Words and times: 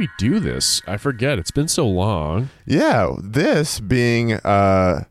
we 0.00 0.08
do 0.16 0.40
this? 0.40 0.80
I 0.86 0.96
forget. 0.96 1.38
It's 1.38 1.50
been 1.50 1.68
so 1.68 1.86
long. 1.86 2.48
Yeah, 2.64 3.16
this 3.22 3.80
being 3.80 4.32
uh 4.32 5.04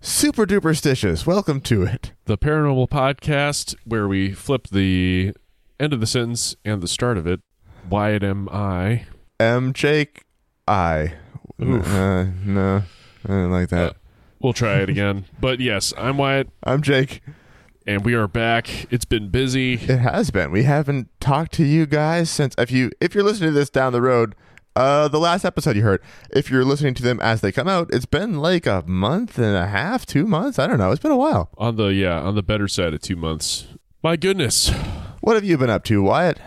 super 0.00 0.46
duper 0.46 0.70
stitious. 0.80 1.26
Welcome 1.26 1.60
to 1.62 1.82
it. 1.82 2.12
The 2.26 2.38
Paranormal 2.38 2.88
Podcast, 2.88 3.74
where 3.84 4.06
we 4.06 4.30
flip 4.30 4.68
the 4.68 5.32
end 5.80 5.92
of 5.92 5.98
the 5.98 6.06
sentence 6.06 6.54
and 6.64 6.80
the 6.80 6.86
start 6.86 7.18
of 7.18 7.26
it. 7.26 7.40
Wyatt 7.90 8.22
am 8.22 8.48
I? 8.50 9.06
M 9.40 9.72
Jake 9.72 10.22
I. 10.68 11.14
Oof. 11.60 11.84
Uh, 11.92 12.26
no, 12.44 12.82
I 13.24 13.28
don't 13.28 13.50
like 13.50 13.70
that. 13.70 13.90
Uh, 13.90 13.92
We'll 14.38 14.52
try 14.52 14.76
it 14.76 14.88
again. 14.88 15.24
but 15.40 15.58
yes, 15.58 15.92
I'm 15.98 16.18
Wyatt, 16.18 16.50
I'm 16.62 16.82
Jake. 16.82 17.20
and 17.84 18.04
we 18.04 18.14
are 18.14 18.28
back. 18.28 18.86
It's 18.92 19.04
been 19.06 19.28
busy. 19.30 19.74
It 19.74 19.98
has 19.98 20.30
been. 20.30 20.52
We 20.52 20.62
haven't 20.64 21.08
talked 21.20 21.50
to 21.54 21.64
you 21.64 21.84
guys 21.86 22.30
since 22.30 22.54
if 22.58 22.70
you 22.70 22.92
if 23.00 23.12
you're 23.12 23.24
listening 23.24 23.50
to 23.50 23.54
this 23.54 23.70
down 23.70 23.92
the 23.92 24.02
road, 24.02 24.34
uh 24.76 25.08
the 25.08 25.18
last 25.18 25.44
episode 25.44 25.74
you 25.76 25.82
heard. 25.82 26.00
If 26.30 26.50
you're 26.50 26.64
listening 26.64 26.94
to 26.94 27.02
them 27.02 27.18
as 27.20 27.40
they 27.40 27.50
come 27.50 27.66
out, 27.66 27.88
it's 27.92 28.06
been 28.06 28.38
like 28.38 28.66
a 28.66 28.84
month 28.86 29.38
and 29.38 29.56
a 29.56 29.66
half, 29.66 30.06
two 30.06 30.26
months. 30.26 30.58
I 30.58 30.66
don't 30.66 30.78
know. 30.78 30.92
It's 30.92 31.02
been 31.02 31.10
a 31.10 31.16
while. 31.16 31.50
On 31.58 31.76
the 31.76 31.86
yeah, 31.86 32.20
on 32.20 32.34
the 32.34 32.42
better 32.42 32.68
side 32.68 32.94
of 32.94 33.00
two 33.00 33.16
months. 33.16 33.66
My 34.02 34.16
goodness. 34.16 34.70
What 35.20 35.34
have 35.34 35.44
you 35.44 35.58
been 35.58 35.70
up 35.70 35.82
to, 35.84 36.02
Wyatt? 36.02 36.38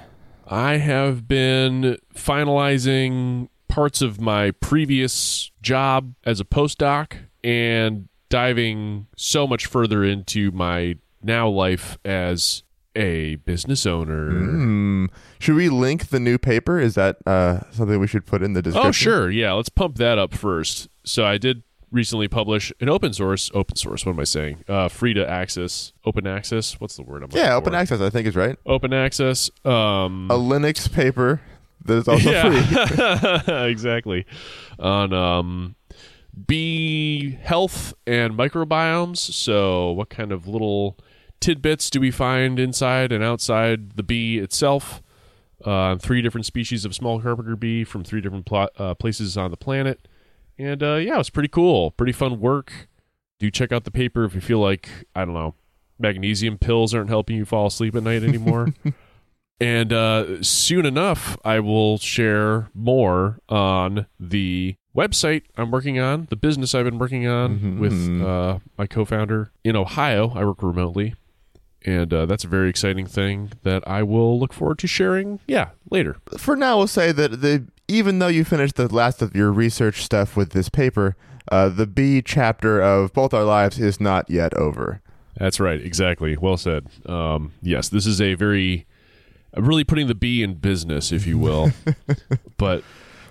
I 0.47 0.77
have 0.77 1.27
been 1.27 1.97
finalizing 2.15 3.49
parts 3.67 4.01
of 4.01 4.19
my 4.21 4.51
previous 4.51 5.51
job 5.61 6.13
as 6.25 6.39
a 6.39 6.45
postdoc 6.45 7.17
and 7.43 8.07
diving 8.29 9.07
so 9.15 9.45
much 9.45 9.65
further 9.65 10.03
into 10.03 10.51
my 10.51 10.95
now 11.21 11.49
life 11.49 11.97
as 12.05 12.63
a 12.99 13.35
business 13.37 13.85
owner. 13.85 14.29
Hmm. 14.31 15.05
Should 15.39 15.55
we 15.55 15.69
link 15.69 16.09
the 16.09 16.19
new 16.19 16.37
paper? 16.37 16.79
Is 16.79 16.95
that 16.95 17.17
uh, 17.25 17.61
something 17.71 17.99
we 17.99 18.07
should 18.07 18.25
put 18.25 18.43
in 18.43 18.53
the 18.53 18.61
description? 18.61 18.87
Oh, 18.89 18.91
sure. 18.91 19.29
Yeah, 19.31 19.53
let's 19.53 19.69
pump 19.69 19.95
that 19.97 20.17
up 20.19 20.33
first. 20.33 20.89
So 21.03 21.25
I 21.25 21.37
did 21.37 21.63
recently 21.91 22.27
publish 22.27 22.71
an 22.81 22.89
open 22.89 23.13
source, 23.13 23.49
open 23.53 23.75
source, 23.75 24.05
what 24.05 24.11
am 24.13 24.19
I 24.19 24.23
saying? 24.25 24.63
Uh, 24.67 24.89
free 24.89 25.13
to 25.15 25.27
access, 25.27 25.93
open 26.05 26.27
access. 26.27 26.79
What's 26.79 26.95
the 26.97 27.03
word 27.03 27.23
I'm 27.23 27.29
Yeah, 27.31 27.55
open 27.55 27.71
for? 27.73 27.77
access. 27.79 28.01
I 28.01 28.09
think 28.11 28.27
is 28.27 28.35
right. 28.35 28.57
Open 28.65 28.93
access. 28.93 29.49
Um, 29.65 30.29
A 30.29 30.35
Linux 30.35 30.91
paper 30.91 31.41
that 31.85 31.95
is 31.95 32.07
also 32.07 33.39
free. 33.39 33.53
exactly. 33.71 34.25
On 34.77 35.13
um, 35.13 35.75
bee 36.47 37.31
health 37.41 37.93
and 38.05 38.33
microbiomes. 38.33 39.17
So, 39.17 39.91
what 39.93 40.09
kind 40.09 40.31
of 40.31 40.47
little 40.47 40.97
tidbits 41.39 41.89
do 41.89 41.99
we 41.99 42.11
find 42.11 42.59
inside 42.59 43.11
and 43.11 43.23
outside 43.23 43.91
the 43.91 44.03
bee 44.03 44.37
itself? 44.39 45.01
Uh, 45.63 45.97
three 45.97 46.21
different 46.21 46.45
species 46.45 46.85
of 46.85 46.95
small 46.95 47.19
carpenter 47.21 47.55
bee 47.55 47.83
from 47.83 48.03
three 48.03 48.21
different 48.21 48.45
pl- 48.45 48.69
uh, 48.77 48.93
places 48.95 49.35
on 49.37 49.51
the 49.51 49.57
planet. 49.57 50.07
And 50.57 50.81
uh, 50.81 50.95
yeah, 50.95 51.15
it 51.15 51.17
was 51.17 51.29
pretty 51.29 51.49
cool. 51.49 51.91
Pretty 51.91 52.13
fun 52.13 52.39
work. 52.39 52.87
Do 53.39 53.49
check 53.51 53.71
out 53.71 53.83
the 53.83 53.91
paper 53.91 54.23
if 54.25 54.35
you 54.35 54.41
feel 54.41 54.59
like, 54.59 54.89
I 55.15 55.25
don't 55.25 55.33
know, 55.33 55.55
magnesium 55.97 56.57
pills 56.57 56.93
aren't 56.93 57.09
helping 57.09 57.35
you 57.37 57.45
fall 57.45 57.67
asleep 57.67 57.95
at 57.95 58.03
night 58.03 58.23
anymore. 58.23 58.73
And 59.61 59.91
uh, 59.91 60.41
soon 60.41 60.85
enough, 60.85 61.37
I 61.43 61.59
will 61.59 61.97
share 61.97 62.69
more 62.73 63.39
on 63.49 64.05
the 64.17 64.75
website 64.95 65.43
I'm 65.57 65.69
working 65.69 65.99
on, 65.99 66.27
the 66.29 66.37
business 66.37 66.73
I've 66.73 66.85
been 66.85 66.97
working 66.97 67.27
on 67.27 67.59
Mhm. 67.59 67.77
with 67.77 68.21
uh, 68.25 68.59
my 68.77 68.87
co 68.87 69.03
founder 69.03 69.51
in 69.65 69.75
Ohio. 69.75 70.31
I 70.33 70.45
work 70.45 70.63
remotely. 70.63 71.15
And 71.85 72.13
uh, 72.13 72.25
that's 72.25 72.43
a 72.43 72.47
very 72.47 72.69
exciting 72.69 73.05
thing 73.05 73.51
that 73.63 73.87
I 73.87 74.03
will 74.03 74.37
look 74.39 74.51
forward 74.53 74.79
to 74.79 74.87
sharing, 74.87 75.39
yeah, 75.47 75.69
later. 75.89 76.17
For 76.37 76.55
now, 76.55 76.77
we'll 76.77 76.87
say 76.87 77.11
that 77.13 77.41
the 77.41 77.65
even 77.87 78.19
though 78.19 78.27
you 78.27 78.43
finished 78.43 78.75
the 78.75 78.93
last 78.93 79.21
of 79.21 79.35
your 79.35 79.51
research 79.51 80.03
stuff 80.03 80.35
with 80.35 80.51
this 80.51 80.67
paper, 80.69 81.15
uh, 81.51 81.69
the 81.69 81.87
B 81.87 82.21
chapter 82.21 82.81
of 82.81 83.13
both 83.13 83.33
our 83.33 83.43
lives 83.45 83.79
is 83.79 83.99
not 84.01 84.29
yet 84.29 84.53
over. 84.55 85.01
That's 85.37 85.59
right, 85.59 85.79
exactly. 85.81 86.35
Well 86.37 86.57
said. 86.57 86.87
Um, 87.05 87.53
yes, 87.61 87.87
this 87.89 88.05
is 88.05 88.19
a 88.19 88.33
very, 88.33 88.85
I'm 89.53 89.65
really 89.65 89.85
putting 89.85 90.07
the 90.07 90.15
bee 90.15 90.43
in 90.43 90.55
business, 90.55 91.11
if 91.13 91.25
you 91.25 91.37
will. 91.39 91.71
but 92.57 92.83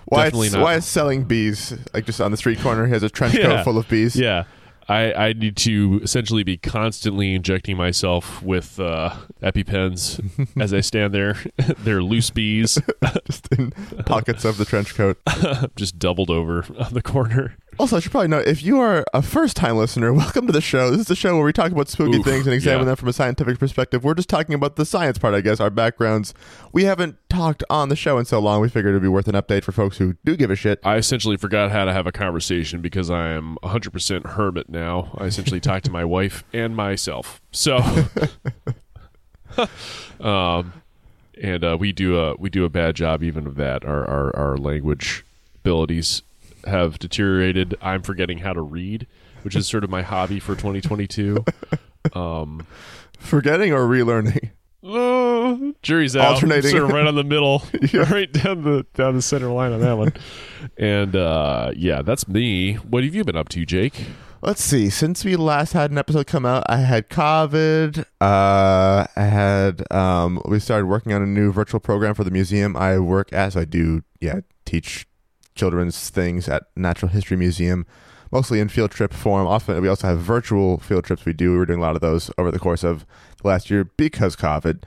Why 0.05 0.23
Definitely 0.25 0.47
it's, 0.47 0.55
not. 0.55 0.63
why 0.63 0.75
it's 0.75 0.87
selling 0.87 1.23
bees 1.25 1.77
like 1.93 2.05
just 2.07 2.19
on 2.19 2.31
the 2.31 2.37
street 2.37 2.59
corner? 2.59 2.87
He 2.87 2.93
has 2.93 3.03
a 3.03 3.09
trench 3.11 3.35
Yeah. 3.35 3.43
coat 3.57 3.63
full 3.63 3.77
of 3.77 3.87
bees. 3.87 4.15
Yeah. 4.15 4.45
I, 4.89 5.13
I 5.13 5.33
need 5.33 5.55
to 5.57 5.99
essentially 6.01 6.43
be 6.43 6.57
constantly 6.57 7.35
injecting 7.35 7.77
myself 7.77 8.41
with 8.41 8.79
uh, 8.79 9.15
EpiPens 9.41 10.19
as 10.61 10.73
I 10.73 10.81
stand 10.81 11.13
there. 11.13 11.37
They're 11.57 12.01
loose 12.01 12.31
bees, 12.31 12.79
just 13.25 13.47
in 13.53 13.71
pockets 14.05 14.45
of 14.45 14.57
the 14.57 14.65
trench 14.65 14.95
coat. 14.95 15.19
just 15.75 15.99
doubled 15.99 16.31
over 16.31 16.65
on 16.79 16.93
the 16.93 17.03
corner. 17.03 17.55
Also, 17.79 17.95
I 17.95 18.01
should 18.01 18.11
probably 18.11 18.27
note 18.27 18.45
if 18.45 18.61
you 18.61 18.77
are 18.81 19.05
a 19.13 19.21
first 19.21 19.55
time 19.55 19.77
listener, 19.77 20.13
welcome 20.13 20.45
to 20.47 20.51
the 20.51 20.59
show. 20.59 20.91
This 20.91 20.99
is 20.99 21.07
the 21.07 21.15
show 21.15 21.37
where 21.37 21.45
we 21.45 21.53
talk 21.53 21.71
about 21.71 21.87
spooky 21.87 22.17
Oof, 22.17 22.25
things 22.25 22.45
and 22.45 22.53
examine 22.53 22.81
yeah. 22.81 22.87
them 22.87 22.95
from 22.97 23.07
a 23.07 23.13
scientific 23.13 23.57
perspective. 23.57 24.03
We're 24.03 24.15
just 24.15 24.27
talking 24.27 24.53
about 24.53 24.75
the 24.75 24.85
science 24.85 25.17
part, 25.17 25.33
I 25.33 25.39
guess, 25.39 25.61
our 25.61 25.69
backgrounds. 25.69 26.33
We 26.73 26.83
haven't 26.83 27.15
talked 27.29 27.63
on 27.69 27.87
the 27.87 27.95
show 27.95 28.17
in 28.17 28.25
so 28.25 28.39
long, 28.39 28.59
we 28.59 28.67
figured 28.67 28.91
it'd 28.91 29.01
be 29.01 29.07
worth 29.07 29.29
an 29.29 29.35
update 29.35 29.63
for 29.63 29.71
folks 29.71 29.97
who 29.97 30.17
do 30.25 30.35
give 30.35 30.51
a 30.51 30.57
shit. 30.57 30.81
I 30.83 30.97
essentially 30.97 31.37
forgot 31.37 31.71
how 31.71 31.85
to 31.85 31.93
have 31.93 32.05
a 32.05 32.11
conversation 32.11 32.81
because 32.81 33.09
I 33.09 33.29
am 33.29 33.57
100% 33.63 34.25
hermit 34.25 34.67
now. 34.67 35.15
I 35.17 35.23
essentially 35.23 35.61
talk 35.61 35.81
to 35.83 35.91
my 35.91 36.03
wife 36.19 36.43
and 36.51 36.75
myself. 36.75 37.41
So, 37.51 37.77
um, 40.19 40.73
and 41.41 41.63
uh, 41.63 41.77
we 41.79 41.93
do 41.93 42.19
a 42.19 42.35
we 42.35 42.49
do 42.49 42.65
a 42.65 42.69
bad 42.69 42.97
job 42.97 43.23
even 43.23 43.47
of 43.47 43.55
that. 43.55 43.85
Our 43.85 44.05
our, 44.05 44.35
our 44.35 44.57
language 44.57 45.23
abilities 45.63 46.23
have 46.65 46.99
deteriorated. 46.99 47.75
I'm 47.81 48.01
forgetting 48.01 48.39
how 48.39 48.53
to 48.53 48.61
read, 48.61 49.07
which 49.43 49.55
is 49.55 49.67
sort 49.67 49.83
of 49.83 49.89
my 49.89 50.01
hobby 50.01 50.39
for 50.39 50.55
2022. 50.55 51.43
Um, 52.13 52.65
Forgetting 53.19 53.73
or 53.73 53.81
relearning? 53.81 54.51
uh, 54.83 55.73
jury's 55.81 56.15
out. 56.15 56.35
Alternating. 56.35 56.71
sort 56.71 56.83
of 56.83 56.91
right 56.91 57.05
on 57.05 57.15
the 57.15 57.25
middle, 57.25 57.61
Yeah. 57.91 58.11
right 58.11 58.31
down 58.31 58.63
the 58.63 58.85
down 58.93 59.15
the 59.15 59.21
center 59.21 59.49
line 59.49 59.73
on 59.73 59.81
that 59.81 59.97
one. 59.97 60.13
And 60.77 61.13
uh, 61.17 61.73
yeah, 61.75 62.01
that's 62.01 62.25
me. 62.29 62.75
What 62.75 63.03
have 63.03 63.13
you 63.13 63.25
been 63.25 63.35
up 63.35 63.49
to, 63.49 63.65
Jake? 63.65 64.05
Let's 64.41 64.63
see. 64.63 64.89
Since 64.89 65.25
we 65.25 65.35
last 65.35 65.73
had 65.73 65.91
an 65.91 65.97
episode 65.97 66.25
come 66.25 66.45
out, 66.45 66.63
I 66.69 66.77
had 66.77 67.09
COVID. 67.09 67.99
Uh, 68.21 69.05
I 69.13 69.23
had 69.23 69.91
um, 69.91 70.41
we 70.45 70.59
started 70.61 70.85
working 70.85 71.11
on 71.11 71.21
a 71.21 71.25
new 71.27 71.51
virtual 71.51 71.81
program 71.81 72.15
for 72.15 72.23
the 72.23 72.31
museum 72.31 72.77
I 72.77 72.97
work 72.99 73.33
at. 73.33 73.51
So 73.53 73.59
I 73.59 73.65
do, 73.65 74.03
yeah, 74.21 74.39
teach 74.63 75.05
children's 75.59 76.09
things 76.09 76.47
at 76.47 76.63
Natural 76.75 77.11
History 77.11 77.37
Museum, 77.37 77.85
mostly 78.31 78.59
in 78.59 78.69
field 78.69 78.91
trip 78.91 79.13
form. 79.13 79.45
Often 79.45 79.81
we 79.81 79.87
also 79.87 80.07
have 80.07 80.19
virtual 80.19 80.79
field 80.79 81.03
trips. 81.03 81.25
We 81.25 81.33
do. 81.33 81.51
We 81.51 81.57
were 81.57 81.65
doing 81.65 81.79
a 81.79 81.81
lot 81.81 81.95
of 81.95 82.01
those 82.01 82.31
over 82.37 82.51
the 82.51 82.59
course 82.59 82.83
of 82.83 83.05
the 83.41 83.47
last 83.47 83.69
year 83.69 83.83
because 83.97 84.35
COVID. 84.35 84.83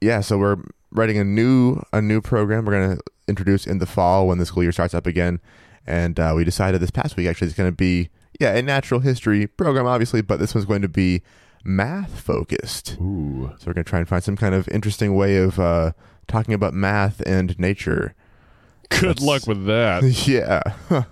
Yeah, 0.00 0.20
so 0.20 0.36
we're 0.36 0.58
writing 0.90 1.18
a 1.18 1.24
new 1.24 1.82
a 1.92 2.02
new 2.02 2.20
program. 2.20 2.64
We're 2.64 2.72
gonna 2.72 3.00
introduce 3.28 3.66
in 3.66 3.78
the 3.78 3.86
fall 3.86 4.26
when 4.26 4.38
the 4.38 4.46
school 4.46 4.62
year 4.62 4.72
starts 4.72 4.94
up 4.94 5.06
again. 5.06 5.40
And 5.86 6.18
uh, 6.18 6.32
we 6.36 6.44
decided 6.44 6.80
this 6.80 6.90
past 6.90 7.16
week 7.16 7.28
actually 7.28 7.48
it's 7.48 7.56
going 7.56 7.70
to 7.70 7.76
be 7.76 8.08
yeah 8.40 8.54
a 8.54 8.62
natural 8.62 9.00
history 9.00 9.46
program 9.46 9.86
obviously, 9.86 10.20
but 10.22 10.38
this 10.40 10.54
one's 10.54 10.66
going 10.66 10.82
to 10.82 10.88
be 10.88 11.22
math 11.64 12.20
focused. 12.20 12.96
Ooh, 13.00 13.52
So 13.58 13.66
we're 13.66 13.74
going 13.74 13.84
to 13.84 13.90
try 13.90 13.98
and 14.00 14.08
find 14.08 14.22
some 14.22 14.36
kind 14.36 14.54
of 14.54 14.68
interesting 14.68 15.14
way 15.14 15.36
of 15.36 15.58
uh, 15.58 15.92
talking 16.28 16.54
about 16.54 16.74
math 16.74 17.20
and 17.26 17.58
nature. 17.58 18.14
Good 18.88 19.20
luck 19.20 19.46
with 19.46 19.66
that. 19.66 20.02
yeah. 20.26 20.62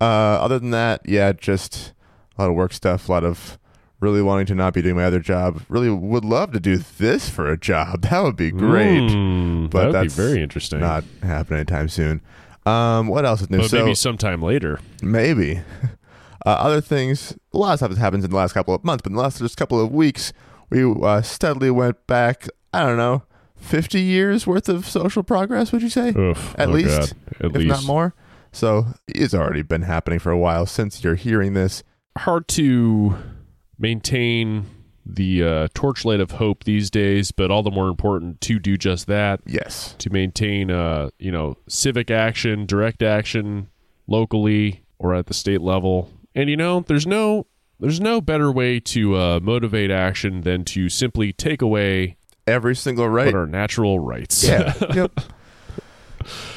uh, 0.00 0.04
other 0.04 0.58
than 0.58 0.70
that, 0.70 1.02
yeah, 1.04 1.32
just 1.32 1.92
a 2.36 2.42
lot 2.42 2.50
of 2.50 2.56
work 2.56 2.72
stuff, 2.72 3.08
a 3.08 3.12
lot 3.12 3.24
of 3.24 3.58
really 4.00 4.22
wanting 4.22 4.46
to 4.46 4.54
not 4.54 4.74
be 4.74 4.82
doing 4.82 4.96
my 4.96 5.04
other 5.04 5.20
job. 5.20 5.62
Really 5.68 5.90
would 5.90 6.24
love 6.24 6.52
to 6.52 6.60
do 6.60 6.76
this 6.76 7.28
for 7.28 7.50
a 7.50 7.58
job. 7.58 8.02
That 8.08 8.22
would 8.22 8.36
be 8.36 8.50
great. 8.50 9.00
Mm, 9.00 9.70
but 9.70 9.78
that 9.78 9.86
would 9.86 9.92
be 9.92 9.98
that's 10.08 10.14
very 10.14 10.42
interesting. 10.42 10.80
Not 10.80 11.04
happening 11.22 11.58
anytime 11.58 11.88
soon. 11.88 12.20
Um, 12.64 13.08
what 13.08 13.24
else 13.24 13.40
is 13.42 13.50
new? 13.50 13.58
but 13.58 13.70
so 13.70 13.84
maybe 13.84 13.94
sometime 13.94 14.42
later. 14.42 14.80
maybe. 15.02 15.62
Uh, 16.46 16.50
other 16.50 16.80
things, 16.80 17.36
a 17.52 17.58
lot 17.58 17.72
of 17.72 17.78
stuff 17.80 17.90
has 17.90 17.98
happened 17.98 18.24
in 18.24 18.30
the 18.30 18.36
last 18.36 18.52
couple 18.52 18.74
of 18.74 18.84
months, 18.84 19.02
but 19.02 19.10
in 19.10 19.16
the 19.16 19.22
last 19.22 19.38
just 19.38 19.56
couple 19.56 19.80
of 19.80 19.92
weeks, 19.92 20.32
we 20.70 20.84
uh, 20.84 21.20
steadily 21.20 21.70
went 21.70 22.06
back. 22.06 22.46
I 22.72 22.86
don't 22.86 22.96
know, 22.96 23.22
fifty 23.58 24.00
years 24.00 24.46
worth 24.46 24.68
of 24.68 24.86
social 24.86 25.22
progress. 25.22 25.72
Would 25.72 25.82
you 25.82 25.90
say? 25.90 26.10
Oof, 26.16 26.54
At 26.58 26.68
oh 26.68 26.72
least, 26.72 26.88
God. 26.98 27.12
at 27.40 27.46
if 27.50 27.56
least 27.56 27.68
not 27.68 27.84
more. 27.84 28.14
So 28.52 28.86
it's 29.06 29.34
already 29.34 29.62
been 29.62 29.82
happening 29.82 30.18
for 30.18 30.30
a 30.32 30.38
while 30.38 30.64
since 30.66 31.04
you're 31.04 31.14
hearing 31.16 31.52
this. 31.54 31.82
hard 32.16 32.48
to 32.48 33.14
maintain 33.78 34.66
the 35.06 35.42
uh, 35.42 35.68
torchlight 35.74 36.20
of 36.20 36.32
hope 36.32 36.64
these 36.64 36.90
days, 36.90 37.32
but 37.32 37.50
all 37.50 37.62
the 37.62 37.70
more 37.70 37.88
important 37.88 38.40
to 38.42 38.58
do 38.58 38.76
just 38.76 39.06
that 39.06 39.40
Yes. 39.46 39.94
to 39.98 40.10
maintain, 40.10 40.70
uh, 40.70 41.08
you 41.18 41.32
know, 41.32 41.56
civic 41.66 42.10
action, 42.10 42.66
direct 42.66 43.02
action 43.02 43.68
locally 44.06 44.82
or 44.98 45.14
at 45.14 45.26
the 45.26 45.34
state 45.34 45.62
level. 45.62 46.10
And 46.34 46.50
you 46.50 46.56
know, 46.56 46.80
there's 46.80 47.06
no 47.06 47.46
there's 47.80 48.00
no 48.00 48.20
better 48.20 48.50
way 48.52 48.80
to 48.80 49.16
uh, 49.16 49.40
motivate 49.40 49.90
action 49.90 50.40
than 50.42 50.64
to 50.64 50.88
simply 50.88 51.32
take 51.32 51.62
away 51.62 52.16
Every 52.48 52.74
single 52.76 53.08
right. 53.08 53.26
what 53.26 53.34
are 53.34 53.46
natural 53.46 54.00
rights. 54.00 54.42
Yeah. 54.44 54.74
yep. 54.94 55.20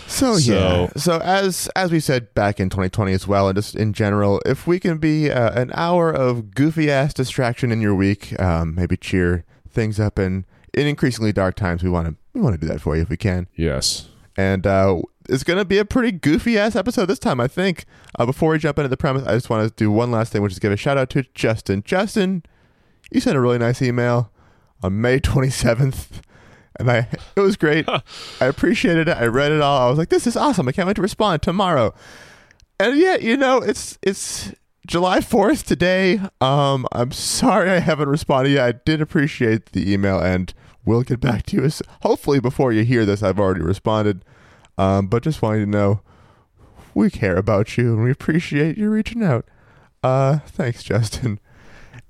So, 0.08 0.38
So- 0.38 0.38
yeah. 0.38 0.88
So 0.98 1.20
as 1.20 1.70
as 1.76 1.92
we 1.92 2.00
said 2.00 2.34
back 2.34 2.60
in 2.60 2.70
2020 2.70 3.14
as 3.14 3.28
well, 3.28 3.48
and 3.48 3.56
just 3.56 3.76
in 3.76 3.94
general, 3.94 4.42
if 4.46 4.68
we 4.68 4.80
can 4.80 4.98
be 4.98 5.32
uh, 5.32 5.60
an 5.60 5.72
hour 5.74 6.12
of 6.12 6.54
goofy 6.54 6.92
ass 6.92 7.14
distraction 7.14 7.72
in 7.72 7.82
your 7.82 7.96
week, 7.96 8.40
um, 8.40 8.76
maybe 8.76 8.98
cheer 8.98 9.46
things 9.70 10.00
up, 10.00 10.18
and 10.20 10.46
in 10.74 10.88
increasingly 10.88 11.32
dark 11.32 11.56
times, 11.56 11.84
we 11.84 11.90
want 11.90 12.08
to 12.08 12.16
we 12.34 12.42
want 12.42 12.60
to 12.60 12.60
do 12.60 12.68
that 12.72 12.82
for 12.82 12.96
you 12.96 13.02
if 13.04 13.10
we 13.10 13.18
can. 13.18 13.48
Yes. 13.56 14.08
And 14.38 14.66
uh, 14.66 15.02
it's 15.30 15.44
going 15.44 15.60
to 15.60 15.66
be 15.66 15.78
a 15.78 15.86
pretty 15.86 16.12
goofy 16.12 16.58
ass 16.58 16.76
episode 16.76 17.06
this 17.08 17.20
time, 17.20 17.40
I 17.42 17.48
think. 17.48 17.86
Uh, 18.18 18.26
before 18.26 18.52
we 18.52 18.58
jump 18.58 18.80
into 18.80 18.88
the 18.90 18.96
premise, 18.98 19.24
I 19.28 19.34
just 19.34 19.50
want 19.50 19.68
to 19.68 19.74
do 19.76 19.92
one 19.92 20.10
last 20.12 20.32
thing, 20.32 20.42
which 20.42 20.54
is 20.54 20.60
give 20.60 20.72
a 20.72 20.78
shout 20.78 20.98
out 20.98 21.10
to 21.12 21.24
Justin. 21.34 21.84
Justin, 21.84 22.44
you 23.12 23.20
sent 23.20 23.36
a 23.38 23.42
really 23.42 23.58
nice 23.58 23.82
email 23.82 24.32
on 24.84 25.02
May 25.02 25.20
27th, 25.20 26.22
and 26.80 26.90
I 26.90 27.08
it 27.36 27.42
was 27.42 27.56
great. 27.56 27.88
I 27.88 28.02
appreciated 28.46 29.08
it. 29.08 29.18
I 29.18 29.26
read 29.26 29.52
it 29.52 29.62
all. 29.62 29.88
I 29.88 29.90
was 29.90 29.98
like, 29.98 30.10
this 30.10 30.28
is 30.28 30.36
awesome. 30.36 30.68
I 30.68 30.72
can't 30.72 30.88
wait 30.88 30.96
to 30.96 31.02
respond 31.02 31.42
tomorrow. 31.42 31.94
And 32.80 32.98
yet, 32.98 33.22
you 33.22 33.38
know, 33.38 33.58
it's 33.60 34.00
it's 34.02 34.54
July 34.88 35.20
4th 35.20 35.64
today. 35.66 36.20
Um, 36.40 36.88
I'm 36.92 37.12
sorry 37.12 37.70
I 37.70 37.80
haven't 37.80 38.10
responded 38.10 38.52
yet. 38.52 38.66
I 38.66 38.72
did 38.72 39.02
appreciate 39.02 39.74
the 39.74 39.92
email 39.92 40.20
and 40.20 40.54
we'll 40.84 41.04
get 41.04 41.20
back 41.20 41.46
to 41.48 41.58
you. 41.58 41.64
As, 41.64 41.82
hopefully, 42.02 42.40
before 42.40 42.74
you 42.74 42.84
hear 42.84 43.06
this, 43.06 43.22
I've 43.22 43.40
already 43.40 43.62
responded. 43.62 44.26
Um, 44.78 45.08
but 45.08 45.22
just 45.22 45.42
wanting 45.42 45.66
to 45.66 45.70
know 45.70 46.02
we 46.96 47.10
care 47.10 47.38
about 47.38 47.78
you 47.78 47.94
and 47.94 48.04
we 48.04 48.12
appreciate 48.12 48.78
you 48.78 48.90
reaching 48.90 49.24
out. 49.24 49.46
Uh, 50.04 50.40
thanks, 50.48 50.84
Justin. 50.84 51.40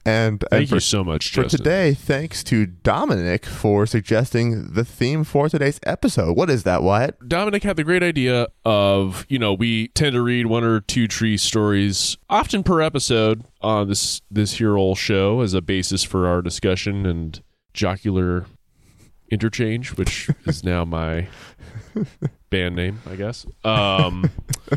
And, 0.06 0.44
and 0.44 0.50
Thank 0.50 0.70
for, 0.70 0.76
you 0.76 0.80
so 0.82 1.04
much, 1.04 1.30
for 1.30 1.44
Justin. 1.44 1.60
today, 1.60 1.94
thanks 1.94 2.44
to 2.46 2.66
Dominic 2.66 3.46
for 3.46 3.86
suggesting 3.86 4.74
the 4.74 4.84
theme 4.84 5.24
for 5.24 5.48
today's 5.48 5.80
episode. 5.84 6.36
What 6.36 6.50
is 6.50 6.64
that, 6.64 6.82
Wyatt? 6.82 7.28
Dominic 7.28 7.64
had 7.64 7.76
the 7.76 7.84
great 7.84 8.02
idea 8.02 8.48
of, 8.66 9.26
you 9.30 9.38
know, 9.38 9.54
we 9.54 9.90
tend 9.90 10.14
to 10.14 10.22
read 10.22 10.48
one 10.48 10.64
or 10.64 10.80
two 10.80 11.08
tree 11.08 11.38
stories 11.38 12.18
often 12.30 12.64
per 12.64 12.82
episode 12.82 13.44
on 13.62 13.88
this 13.90 14.22
this 14.32 14.54
here 14.54 14.76
old 14.76 14.98
show 14.98 15.42
as 15.42 15.54
a 15.54 15.62
basis 15.62 16.04
for 16.04 16.28
our 16.28 16.42
discussion 16.42 17.06
and 17.06 17.44
jocular 17.74 18.46
interchange, 19.30 19.98
which 19.98 20.30
is 20.46 20.64
now 20.64 20.84
my 20.84 21.28
band 22.50 22.76
name, 22.76 23.00
I 23.10 23.16
guess. 23.16 23.46
Um, 23.64 24.32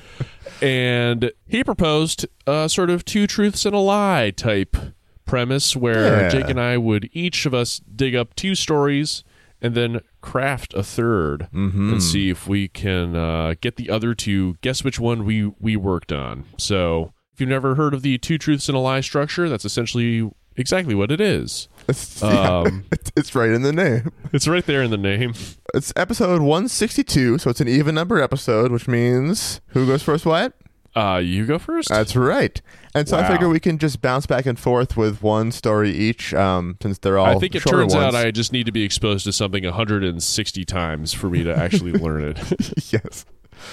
and 0.63 1.33
he 1.47 1.65
proposed 1.65 2.27
a 2.47 2.69
sort 2.69 2.91
of 2.91 3.05
two 3.05 3.27
truths 3.27 3.65
and 3.65 3.75
a 3.75 3.79
lie 3.79 4.31
type 4.31 4.77
premise 5.25 5.75
where 5.77 6.23
Yeah. 6.23 6.29
Jake 6.29 6.49
and 6.49 6.61
I 6.61 6.77
would 6.77 7.09
each 7.13 7.47
of 7.47 7.55
us 7.55 7.81
dig 7.95 8.15
up 8.15 8.35
two 8.35 8.55
stories 8.55 9.25
and 9.63 9.75
then 9.75 10.01
craft 10.21 10.75
a 10.75 10.79
3rd 10.81 11.51
Mm-hmm. 11.53 11.93
and 11.95 12.03
see 12.03 12.29
if 12.31 12.47
we 12.47 12.69
can 12.69 13.17
uh, 13.17 13.55
get 13.61 13.77
the 13.77 13.89
other 13.91 14.15
two 14.15 14.57
guess 14.61 14.85
which 14.85 14.99
one 15.01 15.25
we 15.25 15.53
we 15.61 15.77
worked 15.77 16.13
on. 16.13 16.45
So 16.59 17.13
if 17.33 17.41
you've 17.41 17.49
never 17.51 17.75
heard 17.75 17.95
of 17.95 18.03
the 18.03 18.19
two 18.19 18.39
truths 18.39 18.69
and 18.69 18.77
a 18.77 18.81
lie 18.81 19.01
structure, 19.01 19.49
that's 19.49 19.65
essentially 19.65 20.31
exactly 20.57 20.95
what 20.95 21.11
it 21.11 21.21
is. 21.21 21.69
It's, 21.89 22.23
Um, 22.23 22.85
it's, 22.93 23.11
it's 23.17 23.35
right 23.35 23.51
in 23.51 23.63
the 23.63 23.73
name. 23.73 24.13
it's 24.33 24.47
right 24.47 24.65
there 24.65 24.83
in 24.83 24.91
the 24.91 24.97
name. 24.97 25.35
It's 25.75 25.93
episode 25.97 26.41
162, 26.43 27.39
so 27.39 27.51
it's 27.51 27.61
an 27.61 27.67
even 27.69 27.95
number 27.97 28.21
episode, 28.21 28.71
which 28.71 28.87
means 28.87 29.61
who 29.69 29.85
goes 29.87 30.03
first, 30.03 30.25
Wyatt? 30.25 30.53
Uh, 30.95 31.21
you 31.23 31.45
go 31.45 31.59
first. 31.59 31.89
That's 31.89 32.15
right. 32.15 32.61
And 32.95 33.09
so 33.09 33.19
I 33.19 33.27
figure 33.27 33.49
we 33.49 33.59
can 33.59 33.79
just 33.79 34.01
bounce 34.01 34.27
back 34.27 34.47
and 34.47 34.57
forth 34.59 34.97
with 34.97 35.23
one 35.23 35.51
story 35.51 35.91
each, 35.91 36.33
um, 36.35 36.77
since 36.81 36.99
they're 36.99 37.19
all 37.19 37.37
I 37.37 37.39
think 37.41 37.57
it 37.57 37.61
turns 37.65 37.95
ones. 37.95 38.15
out 38.15 38.15
I 38.15 38.31
just 38.31 38.53
need 38.53 38.67
to 38.67 38.73
be 38.73 38.83
exposed 38.85 39.25
to 39.25 39.33
something 39.33 39.65
160 39.65 40.65
times 40.65 41.13
for 41.13 41.29
me 41.29 41.43
to 41.43 41.55
actually 41.57 41.93
learn 42.05 42.23
it. 42.25 42.93
yes. 42.93 43.25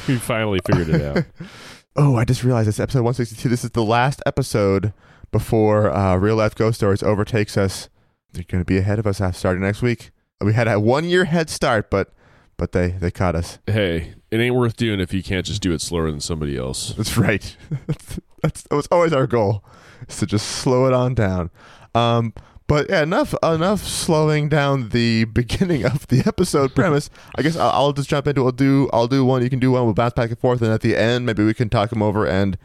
we 0.08 0.18
finally 0.18 0.60
figured 0.66 0.90
it 0.90 1.02
out. 1.02 1.26
Oh, 1.94 2.16
I 2.16 2.24
just 2.24 2.42
realized 2.46 2.70
it's 2.70 2.80
episode 2.80 3.00
162. 3.00 3.50
This 3.50 3.66
is 3.66 3.72
the 3.72 3.84
last 3.84 4.22
episode 4.26 4.94
before 5.30 5.92
uh, 5.92 6.16
Real 6.16 6.38
Life 6.38 6.56
Ghost 6.56 6.78
Stories 6.78 7.04
overtakes 7.04 7.58
us. 7.58 7.90
They're 8.32 8.46
going 8.48 8.62
to 8.62 8.66
be 8.66 8.78
ahead 8.78 8.98
of 8.98 9.06
us 9.06 9.20
after 9.20 9.38
starting 9.38 9.62
next 9.62 9.82
week. 9.82 10.12
We 10.40 10.54
had 10.54 10.70
a 10.70 10.80
one 10.80 11.04
year 11.04 11.26
head 11.26 11.50
start, 11.50 11.90
but 11.92 12.14
but 12.56 12.72
they 12.72 12.92
they 12.92 13.12
caught 13.12 13.36
us. 13.36 13.60
Hey, 13.68 14.14
it 14.32 14.38
ain't 14.40 14.56
worth 14.56 14.76
doing 14.78 15.00
if 15.00 15.14
you 15.14 15.22
can't 15.22 15.46
just 15.46 15.62
do 15.62 15.72
it 15.74 15.82
slower 15.82 16.10
than 16.10 16.20
somebody 16.22 16.58
else. 16.58 16.94
That's 16.98 17.18
right. 17.18 17.56
that's, 17.88 18.20
that's 18.42 18.62
that 18.64 18.76
was 18.76 18.88
always 18.92 19.14
our 19.14 19.28
goal, 19.28 19.64
is 20.08 20.18
to 20.20 20.26
just 20.26 20.48
slow 20.48 20.88
it 20.88 20.94
on 20.94 21.14
down. 21.14 21.52
Um, 21.94 22.34
but 22.68 22.90
yeah, 22.90 23.04
enough 23.04 23.36
enough 23.44 23.82
slowing 23.84 24.48
down 24.48 24.90
the 24.90 25.26
beginning 25.34 25.84
of 25.86 26.08
the 26.08 26.24
episode 26.26 26.74
premise. 26.74 27.10
I 27.36 27.42
guess 27.42 27.58
I'll, 27.58 27.70
I'll 27.72 27.94
just 27.94 28.10
jump 28.10 28.28
into. 28.28 28.42
it. 28.42 28.46
I'll 28.46 28.52
do 28.54 28.90
I'll 28.94 29.08
do 29.08 29.26
one. 29.26 29.44
You 29.44 29.50
can 29.50 29.60
do 29.60 29.72
one. 29.72 29.84
We'll 29.84 29.94
bounce 29.94 30.14
back 30.14 30.30
and 30.30 30.40
forth, 30.40 30.62
and 30.62 30.72
at 30.72 30.80
the 30.82 30.96
end, 30.96 31.26
maybe 31.26 31.44
we 31.44 31.54
can 31.54 31.70
talk 31.70 31.90
them 31.90 32.02
over 32.02 32.26
and 32.26 32.58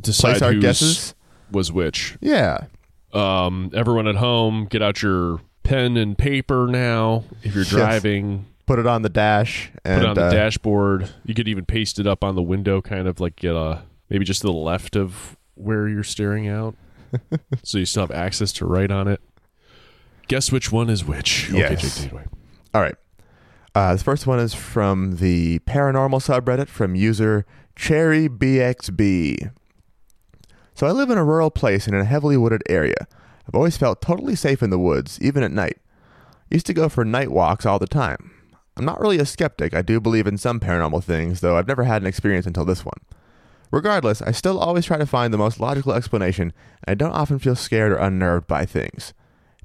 Decide 0.00 0.38
place 0.38 0.42
our 0.42 0.54
guesses. 0.54 1.14
was 1.50 1.70
which. 1.72 2.16
Yeah, 2.20 2.64
Um, 3.14 3.70
everyone 3.72 4.06
at 4.08 4.16
home, 4.16 4.66
get 4.66 4.82
out 4.82 5.00
your 5.02 5.40
pen 5.62 5.96
and 5.96 6.18
paper 6.18 6.66
now. 6.66 7.22
If 7.42 7.54
you're 7.54 7.64
driving, 7.64 8.46
put 8.66 8.78
it 8.78 8.86
on 8.86 9.02
the 9.02 9.08
dash 9.08 9.70
and 9.84 10.00
put 10.00 10.04
it 10.06 10.08
on 10.08 10.14
the 10.16 10.24
uh, 10.24 10.30
dashboard. 10.30 11.10
You 11.24 11.34
could 11.34 11.48
even 11.48 11.64
paste 11.64 11.98
it 11.98 12.06
up 12.06 12.24
on 12.24 12.34
the 12.34 12.42
window, 12.42 12.80
kind 12.80 13.08
of 13.08 13.20
like 13.20 13.36
get 13.36 13.54
a 13.54 13.82
maybe 14.10 14.24
just 14.24 14.42
to 14.42 14.48
the 14.48 14.52
left 14.52 14.96
of 14.96 15.36
where 15.54 15.88
you're 15.88 16.04
staring 16.04 16.48
out, 16.48 16.74
so 17.62 17.78
you 17.78 17.86
still 17.86 18.02
have 18.02 18.10
access 18.10 18.52
to 18.52 18.66
write 18.66 18.90
on 18.90 19.08
it. 19.08 19.20
Guess 20.28 20.50
which 20.52 20.72
one 20.72 20.90
is 20.90 21.04
which? 21.04 21.48
Okay, 21.50 21.58
Yes. 21.58 22.00
Jake, 22.00 22.12
it. 22.12 22.28
All 22.74 22.82
right. 22.82 22.96
Uh, 23.74 23.94
the 23.94 24.02
first 24.02 24.26
one 24.26 24.38
is 24.38 24.54
from 24.54 25.16
the 25.16 25.58
paranormal 25.60 26.20
subreddit 26.20 26.68
from 26.68 26.94
user 26.94 27.44
CherryBXB. 27.76 29.52
So 30.74 30.86
I 30.86 30.90
live 30.90 31.10
in 31.10 31.18
a 31.18 31.24
rural 31.24 31.50
place 31.50 31.86
in 31.86 31.94
a 31.94 32.04
heavily 32.04 32.36
wooded 32.36 32.62
area. 32.68 33.06
I've 33.46 33.54
always 33.54 33.76
felt 33.76 34.02
totally 34.02 34.34
safe 34.34 34.62
in 34.62 34.70
the 34.70 34.78
woods, 34.78 35.20
even 35.20 35.42
at 35.42 35.52
night. 35.52 35.78
Used 36.50 36.66
to 36.66 36.74
go 36.74 36.88
for 36.88 37.04
night 37.04 37.30
walks 37.30 37.64
all 37.64 37.78
the 37.78 37.86
time. 37.86 38.32
I'm 38.76 38.84
not 38.84 39.00
really 39.00 39.18
a 39.18 39.24
skeptic. 39.24 39.74
I 39.74 39.80
do 39.80 40.00
believe 40.00 40.26
in 40.26 40.36
some 40.36 40.60
paranormal 40.60 41.02
things, 41.02 41.40
though 41.40 41.56
I've 41.56 41.68
never 41.68 41.84
had 41.84 42.02
an 42.02 42.08
experience 42.08 42.46
until 42.46 42.66
this 42.66 42.84
one. 42.84 43.00
Regardless, 43.70 44.20
I 44.20 44.32
still 44.32 44.58
always 44.58 44.84
try 44.84 44.98
to 44.98 45.06
find 45.06 45.32
the 45.32 45.38
most 45.38 45.58
logical 45.58 45.92
explanation, 45.92 46.52
and 46.84 46.92
I 46.92 46.94
don't 46.94 47.14
often 47.14 47.38
feel 47.38 47.56
scared 47.56 47.92
or 47.92 47.96
unnerved 47.96 48.46
by 48.46 48.66
things. 48.66 49.14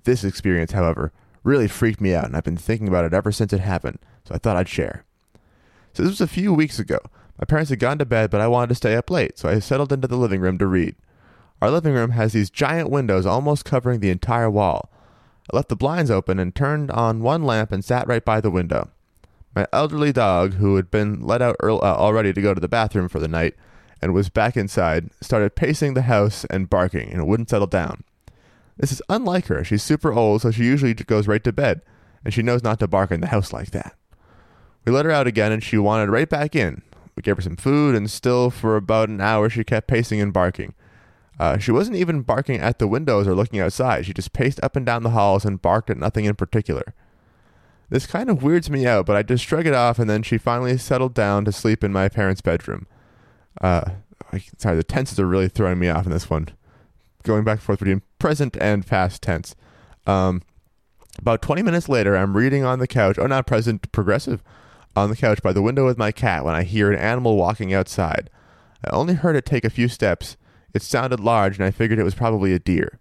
This 0.06 0.24
experience, 0.24 0.72
however, 0.72 1.12
really 1.44 1.68
freaked 1.68 2.02
me 2.02 2.14
out, 2.14 2.26
and 2.26 2.38
I've 2.38 2.46
been 2.46 2.58
thinking 2.58 2.88
about 2.88 3.06
it 3.06 3.14
ever 3.14 3.32
since 3.32 3.52
it 3.52 3.60
happened, 3.60 4.00
so 4.24 4.34
I 4.34 4.38
thought 4.38 4.58
I'd 4.58 4.70
share. 4.70 5.04
So 5.94 6.04
this 6.04 6.12
was 6.12 6.22
a 6.22 6.28
few 6.28 6.54
weeks 6.54 6.80
ago. 6.80 7.00
My 7.38 7.46
parents 7.46 7.70
had 7.70 7.80
gone 7.80 7.98
to 7.98 8.06
bed, 8.06 8.30
but 8.30 8.42
I 8.42 8.48
wanted 8.48 8.70
to 8.70 8.76
stay 8.76 8.96
up 8.96 9.10
late, 9.10 9.38
so 9.38 9.50
I 9.50 9.60
settled 9.60 9.92
into 9.92 10.08
the 10.08 10.16
living 10.16 10.40
room 10.40 10.58
to 10.60 10.68
read. 10.68 10.96
Our 11.62 11.70
living 11.70 11.94
room 11.94 12.12
has 12.12 12.34
these 12.34 12.50
giant 12.50 12.90
windows 12.90 13.26
almost 13.26 13.66
covering 13.66 14.00
the 14.00 14.10
entire 14.10 14.50
wall. 14.50 14.90
I 15.52 15.56
left 15.56 15.70
the 15.70 15.76
blinds 15.76 16.10
open 16.10 16.40
and 16.40 16.56
turned 16.56 16.92
on 16.92 17.22
one 17.22 17.44
lamp 17.44 17.72
and 17.72 17.84
sat 17.84 18.08
right 18.08 18.24
by 18.24 18.40
the 18.40 18.52
window. 18.52 18.90
My 19.56 19.68
elderly 19.74 20.14
dog, 20.14 20.54
who 20.56 20.78
had 20.78 20.90
been 20.90 21.22
let 21.22 21.42
out 21.42 21.58
earl- 21.60 21.82
uh, 21.84 21.96
already 21.96 22.32
to 22.34 22.42
go 22.42 22.54
to 22.54 22.62
the 22.62 22.70
bathroom 22.70 23.10
for 23.10 23.20
the 23.20 23.28
night 23.28 23.56
and 24.02 24.14
was 24.14 24.30
back 24.30 24.56
inside, 24.56 25.10
started 25.22 25.56
pacing 25.56 25.94
the 25.94 26.04
house 26.04 26.46
and 26.46 26.70
barking 26.70 27.12
and 27.12 27.28
wouldn't 27.28 27.50
settle 27.50 27.68
down. 27.68 28.04
This 28.78 28.92
is 28.92 29.02
unlike 29.10 29.48
her. 29.48 29.64
She's 29.64 29.84
super 29.84 30.14
old, 30.14 30.42
so 30.42 30.52
she 30.52 30.64
usually 30.64 30.94
goes 30.94 31.28
right 31.28 31.44
to 31.44 31.52
bed, 31.52 31.82
and 32.24 32.34
she 32.34 32.42
knows 32.42 32.64
not 32.64 32.80
to 32.80 32.88
bark 32.88 33.12
in 33.12 33.22
the 33.22 33.28
house 33.28 33.54
like 33.54 33.72
that. 33.72 33.96
We 34.86 34.92
let 34.92 35.06
her 35.06 35.12
out 35.12 35.28
again, 35.28 35.52
and 35.52 35.64
she 35.64 35.78
wanted 35.78 36.10
right 36.10 36.30
back 36.30 36.56
in. 36.56 36.82
We 37.16 37.22
gave 37.22 37.36
her 37.36 37.42
some 37.42 37.58
food, 37.58 37.94
and 37.94 38.10
still 38.10 38.50
for 38.50 38.76
about 38.78 39.10
an 39.10 39.22
hour 39.22 39.50
she 39.50 39.64
kept 39.64 39.88
pacing 39.88 40.22
and 40.22 40.34
barking. 40.34 40.74
Uh, 41.40 41.58
she 41.58 41.72
wasn't 41.72 41.98
even 41.98 42.22
barking 42.22 42.60
at 42.60 42.80
the 42.80 42.88
windows 42.88 43.28
or 43.28 43.36
looking 43.36 43.60
outside. 43.60 44.06
She 44.06 44.14
just 44.14 44.34
paced 44.34 44.60
up 44.64 44.76
and 44.76 44.86
down 44.86 45.04
the 45.04 45.10
halls 45.10 45.44
and 45.44 45.62
barked 45.62 45.90
at 45.90 45.98
nothing 45.98 46.26
in 46.26 46.36
particular. 46.36 46.94
This 47.92 48.08
kind 48.08 48.30
of 48.30 48.42
weirds 48.42 48.70
me 48.70 48.88
out, 48.88 49.06
but 49.06 49.18
I 49.18 49.22
just 49.22 49.44
shrug 49.44 49.68
it 49.68 49.74
off, 49.74 50.00
and 50.00 50.10
then 50.10 50.24
she 50.24 50.38
finally 50.38 50.78
settled 50.78 51.14
down 51.14 51.44
to 51.44 51.52
sleep 51.52 51.84
in 51.84 51.92
my 51.92 52.08
parents' 52.08 52.40
bedroom. 52.40 52.88
Uh, 53.60 53.82
I, 54.32 54.42
sorry, 54.58 54.78
the 54.78 54.84
tenses 54.84 55.20
are 55.20 55.28
really 55.28 55.50
throwing 55.50 55.78
me 55.78 55.90
off 55.90 56.06
in 56.06 56.12
this 56.14 56.30
one. 56.30 56.48
Going 57.24 57.44
back 57.44 57.58
and 57.58 57.62
forth 57.62 57.80
between 57.80 58.02
present 58.18 58.56
and 58.62 58.88
past 58.88 59.22
tense. 59.22 59.58
Um, 60.08 60.42
about 61.20 61.42
20 61.42 61.64
minutes 61.64 61.90
later, 61.90 62.16
I'm 62.16 62.38
reading 62.38 62.64
on 62.64 62.80
the 62.80 62.88
couch, 62.88 63.20
oh, 63.20 63.28
not 63.28 63.46
present, 63.46 63.92
progressive, 63.92 64.42
on 64.96 65.10
the 65.10 65.18
couch 65.18 65.42
by 65.44 65.52
the 65.52 65.62
window 65.62 65.86
with 65.86 65.98
my 65.98 66.14
cat 66.14 66.46
when 66.46 66.56
I 66.56 66.64
hear 66.64 66.90
an 66.90 66.98
animal 66.98 67.36
walking 67.36 67.74
outside. 67.74 68.30
I 68.86 68.96
only 68.96 69.16
heard 69.16 69.36
it 69.36 69.46
take 69.46 69.66
a 69.66 69.70
few 69.70 69.90
steps. 69.90 70.38
It 70.74 70.82
sounded 70.82 71.20
large, 71.20 71.58
and 71.58 71.66
I 71.66 71.72
figured 71.72 72.00
it 72.00 72.04
was 72.04 72.16
probably 72.16 72.54
a 72.54 72.60
deer. 72.60 73.00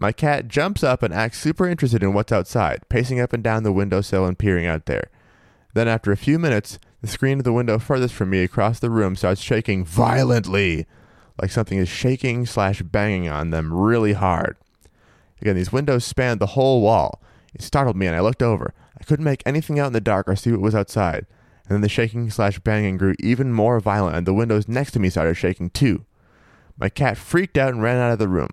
My 0.00 0.12
cat 0.12 0.46
jumps 0.46 0.84
up 0.84 1.02
and 1.02 1.12
acts 1.12 1.40
super 1.40 1.68
interested 1.68 2.04
in 2.04 2.12
what's 2.12 2.30
outside, 2.30 2.88
pacing 2.88 3.18
up 3.18 3.32
and 3.32 3.42
down 3.42 3.64
the 3.64 3.72
windowsill 3.72 4.26
and 4.26 4.38
peering 4.38 4.64
out 4.64 4.86
there. 4.86 5.10
Then, 5.74 5.88
after 5.88 6.12
a 6.12 6.16
few 6.16 6.38
minutes, 6.38 6.78
the 7.00 7.08
screen 7.08 7.38
of 7.38 7.44
the 7.44 7.52
window 7.52 7.80
furthest 7.80 8.14
from 8.14 8.30
me 8.30 8.44
across 8.44 8.78
the 8.78 8.90
room 8.90 9.16
starts 9.16 9.40
shaking 9.40 9.84
violently, 9.84 10.86
like 11.40 11.50
something 11.50 11.78
is 11.78 11.88
shaking 11.88 12.46
slash 12.46 12.80
banging 12.82 13.28
on 13.28 13.50
them 13.50 13.74
really 13.74 14.12
hard. 14.12 14.56
Again, 15.40 15.56
these 15.56 15.72
windows 15.72 16.04
spanned 16.04 16.40
the 16.40 16.46
whole 16.46 16.80
wall. 16.80 17.20
It 17.52 17.62
startled 17.62 17.96
me, 17.96 18.06
and 18.06 18.14
I 18.14 18.20
looked 18.20 18.42
over. 18.42 18.74
I 19.00 19.04
couldn't 19.04 19.24
make 19.24 19.42
anything 19.44 19.80
out 19.80 19.88
in 19.88 19.92
the 19.94 20.00
dark 20.00 20.28
or 20.28 20.36
see 20.36 20.52
what 20.52 20.60
was 20.60 20.74
outside. 20.74 21.26
and 21.64 21.74
then 21.74 21.80
the 21.80 21.88
shaking 21.88 22.30
slash 22.30 22.58
banging 22.60 22.96
grew 22.96 23.14
even 23.18 23.52
more 23.52 23.78
violent, 23.80 24.16
and 24.16 24.26
the 24.26 24.32
windows 24.32 24.68
next 24.68 24.92
to 24.92 25.00
me 25.00 25.10
started 25.10 25.34
shaking 25.34 25.70
too. 25.70 26.04
My 26.78 26.88
cat 26.88 27.18
freaked 27.18 27.58
out 27.58 27.72
and 27.72 27.82
ran 27.82 27.98
out 27.98 28.12
of 28.12 28.18
the 28.18 28.28
room. 28.28 28.50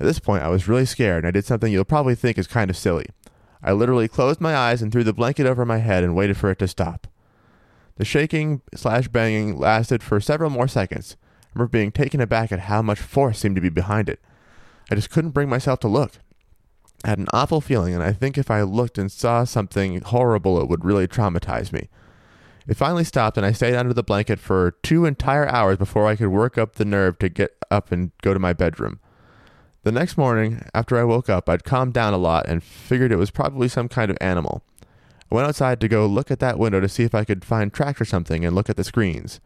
At 0.00 0.06
this 0.06 0.18
point, 0.18 0.42
I 0.42 0.48
was 0.48 0.68
really 0.68 0.86
scared, 0.86 1.24
and 1.24 1.28
I 1.28 1.30
did 1.30 1.44
something 1.44 1.72
you'll 1.72 1.84
probably 1.84 2.14
think 2.14 2.36
is 2.36 2.46
kind 2.46 2.70
of 2.70 2.76
silly. 2.76 3.06
I 3.62 3.72
literally 3.72 4.08
closed 4.08 4.40
my 4.40 4.56
eyes 4.56 4.82
and 4.82 4.90
threw 4.90 5.04
the 5.04 5.12
blanket 5.12 5.46
over 5.46 5.64
my 5.64 5.78
head 5.78 6.04
and 6.04 6.16
waited 6.16 6.36
for 6.36 6.50
it 6.50 6.58
to 6.58 6.68
stop. 6.68 7.06
The 7.96 8.04
shaking 8.04 8.60
slash 8.74 9.08
banging 9.08 9.56
lasted 9.56 10.02
for 10.02 10.20
several 10.20 10.50
more 10.50 10.68
seconds. 10.68 11.16
I 11.22 11.46
remember 11.54 11.70
being 11.70 11.92
taken 11.92 12.20
aback 12.20 12.50
at 12.50 12.60
how 12.60 12.82
much 12.82 12.98
force 12.98 13.38
seemed 13.38 13.54
to 13.54 13.62
be 13.62 13.68
behind 13.68 14.08
it. 14.08 14.20
I 14.90 14.96
just 14.96 15.10
couldn't 15.10 15.30
bring 15.30 15.48
myself 15.48 15.80
to 15.80 15.88
look. 15.88 16.18
I 17.04 17.08
had 17.08 17.18
an 17.18 17.28
awful 17.32 17.60
feeling, 17.60 17.94
and 17.94 18.02
I 18.02 18.12
think 18.12 18.36
if 18.36 18.50
I 18.50 18.62
looked 18.62 18.98
and 18.98 19.12
saw 19.12 19.44
something 19.44 20.00
horrible, 20.00 20.60
it 20.60 20.68
would 20.68 20.84
really 20.84 21.06
traumatize 21.06 21.72
me. 21.72 21.88
It 22.66 22.76
finally 22.76 23.04
stopped, 23.04 23.36
and 23.36 23.46
I 23.46 23.52
stayed 23.52 23.76
under 23.76 23.92
the 23.92 24.02
blanket 24.02 24.40
for 24.40 24.72
two 24.82 25.04
entire 25.04 25.46
hours 25.46 25.76
before 25.76 26.06
I 26.06 26.16
could 26.16 26.28
work 26.28 26.58
up 26.58 26.74
the 26.74 26.84
nerve 26.84 27.18
to 27.18 27.28
get 27.28 27.56
up 27.70 27.92
and 27.92 28.10
go 28.22 28.32
to 28.34 28.40
my 28.40 28.52
bedroom. 28.52 29.00
The 29.84 29.92
next 29.92 30.16
morning, 30.16 30.64
after 30.72 30.98
I 30.98 31.04
woke 31.04 31.28
up, 31.28 31.46
I'd 31.46 31.62
calmed 31.62 31.92
down 31.92 32.14
a 32.14 32.18
lot 32.18 32.48
and 32.48 32.62
figured 32.62 33.12
it 33.12 33.16
was 33.16 33.30
probably 33.30 33.68
some 33.68 33.86
kind 33.86 34.10
of 34.10 34.16
animal. 34.18 34.62
I 35.30 35.34
went 35.34 35.46
outside 35.46 35.78
to 35.82 35.88
go 35.88 36.06
look 36.06 36.30
at 36.30 36.38
that 36.40 36.58
window 36.58 36.80
to 36.80 36.88
see 36.88 37.02
if 37.02 37.14
I 37.14 37.24
could 37.24 37.44
find 37.44 37.70
tracks 37.70 38.00
or 38.00 38.06
something 38.06 38.46
and 38.46 38.56
look 38.56 38.70
at 38.70 38.76
the 38.76 38.84
screens. 38.84 39.40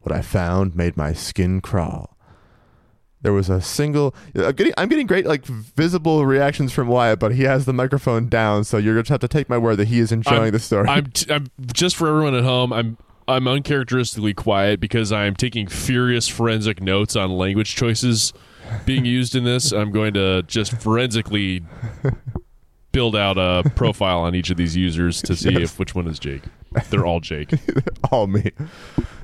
What 0.00 0.12
I 0.12 0.20
found 0.20 0.74
made 0.74 0.96
my 0.96 1.12
skin 1.12 1.60
crawl. 1.60 2.16
There 3.22 3.32
was 3.32 3.48
a 3.48 3.60
single. 3.60 4.16
I'm 4.34 4.52
getting, 4.52 4.72
I'm 4.76 4.88
getting 4.88 5.06
great 5.06 5.26
like 5.26 5.44
visible 5.44 6.26
reactions 6.26 6.72
from 6.72 6.88
Wyatt, 6.88 7.20
but 7.20 7.34
he 7.34 7.44
has 7.44 7.64
the 7.64 7.72
microphone 7.72 8.28
down, 8.28 8.64
so 8.64 8.78
you're 8.78 8.94
going 8.94 9.04
to 9.04 9.12
have 9.12 9.20
to 9.20 9.28
take 9.28 9.48
my 9.48 9.58
word 9.58 9.76
that 9.76 9.88
he 9.88 10.00
is 10.00 10.10
enjoying 10.10 10.42
I'm, 10.42 10.52
the 10.52 10.58
story. 10.58 10.88
I'm, 10.88 11.06
t- 11.06 11.32
I'm 11.32 11.46
just 11.72 11.94
for 11.94 12.08
everyone 12.08 12.34
at 12.34 12.44
home. 12.44 12.72
I'm 12.72 12.96
I'm 13.28 13.46
uncharacteristically 13.46 14.34
quiet 14.34 14.80
because 14.80 15.12
I'm 15.12 15.36
taking 15.36 15.66
furious 15.66 16.26
forensic 16.26 16.80
notes 16.80 17.14
on 17.14 17.30
language 17.30 17.76
choices 17.76 18.32
being 18.86 19.04
used 19.04 19.34
in 19.34 19.44
this. 19.44 19.72
I'm 19.72 19.90
going 19.90 20.14
to 20.14 20.42
just 20.44 20.72
forensically 20.80 21.62
build 22.92 23.14
out 23.14 23.36
a 23.38 23.68
profile 23.76 24.20
on 24.20 24.34
each 24.34 24.50
of 24.50 24.56
these 24.56 24.76
users 24.76 25.20
to 25.22 25.36
see 25.36 25.50
Yes. 25.52 25.62
if 25.72 25.78
which 25.78 25.94
one 25.94 26.06
is 26.06 26.18
Jake. 26.18 26.42
They're 26.90 27.06
all 27.06 27.20
Jake. 27.20 27.50
all 28.10 28.26
me. 28.26 28.50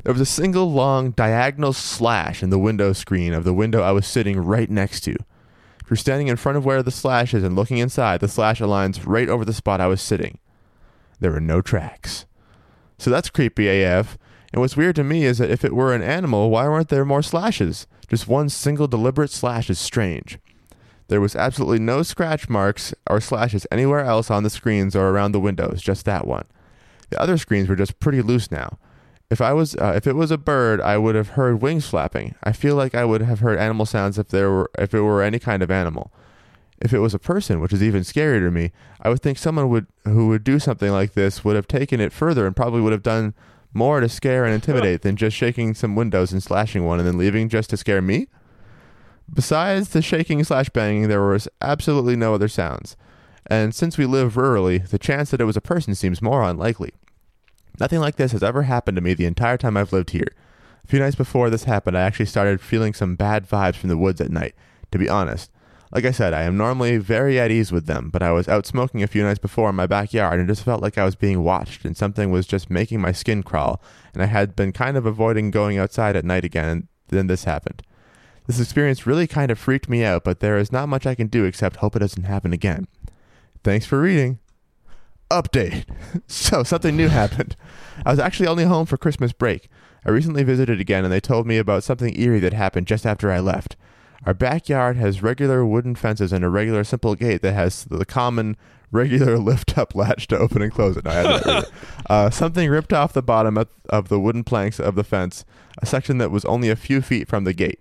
There 0.05 0.13
was 0.13 0.21
a 0.21 0.27
single 0.27 0.71
long 0.71 1.11
diagonal 1.13 1.73
slash 1.73 2.43
in 2.43 2.51
the 2.51 2.59
window 2.59 2.93
screen 2.93 3.33
of 3.33 3.45
the 3.45 3.55
window 3.55 3.83
I 3.83 3.93
was 3.93 4.07
sitting 4.07 4.39
right 4.39 4.71
next 4.71 5.01
to. 5.03 5.13
If 5.13 5.91
you're 5.91 5.97
standing 5.97 6.29
in 6.29 6.37
front 6.37 6.57
of 6.57 6.65
where 6.65 6.83
the 6.83 6.91
slash 6.91 7.35
is 7.35 7.43
and 7.43 7.57
looking 7.57 7.79
inside, 7.79 8.21
the 8.21 8.29
slash 8.29 8.61
aligns 8.61 9.03
right 9.07 9.29
over 9.29 9.45
the 9.45 9.53
spot 9.53 9.81
I 9.81 9.87
was 9.87 10.01
sitting. 10.01 10.39
There 11.21 11.31
were 11.33 11.41
no 11.41 11.61
tracks. 11.61 12.27
So 12.99 13.11
that's 13.11 13.29
creepy 13.31 13.69
AF. 13.83 14.17
And 14.55 14.61
what's 14.61 14.77
weird 14.77 14.95
to 14.95 15.03
me 15.03 15.25
is 15.25 15.39
that 15.39 15.51
if 15.51 15.65
it 15.65 15.75
were 15.75 15.93
an 15.93 16.01
animal, 16.01 16.49
why 16.49 16.69
weren't 16.69 16.89
there 16.89 17.05
more 17.05 17.25
slashes? 17.25 17.89
Just 18.07 18.29
one 18.29 18.49
single 18.49 18.87
deliberate 18.87 19.33
slash 19.33 19.69
is 19.69 19.81
strange. 19.81 20.39
There 21.09 21.21
was 21.21 21.35
absolutely 21.35 21.81
no 21.81 22.05
scratch 22.05 22.49
marks 22.49 22.95
or 23.11 23.21
slashes 23.21 23.67
anywhere 23.73 24.05
else 24.05 24.31
on 24.31 24.45
the 24.45 24.51
screens 24.51 24.95
or 24.95 25.09
around 25.09 25.33
the 25.33 25.41
windows, 25.41 25.83
just 25.83 26.05
that 26.05 26.25
one. 26.25 26.45
The 27.11 27.21
other 27.21 27.37
screens 27.37 27.69
were 27.69 27.75
just 27.75 27.99
pretty 27.99 28.23
loose 28.23 28.53
now. 28.53 28.79
If 29.29 29.41
I 29.41 29.53
was, 29.53 29.75
uh, 29.75 29.95
if 29.97 30.07
it 30.07 30.15
was 30.15 30.31
a 30.31 30.39
bird, 30.39 30.81
I 30.81 30.99
would 30.99 31.17
have 31.17 31.31
heard 31.31 31.61
wings 31.61 31.89
flapping. 31.89 32.37
I 32.45 32.53
feel 32.53 32.77
like 32.77 32.95
I 32.95 33.05
would 33.05 33.23
have 33.23 33.41
heard 33.41 33.59
animal 33.59 33.87
sounds 33.87 34.21
if 34.21 34.29
there 34.29 34.53
were, 34.53 34.71
if 34.79 34.95
it 34.95 35.01
were 35.01 35.21
any 35.21 35.41
kind 35.41 35.65
of 35.65 35.71
animal. 35.73 36.13
If 36.81 36.93
it 36.93 37.01
was 37.01 37.13
a 37.13 37.19
person, 37.19 37.59
which 37.59 37.73
is 37.73 37.83
even 37.83 38.03
scarier 38.03 38.39
to 38.39 38.53
me, 38.53 38.71
I 39.01 39.09
would 39.09 39.21
think 39.21 39.37
someone 39.37 39.69
would 39.71 39.89
who 40.05 40.29
would 40.29 40.45
do 40.45 40.61
something 40.61 40.93
like 40.93 41.15
this 41.15 41.45
would 41.45 41.57
have 41.57 41.67
taken 41.67 42.01
it 42.01 42.13
further 42.13 42.47
and 42.47 42.55
probably 42.55 42.81
would 42.81 42.93
have 42.93 43.03
done 43.03 43.35
more 43.75 44.01
to 44.01 44.09
scare 44.09 44.45
and 44.45 44.55
intimidate 44.55 45.03
than 45.03 45.17
just 45.17 45.37
shaking 45.37 45.75
some 45.75 45.97
windows 45.97 46.33
and 46.33 46.43
slashing 46.43 46.85
one 46.85 46.99
and 46.99 47.09
then 47.09 47.19
leaving 47.19 47.49
just 47.49 47.71
to 47.71 47.77
scare 47.77 48.03
me. 48.03 48.29
Besides 49.33 49.91
the 49.91 50.03
shaking 50.03 50.45
slash 50.45 50.69
banging, 50.69 51.09
there 51.09 51.27
was 51.27 51.49
absolutely 51.61 52.17
no 52.17 52.35
other 52.35 52.49
sounds. 52.49 52.97
And 53.47 53.75
since 53.75 53.99
we 53.99 54.07
live 54.07 54.35
rurally, 54.35 54.89
the 54.89 54.99
chance 54.99 55.31
that 55.31 55.41
it 55.41 55.45
was 55.45 55.57
a 55.57 55.63
person 55.63 55.95
seems 55.95 56.23
more 56.23 56.43
unlikely. 56.43 56.93
Nothing 57.81 58.01
like 58.01 58.17
this 58.17 58.33
has 58.33 58.43
ever 58.43 58.63
happened 58.63 58.97
to 58.97 59.03
me 59.03 59.15
the 59.15 59.27
entire 59.27 59.57
time 59.57 59.77
I've 59.77 59.93
lived 59.93 60.11
here. 60.11 60.29
A 60.85 60.87
few 60.87 60.99
nights 60.99 61.17
before 61.17 61.51
this 61.51 61.65
happened, 61.65 61.97
I 61.97 62.03
actually 62.03 62.27
started 62.27 62.61
feeling 62.61 62.95
some 62.95 63.17
bad 63.17 63.49
vibes 63.49 63.77
from 63.77 63.89
the 63.89 63.97
woods 63.99 64.21
at 64.21 64.31
night, 64.31 64.55
to 64.93 64.99
be 64.99 65.09
honest. 65.09 65.51
Like 65.95 66.05
I 66.05 66.11
said, 66.11 66.35
I 66.35 66.43
am 66.43 66.57
normally 66.57 66.97
very 66.97 67.39
at 67.39 67.53
ease 67.53 67.71
with 67.71 67.87
them, 67.87 68.11
but 68.11 68.21
I 68.21 68.33
was 68.33 68.49
out 68.49 68.67
smoking 68.67 69.05
a 69.05 69.07
few 69.07 69.23
nights 69.23 69.39
before 69.39 69.71
in 69.71 69.77
my 69.77 69.87
backyard 69.87 70.41
and 70.41 70.51
it 70.51 70.53
just 70.53 70.65
felt 70.65 70.83
like 70.83 70.99
I 70.99 71.05
was 71.05 71.15
being 71.15 71.45
watched 71.45 71.85
and 71.85 71.97
something 71.97 72.33
was 72.33 72.49
just 72.49 72.69
making 72.69 73.01
my 73.01 73.13
skin 73.13 73.45
crawl, 73.45 73.81
and 74.13 74.21
I 74.21 74.27
had 74.27 74.57
been 74.57 74.73
kind 74.73 74.97
of 74.97 75.07
avoiding 75.07 75.53
going 75.53 75.79
outside 75.79 76.17
at 76.17 76.25
night 76.25 76.45
again, 76.45 76.69
and 76.69 76.89
then 77.09 77.29
this 77.29 77.45
happened. 77.45 77.83
This 78.49 78.61
experience 78.61 79.07
really 79.07 79.29
kind 79.29 79.53
of 79.53 79.59
freaked 79.59 79.89
me 79.89 80.05
out, 80.05 80.25
but 80.25 80.41
there 80.41 80.59
is 80.59 80.73
not 80.73 80.89
much 80.89 81.07
I 81.07 81.15
can 81.15 81.29
do 81.29 81.45
except 81.45 81.77
hope 81.77 81.95
it 81.95 82.01
doesn't 82.01 82.25
happen 82.25 82.53
again. 82.53 82.89
Thanks 83.63 83.87
for 83.87 84.01
reading. 84.01 84.41
Update. 85.31 85.85
So, 86.27 86.63
something 86.63 86.97
new 86.97 87.09
happened. 87.09 87.57
I 88.05 88.11
was 88.11 88.19
actually 88.19 88.47
only 88.47 88.65
home 88.65 88.87
for 88.87 88.97
Christmas 88.97 89.33
break. 89.33 89.69
I 90.05 90.11
recently 90.11 90.43
visited 90.43 90.81
again 90.81 91.05
and 91.05 91.13
they 91.13 91.21
told 91.21 91.47
me 91.47 91.59
about 91.59 91.85
something 91.85 92.19
eerie 92.19 92.41
that 92.41 92.53
happened 92.53 92.87
just 92.87 93.07
after 93.07 93.31
I 93.31 93.41
left. 93.41 93.77
Our 94.27 94.35
backyard 94.35 94.97
has 94.97 95.23
regular 95.23 95.65
wooden 95.67 95.95
fences 95.95 96.33
and 96.33 96.45
a 96.45 96.49
regular 96.49 96.85
simple 96.85 97.15
gate 97.15 97.43
that 97.43 97.53
has 97.53 97.85
the 97.85 98.07
common 98.07 98.57
regular 98.91 99.39
lift 99.51 99.77
up 99.77 99.95
latch 99.95 100.27
to 100.29 100.39
open 100.39 100.63
and 100.63 100.73
close 100.73 100.97
it. 100.97 101.05
No, 101.05 101.11
I 101.11 101.15
had 101.15 101.43
it. 101.47 101.71
Uh, 102.07 102.29
something 102.29 102.69
ripped 102.69 102.93
off 102.93 103.15
the 103.15 103.23
bottom 103.23 103.57
of, 103.57 103.67
of 103.89 104.09
the 104.09 104.21
wooden 104.21 104.45
planks 104.45 104.79
of 104.79 104.95
the 104.95 105.03
fence, 105.03 105.47
a 105.81 105.87
section 105.87 106.19
that 106.19 106.31
was 106.31 106.45
only 106.45 106.69
a 106.69 106.77
few 106.77 107.01
feet 107.01 107.27
from 107.27 107.45
the 107.45 107.55
gate. 107.55 107.81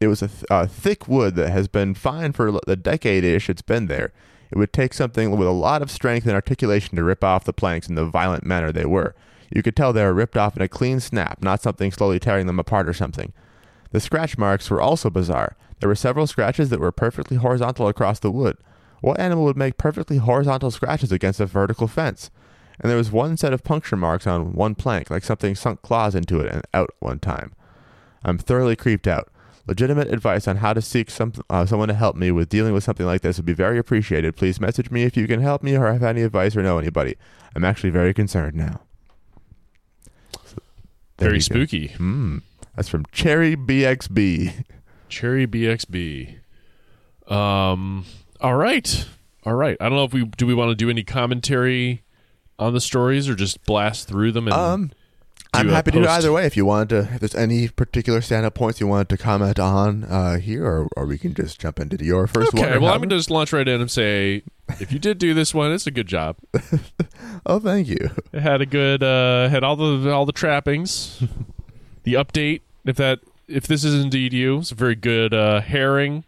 It 0.00 0.08
was 0.08 0.20
a, 0.20 0.28
th- 0.28 0.44
a 0.50 0.68
thick 0.68 1.08
wood 1.08 1.34
that 1.36 1.48
has 1.48 1.66
been 1.66 1.94
fine 1.94 2.32
for 2.32 2.52
the 2.66 2.76
decade 2.76 3.24
ish 3.24 3.48
it's 3.48 3.62
been 3.62 3.86
there. 3.86 4.12
It 4.50 4.58
would 4.58 4.72
take 4.72 4.92
something 4.92 5.30
with 5.30 5.48
a 5.48 5.52
lot 5.52 5.80
of 5.80 5.90
strength 5.90 6.26
and 6.26 6.34
articulation 6.34 6.94
to 6.96 7.04
rip 7.04 7.24
off 7.24 7.44
the 7.44 7.54
planks 7.54 7.88
in 7.88 7.94
the 7.94 8.04
violent 8.04 8.44
manner 8.44 8.70
they 8.70 8.84
were. 8.84 9.14
You 9.50 9.62
could 9.62 9.76
tell 9.76 9.92
they 9.94 10.04
were 10.04 10.12
ripped 10.12 10.36
off 10.36 10.56
in 10.56 10.62
a 10.62 10.68
clean 10.68 11.00
snap, 11.00 11.42
not 11.42 11.62
something 11.62 11.90
slowly 11.90 12.18
tearing 12.18 12.46
them 12.46 12.58
apart 12.58 12.86
or 12.86 12.92
something. 12.92 13.32
The 13.94 14.00
scratch 14.00 14.36
marks 14.36 14.68
were 14.70 14.80
also 14.80 15.08
bizarre. 15.08 15.56
There 15.78 15.88
were 15.88 15.94
several 15.94 16.26
scratches 16.26 16.68
that 16.70 16.80
were 16.80 16.90
perfectly 16.90 17.36
horizontal 17.36 17.86
across 17.86 18.18
the 18.18 18.32
wood. 18.32 18.56
What 19.00 19.20
animal 19.20 19.44
would 19.44 19.56
make 19.56 19.78
perfectly 19.78 20.16
horizontal 20.16 20.72
scratches 20.72 21.12
against 21.12 21.38
a 21.38 21.46
vertical 21.46 21.86
fence? 21.86 22.32
And 22.80 22.90
there 22.90 22.98
was 22.98 23.12
one 23.12 23.36
set 23.36 23.52
of 23.52 23.62
puncture 23.62 23.94
marks 23.94 24.26
on 24.26 24.52
one 24.52 24.74
plank, 24.74 25.10
like 25.10 25.22
something 25.22 25.54
sunk 25.54 25.80
claws 25.82 26.16
into 26.16 26.40
it 26.40 26.50
and 26.52 26.64
out 26.74 26.90
one 26.98 27.20
time. 27.20 27.52
I'm 28.24 28.36
thoroughly 28.36 28.74
creeped 28.74 29.06
out. 29.06 29.28
Legitimate 29.64 30.12
advice 30.12 30.48
on 30.48 30.56
how 30.56 30.72
to 30.72 30.82
seek 30.82 31.08
some, 31.08 31.32
uh, 31.48 31.64
someone 31.64 31.86
to 31.86 31.94
help 31.94 32.16
me 32.16 32.32
with 32.32 32.48
dealing 32.48 32.72
with 32.72 32.82
something 32.82 33.06
like 33.06 33.20
this 33.20 33.36
would 33.36 33.46
be 33.46 33.52
very 33.52 33.78
appreciated. 33.78 34.34
Please 34.34 34.60
message 34.60 34.90
me 34.90 35.04
if 35.04 35.16
you 35.16 35.28
can 35.28 35.40
help 35.40 35.62
me 35.62 35.76
or 35.76 35.92
have 35.92 36.02
any 36.02 36.22
advice 36.22 36.56
or 36.56 36.64
know 36.64 36.78
anybody. 36.78 37.14
I'm 37.54 37.64
actually 37.64 37.90
very 37.90 38.12
concerned 38.12 38.56
now. 38.56 38.80
So, 40.46 40.58
Very 41.16 41.40
spooky. 41.40 41.86
Hmm. 41.90 42.38
That's 42.76 42.88
from 42.88 43.04
Cherry 43.12 43.56
BXB. 43.56 44.64
Cherry 45.08 45.46
BXB. 45.46 46.36
Um. 47.28 48.04
All 48.40 48.56
right. 48.56 49.06
All 49.44 49.54
right. 49.54 49.76
I 49.80 49.84
don't 49.88 49.96
know 49.96 50.04
if 50.04 50.12
we 50.12 50.24
do. 50.24 50.46
We 50.46 50.54
want 50.54 50.70
to 50.70 50.74
do 50.74 50.90
any 50.90 51.02
commentary 51.04 52.02
on 52.58 52.72
the 52.72 52.80
stories 52.80 53.28
or 53.28 53.34
just 53.34 53.64
blast 53.64 54.08
through 54.08 54.32
them. 54.32 54.46
And 54.48 54.54
Um, 54.56 54.92
I'm 55.52 55.68
happy 55.68 55.92
to 55.92 55.98
do 55.98 56.04
it 56.04 56.08
either 56.10 56.32
way. 56.32 56.46
If 56.46 56.56
you 56.56 56.66
wanted 56.66 56.88
to, 56.90 57.14
if 57.14 57.20
there's 57.20 57.34
any 57.34 57.68
particular 57.68 58.20
stand-up 58.20 58.54
points 58.54 58.80
you 58.80 58.86
wanted 58.88 59.08
to 59.10 59.16
comment 59.16 59.58
on 59.60 60.02
uh, 60.04 60.38
here, 60.38 60.64
or, 60.66 60.88
or 60.96 61.06
we 61.06 61.16
can 61.16 61.32
just 61.32 61.60
jump 61.60 61.78
into 61.78 62.04
your 62.04 62.26
first 62.26 62.52
one. 62.54 62.64
okay. 62.64 62.78
Well, 62.78 62.92
I'm 62.92 62.98
going 62.98 63.10
to 63.10 63.16
just 63.16 63.30
launch 63.30 63.52
right 63.52 63.66
in 63.66 63.80
and 63.80 63.90
say, 63.90 64.42
if 64.80 64.90
you 64.92 64.98
did 64.98 65.18
do 65.18 65.32
this 65.32 65.54
one, 65.54 65.70
it's 65.72 65.86
a 65.86 65.90
good 65.92 66.06
job. 66.08 66.36
Oh, 67.46 67.58
thank 67.60 67.88
you. 67.88 67.98
It 68.32 68.40
had 68.40 68.62
a 68.62 68.66
good. 68.66 69.02
Uh, 69.02 69.50
had 69.50 69.62
all 69.64 69.76
the 69.76 70.10
all 70.10 70.24
the 70.24 70.32
trappings. 70.32 71.22
the 72.04 72.14
update. 72.14 72.60
If 72.84 72.96
that. 72.96 73.20
If 73.46 73.66
this 73.66 73.84
is 73.84 74.02
indeed 74.02 74.32
you, 74.32 74.60
it's 74.60 74.72
a 74.72 74.74
very 74.74 74.94
good 74.94 75.34
uh, 75.34 75.60
herring. 75.60 76.24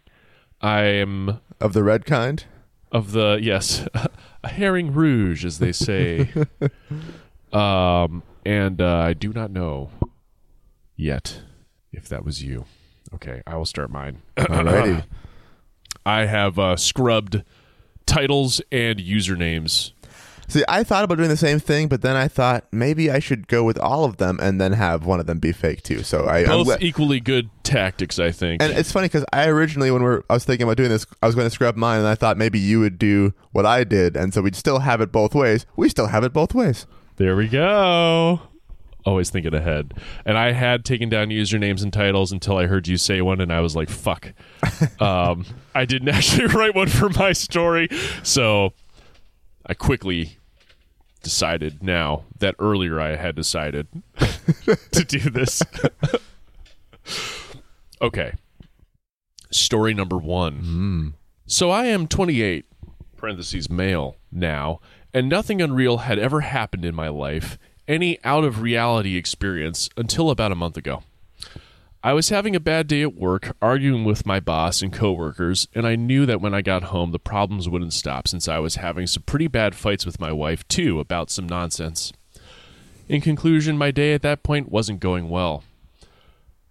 I 0.61 0.81
am 0.83 1.39
Of 1.59 1.73
the 1.73 1.83
red 1.83 2.05
kind. 2.05 2.43
of 2.91 3.11
the 3.11 3.39
yes 3.41 3.87
a 4.43 4.47
herring 4.49 4.93
rouge 4.93 5.43
as 5.43 5.57
they 5.59 5.71
say 5.73 6.29
um 7.51 8.23
and 8.45 8.81
uh, 8.81 8.97
i 8.99 9.13
do 9.13 9.33
not 9.33 9.51
know 9.51 9.89
yet 10.95 11.41
if 11.91 12.07
that 12.07 12.23
was 12.23 12.41
you 12.43 12.63
okay 13.13 13.41
i 13.45 13.55
will 13.57 13.65
start 13.65 13.89
mine 13.89 14.21
Alrighty. 14.37 15.03
i 16.05 16.25
have 16.25 16.57
uh, 16.57 16.75
scrubbed 16.77 17.43
titles 18.05 18.61
and 18.71 18.99
usernames 18.99 19.91
See, 20.49 20.63
I 20.69 20.83
thought 20.83 21.03
about 21.03 21.17
doing 21.17 21.29
the 21.29 21.35
same 21.37 21.59
thing, 21.59 21.89
but 21.89 22.01
then 22.01 22.15
I 22.15 22.29
thought 22.29 22.65
maybe 22.71 23.11
I 23.11 23.19
should 23.19 23.47
go 23.47 23.63
with 23.63 23.77
all 23.77 24.05
of 24.05 24.17
them 24.17 24.39
and 24.41 24.61
then 24.61 24.71
have 24.73 25.05
one 25.05 25.19
of 25.19 25.25
them 25.25 25.39
be 25.39 25.51
fake 25.51 25.83
too. 25.83 26.03
So 26.03 26.23
I, 26.25 26.39
I'm 26.39 26.63
both 26.63 26.81
equally 26.81 27.19
good 27.19 27.49
tactics 27.63 28.17
i 28.17 28.31
think 28.31 28.61
and 28.61 28.71
it's 28.71 28.93
funny 28.93 29.05
because 29.05 29.25
I 29.33 29.47
originally, 29.47 29.91
when 29.91 30.01
we're, 30.01 30.23
I 30.29 30.33
was 30.35 30.45
thinking 30.45 30.63
about 30.63 30.77
doing 30.77 30.87
this, 30.87 31.05
I 31.21 31.25
was 31.25 31.35
going 31.35 31.47
to 31.47 31.51
scrub 31.51 31.75
mine, 31.75 31.99
and 31.99 32.07
I 32.07 32.15
thought 32.15 32.37
maybe 32.37 32.59
you 32.59 32.79
would 32.79 32.97
do 32.97 33.33
what 33.51 33.65
I 33.65 33.83
did, 33.83 34.15
and 34.15 34.33
so 34.33 34.41
we'd 34.41 34.55
still 34.55 34.79
have 34.79 35.01
it 35.01 35.11
both 35.11 35.35
ways. 35.35 35.65
We 35.75 35.89
still 35.89 36.07
have 36.07 36.23
it 36.23 36.31
both 36.31 36.53
ways. 36.53 36.85
There 37.17 37.35
we 37.35 37.49
go. 37.49 38.39
Always 39.05 39.29
thinking 39.29 39.53
ahead. 39.53 39.93
And 40.25 40.37
I 40.37 40.51
had 40.53 40.85
taken 40.85 41.09
down 41.09 41.29
usernames 41.29 41.83
and 41.83 41.91
titles 41.91 42.31
until 42.31 42.57
I 42.57 42.67
heard 42.67 42.87
you 42.87 42.95
say 42.95 43.21
one, 43.21 43.41
and 43.41 43.51
I 43.51 43.59
was 43.59 43.75
like, 43.75 43.89
fuck. 43.89 44.33
um, 45.01 45.45
I 45.75 45.83
didn't 45.85 46.09
actually 46.09 46.47
write 46.47 46.73
one 46.73 46.87
for 46.87 47.09
my 47.09 47.33
story. 47.33 47.89
So 48.23 48.73
I 49.67 49.73
quickly 49.73 50.37
decided 51.21 51.83
now 51.83 52.23
that 52.39 52.55
earlier 52.57 53.01
I 53.01 53.17
had 53.17 53.35
decided 53.35 53.87
to 54.91 55.03
do 55.03 55.19
this. 55.19 55.61
okay. 58.01 58.33
Story 59.51 59.93
number 59.93 60.17
one. 60.17 60.53
Hmm. 60.59 61.07
So 61.45 61.69
I 61.69 61.85
am 61.85 62.07
28, 62.07 62.65
parentheses 63.17 63.69
male 63.69 64.15
now, 64.31 64.79
and 65.13 65.27
nothing 65.27 65.61
unreal 65.61 65.99
had 65.99 66.19
ever 66.19 66.41
happened 66.41 66.85
in 66.85 66.95
my 66.95 67.09
life, 67.09 67.57
any 67.87 68.23
out 68.23 68.43
of 68.43 68.61
reality 68.61 69.15
experience, 69.17 69.89
until 69.97 70.29
about 70.29 70.51
a 70.51 70.55
month 70.55 70.77
ago. 70.77 71.03
I 72.03 72.13
was 72.13 72.29
having 72.29 72.55
a 72.55 72.59
bad 72.59 72.87
day 72.87 73.01
at 73.01 73.15
work, 73.15 73.55
arguing 73.61 74.05
with 74.05 74.25
my 74.25 74.39
boss 74.39 74.81
and 74.81 74.93
coworkers, 74.93 75.67
and 75.73 75.87
I 75.87 75.95
knew 75.95 76.25
that 76.27 76.39
when 76.39 76.53
I 76.53 76.61
got 76.61 76.83
home 76.83 77.11
the 77.11 77.19
problems 77.19 77.67
wouldn't 77.67 77.93
stop 77.93 78.27
since 78.27 78.47
I 78.47 78.59
was 78.59 78.75
having 78.75 79.07
some 79.07 79.23
pretty 79.23 79.47
bad 79.47 79.73
fights 79.75 80.05
with 80.05 80.19
my 80.19 80.31
wife 80.31 80.67
too 80.67 80.99
about 80.99 81.31
some 81.31 81.47
nonsense. 81.47 82.13
In 83.09 83.19
conclusion, 83.19 83.77
my 83.77 83.89
day 83.91 84.13
at 84.13 84.21
that 84.21 84.43
point 84.43 84.71
wasn't 84.71 84.99
going 84.99 85.27
well. 85.29 85.63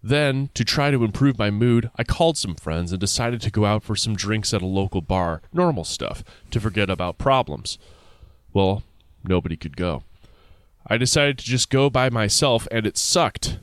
Then, 0.03 0.51
to 0.55 0.65
try 0.65 0.93
to 0.93 1.03
improve 1.03 1.39
my 1.39 1.51
mood, 1.51 1.91
I 1.97 2.05
called 2.05 2.39
some 2.39 2.55
friends 2.55 2.93
and 2.93 3.01
decided 3.01 3.41
to 3.41 3.51
go 3.51 3.65
out 3.65 3.83
for 3.83 3.97
some 3.97 4.15
drinks 4.15 4.55
at 4.55 4.63
a 4.63 4.67
local 4.67 5.01
bar, 5.01 5.43
normal 5.53 5.83
stuff, 5.83 6.23
to 6.53 6.61
forget 6.61 6.89
about 6.89 7.19
problems. 7.19 7.79
Well, 8.53 8.85
nobody 9.25 9.57
could 9.57 9.77
go. 9.77 10.05
I 10.87 10.97
decided 10.97 11.39
to 11.39 11.45
just 11.45 11.71
go 11.71 11.91
by 11.91 12.11
myself, 12.11 12.69
and 12.71 12.87
it 12.87 12.97
sucked. 12.97 13.59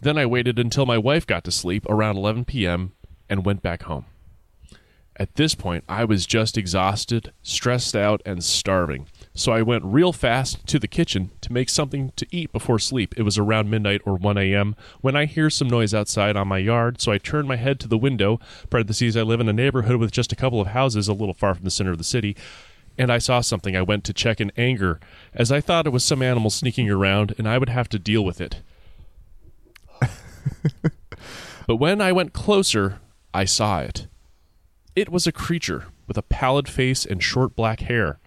Then 0.00 0.18
I 0.18 0.26
waited 0.26 0.58
until 0.58 0.86
my 0.86 0.98
wife 0.98 1.26
got 1.26 1.44
to 1.44 1.50
sleep 1.50 1.86
around 1.88 2.16
11 2.16 2.44
p.m. 2.44 2.92
and 3.28 3.44
went 3.44 3.62
back 3.62 3.84
home. 3.84 4.06
At 5.18 5.36
this 5.36 5.54
point, 5.54 5.82
I 5.88 6.04
was 6.04 6.26
just 6.26 6.58
exhausted, 6.58 7.32
stressed 7.42 7.96
out, 7.96 8.20
and 8.26 8.44
starving. 8.44 9.06
So 9.32 9.50
I 9.50 9.62
went 9.62 9.84
real 9.84 10.12
fast 10.12 10.66
to 10.66 10.78
the 10.78 10.86
kitchen 10.86 11.30
to 11.40 11.52
make 11.52 11.70
something 11.70 12.12
to 12.16 12.26
eat 12.30 12.52
before 12.52 12.78
sleep. 12.78 13.14
It 13.16 13.22
was 13.22 13.38
around 13.38 13.70
midnight 13.70 14.02
or 14.04 14.16
1 14.16 14.36
a.m. 14.36 14.76
when 15.00 15.16
I 15.16 15.24
hear 15.24 15.48
some 15.48 15.68
noise 15.68 15.94
outside 15.94 16.36
on 16.36 16.48
my 16.48 16.58
yard, 16.58 17.00
so 17.00 17.12
I 17.12 17.18
turn 17.18 17.46
my 17.46 17.56
head 17.56 17.80
to 17.80 17.88
the 17.88 17.96
window. 17.96 18.38
Parentheses, 18.68 19.16
I 19.16 19.22
live 19.22 19.40
in 19.40 19.48
a 19.48 19.54
neighborhood 19.54 19.96
with 19.96 20.12
just 20.12 20.32
a 20.32 20.36
couple 20.36 20.60
of 20.60 20.68
houses 20.68 21.08
a 21.08 21.14
little 21.14 21.34
far 21.34 21.54
from 21.54 21.64
the 21.64 21.70
center 21.70 21.92
of 21.92 21.98
the 21.98 22.04
city. 22.04 22.36
And 22.98 23.10
I 23.10 23.16
saw 23.16 23.40
something. 23.40 23.74
I 23.74 23.82
went 23.82 24.04
to 24.04 24.12
check 24.12 24.38
in 24.38 24.52
anger, 24.56 25.00
as 25.32 25.50
I 25.50 25.62
thought 25.62 25.86
it 25.86 25.94
was 25.94 26.04
some 26.04 26.20
animal 26.20 26.50
sneaking 26.50 26.90
around, 26.90 27.34
and 27.38 27.48
I 27.48 27.56
would 27.56 27.70
have 27.70 27.88
to 27.90 27.98
deal 27.98 28.24
with 28.24 28.38
it. 28.38 28.60
but 31.66 31.76
when 31.76 32.00
I 32.00 32.12
went 32.12 32.32
closer, 32.32 33.00
I 33.32 33.44
saw 33.44 33.80
it. 33.80 34.06
It 34.94 35.10
was 35.10 35.26
a 35.26 35.32
creature 35.32 35.86
with 36.06 36.16
a 36.16 36.22
pallid 36.22 36.68
face 36.68 37.04
and 37.04 37.22
short 37.22 37.54
black 37.54 37.80
hair. 37.80 38.18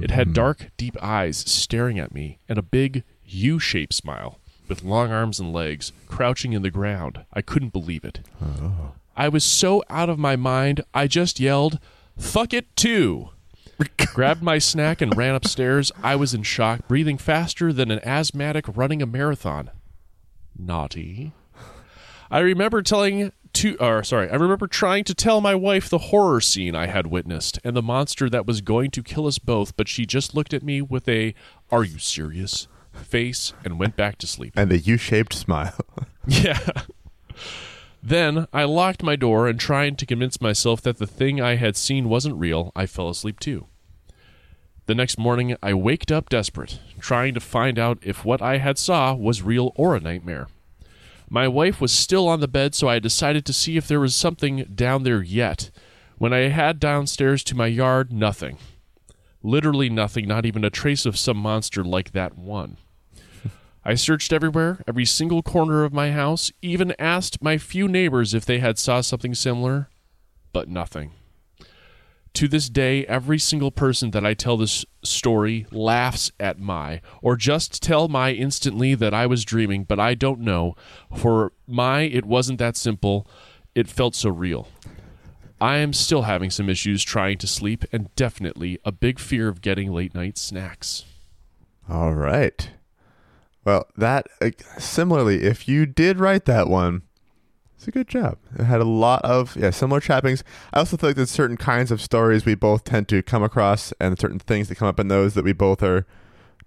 It 0.00 0.10
had 0.10 0.28
hmm. 0.28 0.32
dark, 0.32 0.70
deep 0.76 0.96
eyes 1.02 1.36
staring 1.36 1.98
at 1.98 2.14
me 2.14 2.38
and 2.48 2.58
a 2.58 2.62
big 2.62 3.04
U 3.26 3.58
shaped 3.58 3.92
smile 3.92 4.38
with 4.68 4.82
long 4.82 5.12
arms 5.12 5.38
and 5.38 5.52
legs 5.52 5.92
crouching 6.06 6.52
in 6.52 6.62
the 6.62 6.70
ground. 6.70 7.24
I 7.32 7.42
couldn't 7.42 7.72
believe 7.72 8.04
it. 8.04 8.20
Oh. 8.42 8.92
I 9.16 9.28
was 9.28 9.44
so 9.44 9.82
out 9.88 10.08
of 10.08 10.18
my 10.18 10.36
mind, 10.36 10.80
I 10.92 11.06
just 11.06 11.38
yelled, 11.38 11.78
Fuck 12.18 12.52
it 12.52 12.74
too! 12.76 13.30
Grabbed 14.14 14.42
my 14.42 14.58
snack 14.58 15.00
and 15.00 15.16
ran 15.16 15.34
upstairs. 15.34 15.92
I 16.02 16.16
was 16.16 16.32
in 16.32 16.44
shock, 16.44 16.86
breathing 16.88 17.18
faster 17.18 17.72
than 17.72 17.90
an 17.90 18.00
asthmatic 18.04 18.64
running 18.74 19.02
a 19.02 19.06
marathon. 19.06 19.70
Naughty. 20.56 21.32
I 22.30 22.40
remember 22.40 22.82
telling 22.82 23.32
to 23.54 23.76
or 23.78 24.02
sorry, 24.02 24.28
I 24.28 24.34
remember 24.34 24.66
trying 24.66 25.04
to 25.04 25.14
tell 25.14 25.40
my 25.40 25.54
wife 25.54 25.88
the 25.88 25.98
horror 25.98 26.40
scene 26.40 26.74
I 26.74 26.86
had 26.86 27.06
witnessed 27.06 27.58
and 27.64 27.76
the 27.76 27.82
monster 27.82 28.28
that 28.28 28.46
was 28.46 28.60
going 28.60 28.90
to 28.92 29.02
kill 29.02 29.26
us 29.26 29.38
both, 29.38 29.76
but 29.76 29.88
she 29.88 30.06
just 30.06 30.34
looked 30.34 30.52
at 30.52 30.62
me 30.62 30.82
with 30.82 31.08
a 31.08 31.34
"Are 31.70 31.84
you 31.84 31.98
serious?" 31.98 32.66
face 32.92 33.52
and 33.64 33.78
went 33.78 33.96
back 33.96 34.18
to 34.18 34.26
sleep. 34.26 34.52
And 34.56 34.70
the 34.70 34.78
U-shaped 34.78 35.34
smile. 35.34 35.76
Yeah. 36.26 36.58
Then 38.02 38.46
I 38.50 38.64
locked 38.64 39.02
my 39.02 39.14
door 39.14 39.46
and 39.46 39.60
trying 39.60 39.96
to 39.96 40.06
convince 40.06 40.40
myself 40.40 40.80
that 40.82 40.98
the 40.98 41.06
thing 41.06 41.38
I 41.38 41.56
had 41.56 41.76
seen 41.76 42.08
wasn't 42.08 42.36
real, 42.36 42.72
I 42.74 42.86
fell 42.86 43.10
asleep 43.10 43.40
too. 43.40 43.66
The 44.86 44.94
next 44.94 45.18
morning 45.18 45.56
I 45.62 45.74
waked 45.74 46.10
up 46.12 46.30
desperate, 46.30 46.78
trying 46.98 47.34
to 47.34 47.40
find 47.40 47.78
out 47.78 47.98
if 48.02 48.24
what 48.24 48.40
I 48.40 48.56
had 48.56 48.78
saw 48.78 49.14
was 49.14 49.42
real 49.42 49.72
or 49.76 49.96
a 49.96 50.00
nightmare. 50.00 50.48
My 51.34 51.48
wife 51.48 51.80
was 51.80 51.90
still 51.90 52.28
on 52.28 52.38
the 52.38 52.46
bed, 52.46 52.76
so 52.76 52.88
I 52.88 53.00
decided 53.00 53.44
to 53.46 53.52
see 53.52 53.76
if 53.76 53.88
there 53.88 53.98
was 53.98 54.14
something 54.14 54.70
down 54.72 55.02
there 55.02 55.20
yet. 55.20 55.72
When 56.16 56.32
I 56.32 56.42
had 56.46 56.78
downstairs 56.78 57.42
to 57.42 57.56
my 57.56 57.66
yard, 57.66 58.12
nothing. 58.12 58.56
Literally 59.42 59.90
nothing, 59.90 60.28
not 60.28 60.46
even 60.46 60.62
a 60.62 60.70
trace 60.70 61.04
of 61.04 61.18
some 61.18 61.36
monster 61.36 61.82
like 61.82 62.12
that 62.12 62.38
one. 62.38 62.76
I 63.84 63.96
searched 63.96 64.32
everywhere, 64.32 64.84
every 64.86 65.04
single 65.04 65.42
corner 65.42 65.82
of 65.82 65.92
my 65.92 66.12
house, 66.12 66.52
even 66.62 66.94
asked 67.00 67.42
my 67.42 67.58
few 67.58 67.88
neighbors 67.88 68.32
if 68.32 68.44
they 68.44 68.60
had 68.60 68.78
saw 68.78 69.00
something 69.00 69.34
similar, 69.34 69.88
but 70.52 70.68
nothing. 70.68 71.14
To 72.34 72.48
this 72.48 72.68
day, 72.68 73.06
every 73.06 73.38
single 73.38 73.70
person 73.70 74.10
that 74.10 74.26
I 74.26 74.34
tell 74.34 74.56
this 74.56 74.84
story 75.04 75.66
laughs 75.70 76.32
at 76.40 76.58
my, 76.58 77.00
or 77.22 77.36
just 77.36 77.80
tell 77.80 78.08
my 78.08 78.32
instantly 78.32 78.96
that 78.96 79.14
I 79.14 79.26
was 79.26 79.44
dreaming, 79.44 79.84
but 79.84 80.00
I 80.00 80.14
don't 80.14 80.40
know. 80.40 80.74
For 81.16 81.52
my, 81.68 82.00
it 82.02 82.24
wasn't 82.24 82.58
that 82.58 82.76
simple. 82.76 83.28
It 83.76 83.88
felt 83.88 84.16
so 84.16 84.30
real. 84.30 84.66
I 85.60 85.76
am 85.76 85.92
still 85.92 86.22
having 86.22 86.50
some 86.50 86.68
issues 86.68 87.04
trying 87.04 87.38
to 87.38 87.46
sleep, 87.46 87.84
and 87.92 88.12
definitely 88.16 88.80
a 88.84 88.90
big 88.90 89.20
fear 89.20 89.46
of 89.46 89.62
getting 89.62 89.92
late 89.92 90.14
night 90.14 90.36
snacks. 90.36 91.04
All 91.88 92.14
right. 92.14 92.68
Well, 93.64 93.86
that 93.96 94.26
uh, 94.42 94.50
similarly, 94.78 95.44
if 95.44 95.68
you 95.68 95.86
did 95.86 96.18
write 96.18 96.46
that 96.46 96.68
one, 96.68 97.02
it's 97.84 97.88
a 97.88 97.98
good 97.98 98.08
job. 98.08 98.38
It 98.58 98.64
had 98.64 98.80
a 98.80 98.84
lot 98.84 99.22
of 99.26 99.56
yeah 99.56 99.68
similar 99.68 100.00
trappings. 100.00 100.42
I 100.72 100.78
also 100.78 100.96
feel 100.96 101.10
like 101.10 101.16
there's 101.16 101.30
certain 101.30 101.58
kinds 101.58 101.90
of 101.90 102.00
stories 102.00 102.46
we 102.46 102.54
both 102.54 102.84
tend 102.84 103.08
to 103.08 103.22
come 103.22 103.42
across, 103.42 103.92
and 104.00 104.18
certain 104.18 104.38
things 104.38 104.68
that 104.68 104.76
come 104.76 104.88
up 104.88 104.98
in 104.98 105.08
those 105.08 105.34
that 105.34 105.44
we 105.44 105.52
both 105.52 105.82
are 105.82 106.06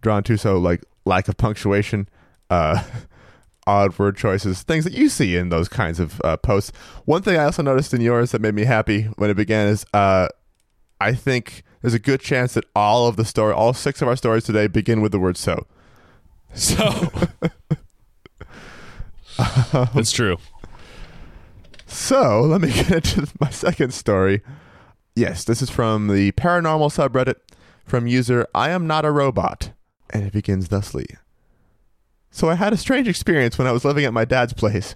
drawn 0.02 0.22
to. 0.24 0.38
So 0.38 0.60
like 0.60 0.84
lack 1.06 1.28
of 1.28 1.36
punctuation, 1.36 2.08
uh, 2.52 2.84
odd 3.68 3.98
word 3.98 4.16
choices, 4.16 4.62
things 4.62 4.84
that 4.84 4.94
you 4.94 5.10
see 5.10 5.36
in 5.36 5.50
those 5.50 5.68
kinds 5.68 6.00
of 6.00 6.22
uh, 6.24 6.38
posts. 6.38 6.72
One 7.06 7.24
thing 7.24 7.36
I 7.36 7.46
also 7.46 7.64
noticed 7.64 7.96
in 7.96 8.02
yours 8.02 8.30
that 8.32 8.40
made 8.40 8.54
me 8.54 8.66
happy 8.66 9.06
when 9.16 9.32
it 9.32 9.36
began 9.36 9.70
is 9.70 9.88
uh, 9.96 10.28
I 11.02 11.16
think 11.16 11.64
there's 11.82 11.96
a 11.96 12.00
good 12.00 12.22
chance 12.22 12.54
that 12.54 12.66
all 12.76 13.08
of 13.08 13.16
the 13.16 13.26
story, 13.26 13.54
all 13.54 13.74
six 13.74 14.04
of 14.04 14.08
our 14.08 14.16
stories 14.16 14.44
today, 14.44 14.68
begin 14.68 15.02
with 15.02 15.12
the 15.12 15.20
word 15.20 15.36
"so." 15.36 15.66
So 16.54 17.10
it's 19.96 20.12
true. 20.12 20.38
So 21.88 22.42
let 22.42 22.62
me 22.62 22.72
get 22.74 23.18
into 23.18 23.28
my 23.40 23.50
second 23.50 23.94
story. 23.94 24.42
Yes, 25.16 25.44
this 25.44 25.62
is 25.62 25.70
from 25.70 26.10
the 26.10 26.32
paranormal 26.34 26.92
subreddit 26.94 27.36
from 27.86 28.06
user 28.06 28.46
I 28.54 28.70
am 28.70 28.86
not 28.86 29.06
a 29.06 29.12
robot, 29.12 29.72
and 30.12 30.24
it 30.24 30.34
begins 30.34 30.68
thusly. 30.68 31.08
So 32.30 32.50
I 32.50 32.56
had 32.56 32.74
a 32.74 32.78
strange 32.78 33.08
experience 33.08 33.58
when 33.58 33.68
I 33.68 33.72
was 33.72 33.86
living 33.86 34.06
at 34.06 34.14
my 34.14 34.26
dad's 34.26 34.54
place. 34.54 34.96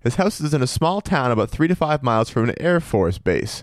His 0.00 0.16
house 0.16 0.40
is 0.40 0.52
in 0.52 0.62
a 0.62 0.66
small 0.66 1.00
town 1.00 1.30
about 1.30 1.48
three 1.48 1.68
to 1.68 1.76
five 1.76 2.02
miles 2.02 2.28
from 2.28 2.48
an 2.48 2.60
Air 2.60 2.80
Force 2.80 3.18
base. 3.18 3.62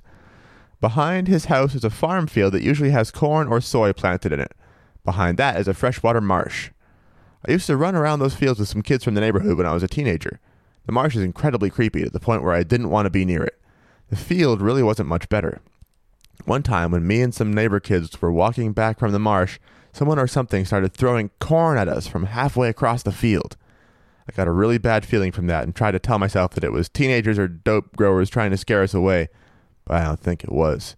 Behind 0.80 1.28
his 1.28 1.46
house 1.46 1.76
is 1.76 1.84
a 1.84 1.90
farm 1.90 2.28
field 2.28 2.54
that 2.54 2.64
usually 2.64 2.92
has 2.92 3.12
corn 3.12 3.50
or 3.50 3.60
soy 3.60 3.92
planted 3.92 4.32
in 4.32 4.40
it. 4.40 4.54
Behind 5.04 5.38
that 5.38 5.60
is 5.60 5.68
a 5.68 5.74
freshwater 5.74 6.22
marsh. 6.22 6.72
I 7.46 7.52
used 7.52 7.68
to 7.68 7.76
run 7.76 7.96
around 7.96 8.20
those 8.20 8.36
fields 8.36 8.60
with 8.60 8.70
some 8.70 8.82
kids 8.82 9.04
from 9.04 9.16
the 9.16 9.22
neighborhood 9.22 9.58
when 9.58 9.68
I 9.68 9.74
was 9.74 9.84
a 9.84 9.88
teenager. 9.88 10.40
The 10.90 10.94
marsh 10.94 11.16
is 11.16 11.22
incredibly 11.22 11.70
creepy 11.70 12.04
to 12.04 12.10
the 12.10 12.20
point 12.20 12.42
where 12.42 12.56
I 12.56 12.64
didn't 12.64 12.90
want 12.90 13.06
to 13.06 13.12
be 13.12 13.24
near 13.24 13.44
it. 13.44 13.62
The 14.10 14.16
field 14.16 14.60
really 14.60 14.82
wasn't 14.82 15.08
much 15.08 15.30
better. 15.30 15.62
One 16.46 16.64
time, 16.64 16.90
when 16.90 17.06
me 17.06 17.22
and 17.22 17.32
some 17.32 17.54
neighbor 17.54 17.80
kids 17.80 18.20
were 18.20 18.32
walking 18.32 18.74
back 18.74 18.98
from 18.98 19.12
the 19.12 19.20
marsh, 19.20 19.60
someone 19.94 20.18
or 20.18 20.26
something 20.26 20.66
started 20.66 20.92
throwing 20.92 21.30
corn 21.40 21.78
at 21.78 21.88
us 21.88 22.08
from 22.08 22.24
halfway 22.24 22.70
across 22.70 23.04
the 23.04 23.12
field. 23.12 23.56
I 24.28 24.32
got 24.32 24.48
a 24.48 24.52
really 24.52 24.80
bad 24.80 25.06
feeling 25.06 25.32
from 25.32 25.46
that 25.46 25.64
and 25.64 25.76
tried 25.76 25.92
to 25.92 26.00
tell 26.00 26.18
myself 26.18 26.56
that 26.56 26.64
it 26.64 26.72
was 26.72 26.90
teenagers 26.90 27.38
or 27.38 27.48
dope 27.48 27.96
growers 27.96 28.32
trying 28.32 28.50
to 28.50 28.58
scare 28.58 28.82
us 28.82 28.96
away, 28.96 29.30
but 29.86 29.98
I 29.98 30.06
don't 30.06 30.20
think 30.20 30.44
it 30.44 30.52
was. 30.52 30.96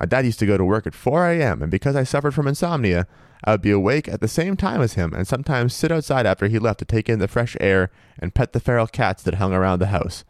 My 0.00 0.06
dad 0.06 0.24
used 0.24 0.40
to 0.40 0.46
go 0.46 0.58
to 0.58 0.64
work 0.64 0.84
at 0.84 0.96
4 0.96 1.30
a.m., 1.30 1.62
and 1.62 1.70
because 1.70 1.94
I 1.94 2.02
suffered 2.02 2.34
from 2.34 2.48
insomnia, 2.48 3.06
I 3.44 3.52
would 3.52 3.62
be 3.62 3.70
awake 3.70 4.08
at 4.08 4.20
the 4.20 4.28
same 4.28 4.56
time 4.56 4.80
as 4.80 4.94
him 4.94 5.12
and 5.12 5.26
sometimes 5.26 5.74
sit 5.74 5.90
outside 5.90 6.26
after 6.26 6.46
he 6.46 6.58
left 6.58 6.78
to 6.80 6.84
take 6.84 7.08
in 7.08 7.18
the 7.18 7.28
fresh 7.28 7.56
air 7.60 7.90
and 8.18 8.34
pet 8.34 8.52
the 8.52 8.60
feral 8.60 8.86
cats 8.86 9.22
that 9.24 9.34
hung 9.34 9.52
around 9.52 9.78
the 9.78 9.86
house. 9.86 10.24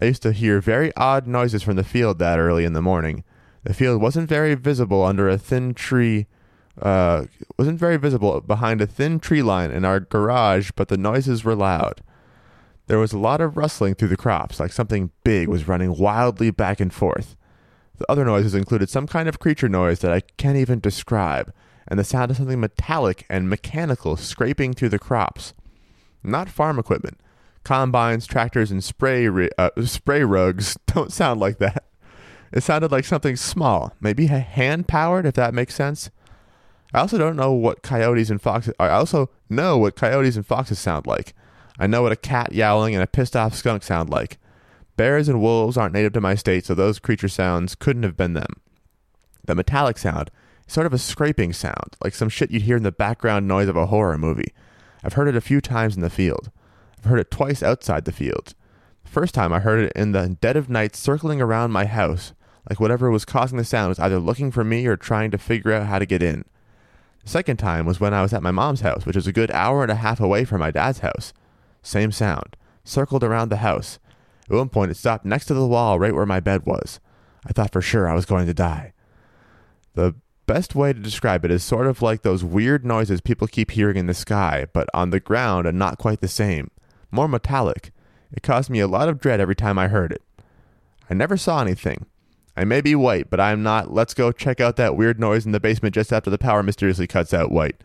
I 0.00 0.04
used 0.04 0.22
to 0.22 0.32
hear 0.32 0.60
very 0.60 0.94
odd 0.96 1.26
noises 1.26 1.62
from 1.62 1.76
the 1.76 1.84
field 1.84 2.18
that 2.18 2.38
early 2.38 2.64
in 2.64 2.72
the 2.74 2.82
morning. 2.82 3.24
The 3.64 3.74
field 3.74 4.00
wasn't 4.00 4.28
very 4.28 4.54
visible 4.54 5.02
under 5.02 5.28
a 5.28 5.38
thin 5.38 5.74
tree 5.74 6.26
uh, 6.80 7.24
wasn't 7.58 7.78
very 7.78 7.96
visible 7.96 8.40
behind 8.40 8.80
a 8.80 8.86
thin 8.86 9.18
tree 9.18 9.42
line 9.42 9.70
in 9.70 9.84
our 9.84 10.00
garage, 10.00 10.70
but 10.76 10.88
the 10.88 10.98
noises 10.98 11.44
were 11.44 11.54
loud. 11.54 12.02
There 12.86 12.98
was 12.98 13.12
a 13.12 13.18
lot 13.18 13.40
of 13.40 13.56
rustling 13.56 13.94
through 13.94 14.08
the 14.08 14.16
crops, 14.16 14.60
like 14.60 14.72
something 14.72 15.10
big 15.24 15.48
was 15.48 15.66
running 15.66 15.96
wildly 15.96 16.50
back 16.50 16.80
and 16.80 16.92
forth. 16.92 17.36
The 17.98 18.10
other 18.10 18.24
noises 18.24 18.54
included 18.54 18.90
some 18.90 19.06
kind 19.06 19.28
of 19.28 19.38
creature 19.38 19.68
noise 19.68 20.00
that 20.00 20.12
I 20.12 20.20
can't 20.36 20.58
even 20.58 20.80
describe, 20.80 21.52
and 21.88 21.98
the 21.98 22.04
sound 22.04 22.30
of 22.30 22.36
something 22.36 22.60
metallic 22.60 23.24
and 23.28 23.48
mechanical 23.48 24.16
scraping 24.16 24.72
through 24.72 24.88
the 24.88 24.98
crops. 24.98 25.54
Not 26.22 26.48
farm 26.48 26.78
equipment. 26.78 27.20
Combines, 27.64 28.26
tractors, 28.26 28.70
and 28.70 28.82
spray 28.82 29.28
ri- 29.28 29.50
uh, 29.58 29.70
spray 29.84 30.22
rugs 30.22 30.76
don't 30.86 31.12
sound 31.12 31.40
like 31.40 31.58
that. 31.58 31.84
It 32.52 32.62
sounded 32.62 32.92
like 32.92 33.04
something 33.04 33.36
small, 33.36 33.92
maybe 34.00 34.26
hand 34.26 34.88
powered, 34.88 35.26
if 35.26 35.34
that 35.34 35.54
makes 35.54 35.74
sense. 35.74 36.10
I 36.94 37.00
also 37.00 37.18
don't 37.18 37.36
know 37.36 37.52
what 37.52 37.82
coyotes 37.82 38.30
and 38.30 38.40
foxes. 38.40 38.72
I 38.78 38.88
also 38.88 39.30
know 39.50 39.76
what 39.78 39.96
coyotes 39.96 40.36
and 40.36 40.46
foxes 40.46 40.78
sound 40.78 41.06
like. 41.06 41.34
I 41.78 41.86
know 41.86 42.02
what 42.02 42.12
a 42.12 42.16
cat 42.16 42.52
yowling 42.52 42.94
and 42.94 43.02
a 43.02 43.06
pissed 43.06 43.36
off 43.36 43.54
skunk 43.54 43.82
sound 43.82 44.08
like. 44.08 44.38
Bears 44.96 45.28
and 45.28 45.42
wolves 45.42 45.76
aren't 45.76 45.92
native 45.92 46.12
to 46.14 46.20
my 46.20 46.34
state, 46.34 46.64
so 46.64 46.74
those 46.74 46.98
creature 46.98 47.28
sounds 47.28 47.74
couldn't 47.74 48.04
have 48.04 48.16
been 48.16 48.32
them. 48.32 48.60
The 49.44 49.54
metallic 49.54 49.98
sound 49.98 50.30
sort 50.66 50.86
of 50.86 50.92
a 50.92 50.98
scraping 50.98 51.52
sound, 51.52 51.96
like 52.02 52.14
some 52.14 52.28
shit 52.28 52.50
you'd 52.50 52.62
hear 52.62 52.76
in 52.76 52.82
the 52.82 52.92
background 52.92 53.46
noise 53.46 53.68
of 53.68 53.76
a 53.76 53.86
horror 53.86 54.18
movie. 54.18 54.52
I've 55.04 55.14
heard 55.14 55.28
it 55.28 55.36
a 55.36 55.40
few 55.40 55.60
times 55.60 55.94
in 55.94 56.02
the 56.02 56.10
field. 56.10 56.50
I've 56.98 57.04
heard 57.04 57.20
it 57.20 57.30
twice 57.30 57.62
outside 57.62 58.04
the 58.04 58.12
field. 58.12 58.54
The 59.04 59.10
first 59.10 59.34
time 59.34 59.52
I 59.52 59.60
heard 59.60 59.84
it 59.84 59.92
in 59.94 60.12
the 60.12 60.36
dead 60.40 60.56
of 60.56 60.68
night 60.68 60.96
circling 60.96 61.40
around 61.40 61.70
my 61.70 61.86
house, 61.86 62.32
like 62.68 62.80
whatever 62.80 63.10
was 63.10 63.24
causing 63.24 63.58
the 63.58 63.64
sound 63.64 63.90
was 63.90 64.00
either 64.00 64.18
looking 64.18 64.50
for 64.50 64.64
me 64.64 64.86
or 64.86 64.96
trying 64.96 65.30
to 65.30 65.38
figure 65.38 65.72
out 65.72 65.86
how 65.86 66.00
to 66.00 66.06
get 66.06 66.22
in. 66.22 66.44
The 67.22 67.30
second 67.30 67.58
time 67.58 67.86
was 67.86 68.00
when 68.00 68.14
I 68.14 68.22
was 68.22 68.32
at 68.32 68.42
my 68.42 68.50
mom's 68.50 68.80
house, 68.80 69.06
which 69.06 69.16
is 69.16 69.26
a 69.26 69.32
good 69.32 69.50
hour 69.52 69.82
and 69.82 69.92
a 69.92 69.96
half 69.96 70.20
away 70.20 70.44
from 70.44 70.60
my 70.60 70.70
dad's 70.70 71.00
house. 71.00 71.32
Same 71.82 72.10
sound, 72.10 72.56
circled 72.82 73.22
around 73.22 73.48
the 73.48 73.58
house. 73.58 74.00
At 74.50 74.56
one 74.56 74.68
point, 74.68 74.90
it 74.90 74.96
stopped 74.96 75.24
next 75.24 75.46
to 75.46 75.54
the 75.54 75.66
wall 75.66 75.98
right 75.98 76.14
where 76.14 76.26
my 76.26 76.40
bed 76.40 76.66
was. 76.66 77.00
I 77.44 77.52
thought 77.52 77.72
for 77.72 77.82
sure 77.82 78.08
I 78.08 78.14
was 78.14 78.26
going 78.26 78.46
to 78.46 78.54
die. 78.54 78.92
The 79.94 80.14
best 80.46 80.74
way 80.74 80.92
to 80.92 80.98
describe 80.98 81.44
it 81.44 81.50
is 81.50 81.62
sort 81.62 81.86
of 81.86 82.02
like 82.02 82.22
those 82.22 82.44
weird 82.44 82.84
noises 82.84 83.20
people 83.20 83.46
keep 83.46 83.72
hearing 83.72 83.96
in 83.96 84.06
the 84.06 84.14
sky, 84.14 84.66
but 84.72 84.88
on 84.94 85.10
the 85.10 85.20
ground 85.20 85.66
and 85.66 85.78
not 85.78 85.98
quite 85.98 86.20
the 86.20 86.28
same. 86.28 86.70
More 87.10 87.28
metallic. 87.28 87.92
It 88.32 88.42
caused 88.42 88.70
me 88.70 88.80
a 88.80 88.88
lot 88.88 89.08
of 89.08 89.20
dread 89.20 89.40
every 89.40 89.56
time 89.56 89.78
I 89.78 89.88
heard 89.88 90.12
it. 90.12 90.22
I 91.08 91.14
never 91.14 91.36
saw 91.36 91.60
anything. 91.60 92.06
I 92.56 92.64
may 92.64 92.80
be 92.80 92.94
white, 92.94 93.28
but 93.28 93.40
I 93.40 93.52
am 93.52 93.62
not. 93.62 93.92
Let's 93.92 94.14
go 94.14 94.32
check 94.32 94.60
out 94.60 94.76
that 94.76 94.96
weird 94.96 95.20
noise 95.20 95.44
in 95.44 95.52
the 95.52 95.60
basement 95.60 95.94
just 95.94 96.12
after 96.12 96.30
the 96.30 96.38
power 96.38 96.62
mysteriously 96.62 97.06
cuts 97.06 97.34
out 97.34 97.52
white. 97.52 97.76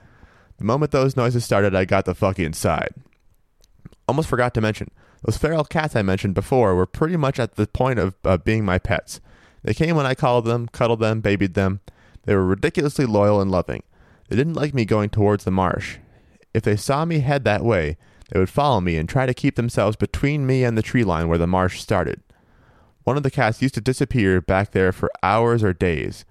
The 0.58 0.64
moment 0.64 0.92
those 0.92 1.18
noises 1.18 1.44
started, 1.44 1.76
I 1.76 1.86
got 1.86 2.06
the 2.06 2.16
fuck 2.16 2.40
inside. 2.40 2.94
Almost 4.08 4.30
forgot 4.30 4.54
to 4.54 4.62
mention, 4.62 4.90
those 5.24 5.38
feral 5.38 5.66
cats 5.66 5.96
I 5.96 6.02
mentioned 6.02 6.36
before 6.36 6.76
were 6.76 6.86
pretty 6.86 7.18
much 7.18 7.40
at 7.40 7.56
the 7.56 7.68
point 7.68 8.00
of 8.00 8.16
uh, 8.24 8.38
being 8.38 8.64
my 8.64 8.80
pets. 8.80 9.20
They 9.64 9.74
came 9.74 9.96
when 9.96 10.06
I 10.06 10.16
called 10.16 10.46
them, 10.46 10.68
cuddled 10.68 11.00
them, 11.00 11.22
babied 11.22 11.54
them. 11.54 11.82
They 12.24 12.36
were 12.36 12.46
ridiculously 12.46 13.06
loyal 13.06 13.42
and 13.42 13.52
loving. 13.52 13.84
They 14.30 14.36
didn't 14.36 14.54
like 14.54 14.74
me 14.74 14.86
going 14.86 15.10
towards 15.10 15.44
the 15.44 15.52
marsh. 15.52 15.98
If 16.54 16.64
they 16.64 16.76
saw 16.76 17.06
me 17.06 17.20
head 17.20 17.44
that 17.44 17.64
way, 17.64 17.98
they 18.30 18.40
would 18.40 18.50
follow 18.50 18.80
me 18.80 18.98
and 18.98 19.08
try 19.08 19.26
to 19.26 19.34
keep 19.34 19.56
themselves 19.56 19.96
between 19.96 20.46
me 20.46 20.64
and 20.64 20.78
the 20.78 20.82
tree 20.82 21.04
line 21.04 21.28
where 21.28 21.38
the 21.38 21.48
marsh 21.48 21.82
started. 21.82 22.22
One 23.04 23.18
of 23.18 23.24
the 23.24 23.32
cats 23.32 23.62
used 23.62 23.74
to 23.76 23.82
disappear 23.82 24.42
back 24.42 24.72
there 24.72 24.92
for 24.92 25.12
hours 25.24 25.64
or 25.64 25.74
days. 25.74 26.24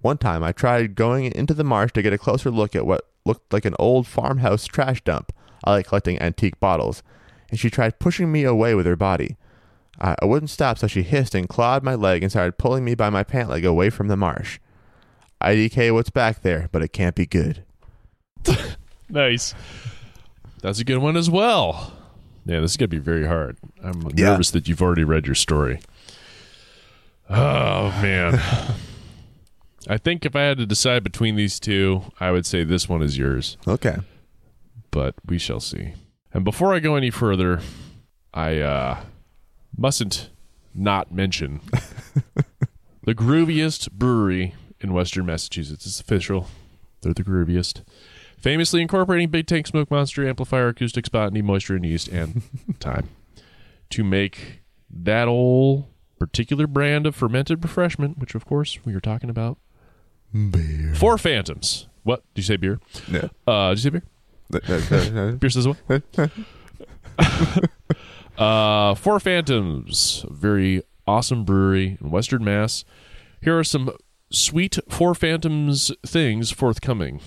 One 0.00 0.18
time 0.18 0.44
I 0.44 0.52
tried 0.52 0.94
going 0.94 1.32
into 1.32 1.54
the 1.54 1.64
marsh 1.64 1.92
to 1.92 2.02
get 2.02 2.12
a 2.12 2.18
closer 2.18 2.50
look 2.50 2.76
at 2.76 2.86
what 2.86 3.08
looked 3.24 3.52
like 3.52 3.64
an 3.64 3.74
old 3.78 4.06
farmhouse 4.06 4.66
trash 4.66 5.02
dump. 5.02 5.32
I 5.64 5.72
like 5.72 5.88
collecting 5.88 6.20
antique 6.20 6.60
bottles. 6.60 7.02
And 7.50 7.58
she 7.58 7.70
tried 7.70 7.98
pushing 7.98 8.30
me 8.30 8.44
away 8.44 8.74
with 8.74 8.86
her 8.86 8.96
body. 8.96 9.36
I, 10.00 10.14
wouldn't 10.22 10.50
stop, 10.50 10.78
so 10.78 10.86
she 10.86 11.02
hissed 11.02 11.34
and 11.34 11.48
clawed 11.48 11.82
my 11.82 11.96
leg 11.96 12.22
and 12.22 12.30
started 12.30 12.58
pulling 12.58 12.84
me 12.84 12.94
by 12.94 13.10
my 13.10 13.24
pant 13.24 13.48
leg 13.48 13.64
away 13.64 13.90
from 13.90 14.06
the 14.06 14.16
marsh. 14.16 14.60
IDK 15.42 15.92
what's 15.94 16.10
back 16.10 16.42
there, 16.42 16.68
but 16.72 16.82
it 16.82 16.92
can't 16.92 17.14
be 17.14 17.26
good. 17.26 17.64
Nice. 19.10 19.54
That's 20.60 20.80
a 20.80 20.84
good 20.84 20.98
one 20.98 21.16
as 21.16 21.30
well. 21.30 21.94
Yeah, 22.44 22.60
this 22.60 22.72
is 22.72 22.76
gonna 22.76 22.88
be 22.88 22.98
very 22.98 23.26
hard. 23.26 23.56
I'm 23.82 24.02
Yeah. 24.14 24.30
nervous 24.32 24.50
that 24.50 24.68
you've 24.68 24.82
already 24.82 25.02
read 25.04 25.24
your 25.24 25.34
story. 25.34 25.80
Oh 27.30 27.88
man. 28.02 28.34
I 29.88 29.96
think 29.96 30.26
if 30.26 30.36
I 30.36 30.42
had 30.42 30.58
to 30.58 30.66
decide 30.66 31.02
between 31.02 31.36
these 31.36 31.58
two, 31.58 32.02
I 32.20 32.30
would 32.32 32.44
say 32.44 32.64
this 32.64 32.86
one 32.86 33.00
is 33.02 33.16
yours, 33.16 33.56
Okay. 33.66 33.96
but 34.90 35.14
we 35.26 35.38
shall 35.38 35.60
see. 35.60 35.94
And 36.34 36.44
before 36.44 36.74
I 36.74 36.78
go 36.78 36.94
any 36.94 37.08
further, 37.10 37.60
I 38.34 38.58
uh, 38.58 39.00
mustn't 39.74 40.28
not 40.74 41.10
mention 41.12 41.60
the 43.04 43.14
grooviest 43.14 43.90
brewery 43.92 44.54
in 44.80 44.92
Western 44.92 45.26
Massachusetts. 45.26 45.86
It's 45.86 46.00
official. 46.00 46.46
They're 47.00 47.14
the 47.14 47.24
grooviest. 47.24 47.82
Famously 48.38 48.80
incorporating 48.82 49.30
Big 49.30 49.46
Tank 49.46 49.66
Smoke 49.66 49.90
Monster, 49.90 50.26
Amplifier, 50.28 50.68
Acoustic 50.68 51.06
Spot, 51.06 51.32
Need 51.32 51.44
Moisture 51.44 51.74
and 51.76 51.84
Yeast, 51.84 52.08
and 52.08 52.42
time 52.80 53.08
to 53.90 54.04
make 54.04 54.62
that 54.90 55.26
old 55.28 55.86
particular 56.18 56.66
brand 56.66 57.06
of 57.06 57.14
fermented 57.16 57.62
refreshment, 57.64 58.18
which 58.18 58.34
of 58.34 58.44
course 58.46 58.78
we 58.84 58.94
are 58.94 59.00
talking 59.00 59.30
about. 59.30 59.58
Beer. 60.32 60.94
Four 60.94 61.18
Phantoms. 61.18 61.88
What? 62.02 62.22
Did 62.34 62.42
you 62.42 62.46
say 62.46 62.56
beer? 62.56 62.80
No. 63.08 63.28
Uh, 63.46 63.70
did 63.74 63.84
you 63.84 63.90
say 63.90 63.90
beer? 63.90 65.32
Beer 65.40 65.50
says 65.50 65.68
what? 65.86 66.02
uh, 68.38 68.94
Four 68.94 69.20
Phantoms, 69.20 70.24
very 70.30 70.82
awesome 71.06 71.44
brewery 71.44 71.98
in 72.00 72.10
Western 72.10 72.44
Mass. 72.44 72.84
Here 73.42 73.58
are 73.58 73.64
some 73.64 73.90
sweet 74.30 74.78
Four 74.88 75.14
Phantoms 75.14 75.90
things 76.06 76.50
forthcoming 76.50 77.18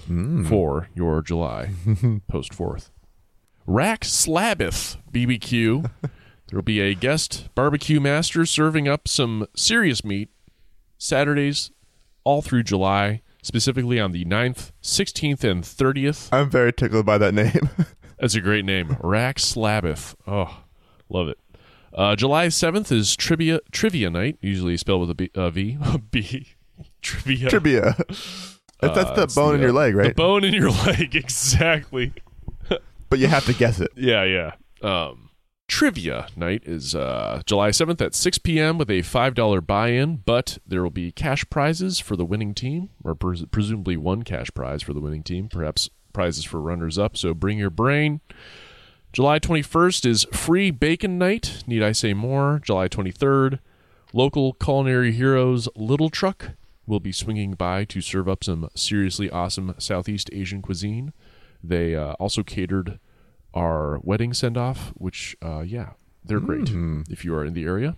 for 0.48 0.90
your 0.94 1.22
July 1.22 1.72
post 2.28 2.54
Fourth. 2.54 2.92
Rack 3.66 4.02
Slabbeth 4.02 4.98
BBQ. 5.12 5.90
There 6.48 6.58
will 6.58 6.64
be 6.64 6.82
a 6.82 6.94
guest 6.94 7.48
barbecue 7.56 8.02
master 8.02 8.46
serving 8.46 8.86
up 8.86 9.08
some 9.08 9.48
serious 9.56 10.04
meat 10.04 10.28
Saturdays 10.98 11.72
all 12.26 12.42
through 12.42 12.64
July, 12.64 13.22
specifically 13.42 14.02
on 14.02 14.12
the 14.12 14.26
9th, 14.26 14.72
16th, 14.84 15.46
and 15.46 15.64
30th. 15.64 16.28
I'm 16.34 16.50
very 16.50 16.74
tickled 16.74 17.06
by 17.06 17.18
that 17.20 17.34
name. 17.34 17.70
That's 18.20 18.36
a 18.36 18.42
great 18.42 18.66
name. 18.66 18.98
Rack 19.00 19.38
Slabbeth. 19.38 20.14
Oh, 20.28 20.64
love 21.08 21.30
it. 21.30 21.40
Uh, 21.94 22.18
July 22.18 22.48
7th 22.48 22.92
is 22.92 23.16
trivia 23.16 23.62
trivia 23.72 24.10
night, 24.10 24.38
usually 24.42 24.76
spelled 24.76 25.00
with 25.00 25.10
a 25.10 25.16
B. 25.16 25.32
Uh, 25.34 25.50
v. 25.52 25.78
B. 26.12 26.48
Trivia. 27.02 27.50
Trivia. 27.50 27.96
That's, 27.98 28.96
that's 28.96 29.10
Uh, 29.10 29.14
the 29.16 29.24
it's 29.24 29.36
bone 29.36 29.56
in 29.56 29.62
your 29.62 29.74
leg, 29.74 29.94
The 29.94 30.00
right? 30.00 30.16
bone 30.16 30.44
in 30.44 30.54
your 30.54 30.70
leg, 30.86 31.16
exactly. 31.16 32.14
but 33.10 33.20
you 33.20 33.28
have 33.28 33.46
to 33.46 33.54
guess 33.54 33.80
it. 33.80 33.92
Yeah, 33.96 34.24
yeah. 34.24 34.52
Um, 34.82 35.30
trivia 35.68 36.28
night 36.36 36.64
is 36.66 36.96
uh, 36.96 37.42
July 37.46 37.70
7th 37.70 38.02
at 38.02 38.16
6 38.16 38.38
p.m. 38.40 38.78
with 38.78 38.90
a 38.90 39.02
$5 39.02 39.68
buy 39.68 39.90
in, 39.90 40.18
but 40.26 40.58
there 40.68 40.82
will 40.84 40.90
be 40.90 41.12
cash 41.12 41.46
prizes 41.50 42.00
for 42.00 42.16
the 42.16 42.26
winning 42.26 42.54
team, 42.54 42.90
or 43.04 43.14
pres- 43.16 43.46
presumably 43.52 43.98
one 43.98 44.24
cash 44.24 44.50
prize 44.54 44.82
for 44.82 44.94
the 44.94 45.00
winning 45.00 45.24
team, 45.24 45.48
perhaps 45.48 45.90
prizes 46.14 46.44
for 46.44 46.60
runners 46.60 46.98
up. 46.98 47.16
So 47.16 47.34
bring 47.34 47.58
your 47.58 47.70
brain. 47.70 48.22
July 49.14 49.40
21st 49.40 50.06
is 50.06 50.26
free 50.34 50.72
bacon 50.72 51.18
night. 51.18 51.64
Need 51.68 51.84
I 51.84 51.92
say 51.92 52.14
more? 52.14 52.60
July 52.64 52.88
23rd, 52.88 53.60
local 54.14 54.54
culinary 54.54 55.12
heroes 55.12 55.68
Little 55.76 56.10
Truck 56.10 56.52
will 56.86 57.00
be 57.00 57.12
swinging 57.12 57.54
by 57.54 57.86
to 57.86 58.02
serve 58.02 58.28
up 58.28 58.44
some 58.44 58.70
seriously 58.76 59.30
awesome 59.30 59.76
Southeast 59.78 60.30
Asian 60.34 60.62
cuisine. 60.62 61.13
They 61.63 61.96
uh, 61.96 62.13
also 62.13 62.44
catered 62.44 63.00
our 63.54 64.00
wedding 64.04 64.34
send 64.34 64.58
off, 64.58 64.91
which, 64.96 65.36
uh, 65.44 65.62
yeah, 65.62 65.91
they're 66.24 66.39
great 66.39 66.70
if 67.10 67.24
you 67.26 67.36
are 67.36 67.46
in 67.46 67.54
the 67.54 67.63
area. 67.65 67.96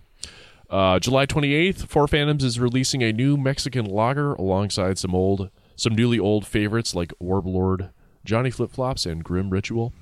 Uh, 0.70 0.98
July 0.98 1.26
28th, 1.26 1.86
Four 1.86 2.08
Phantoms 2.08 2.42
is 2.42 2.58
releasing 2.58 3.02
a 3.02 3.12
new 3.12 3.36
Mexican 3.36 3.84
lager 3.84 4.32
alongside 4.34 4.98
some 4.98 5.14
old, 5.14 5.50
some 5.76 5.94
newly 5.94 6.18
old 6.18 6.46
favorites 6.46 6.94
like 6.94 7.12
Warlord, 7.20 7.90
Johnny 8.24 8.50
Flip 8.50 8.70
Flops, 8.70 9.06
and 9.06 9.22
Grim 9.22 9.50
Ritual. 9.50 9.92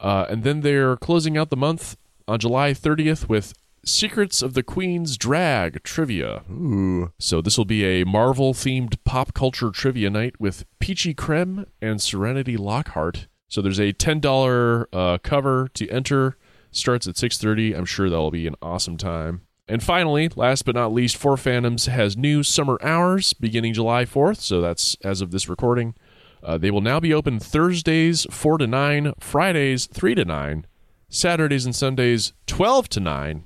Uh, 0.00 0.26
and 0.28 0.42
then 0.42 0.60
they're 0.60 0.96
closing 0.96 1.38
out 1.38 1.50
the 1.50 1.56
month 1.56 1.96
on 2.26 2.38
July 2.40 2.72
30th 2.72 3.28
with 3.28 3.54
Secrets 3.84 4.42
of 4.42 4.54
the 4.54 4.62
Queen's 4.62 5.16
Drag 5.16 5.82
trivia. 5.82 6.42
Ooh. 6.50 7.12
So 7.18 7.40
this 7.40 7.58
will 7.58 7.64
be 7.64 7.84
a 7.84 8.04
Marvel 8.04 8.54
themed 8.54 8.96
pop 9.04 9.34
culture 9.34 9.70
trivia 9.70 10.10
night 10.10 10.40
with 10.40 10.64
Peachy 10.78 11.14
Creme 11.14 11.66
and 11.80 12.00
Serenity 12.00 12.56
Lockhart. 12.56 13.26
So 13.48 13.60
there's 13.62 13.80
a 13.80 13.92
ten 13.92 14.20
dollar 14.20 14.88
uh, 14.92 15.18
cover 15.22 15.68
to 15.74 15.88
enter. 15.90 16.36
Starts 16.70 17.06
at 17.06 17.16
six 17.16 17.38
thirty. 17.38 17.72
I'm 17.72 17.84
sure 17.84 18.10
that'll 18.10 18.30
be 18.30 18.46
an 18.46 18.56
awesome 18.60 18.96
time. 18.96 19.42
And 19.66 19.82
finally, 19.82 20.28
last 20.36 20.64
but 20.64 20.74
not 20.74 20.92
least, 20.92 21.16
Four 21.16 21.36
Phantoms 21.36 21.86
has 21.86 22.16
new 22.16 22.42
summer 22.42 22.78
hours 22.82 23.32
beginning 23.32 23.72
July 23.72 24.04
4th. 24.04 24.38
So 24.40 24.60
that's 24.60 24.94
as 25.02 25.22
of 25.22 25.30
this 25.30 25.48
recording. 25.48 25.94
Uh, 26.42 26.58
they 26.58 26.70
will 26.70 26.82
now 26.82 27.00
be 27.00 27.14
open 27.14 27.40
Thursdays 27.40 28.26
4 28.30 28.58
to 28.58 28.66
9, 28.66 29.14
Fridays 29.18 29.86
3 29.86 30.14
to 30.16 30.24
9, 30.26 30.66
Saturdays 31.08 31.64
and 31.64 31.74
Sundays 31.74 32.34
12 32.46 32.90
to 32.90 33.00
9, 33.00 33.44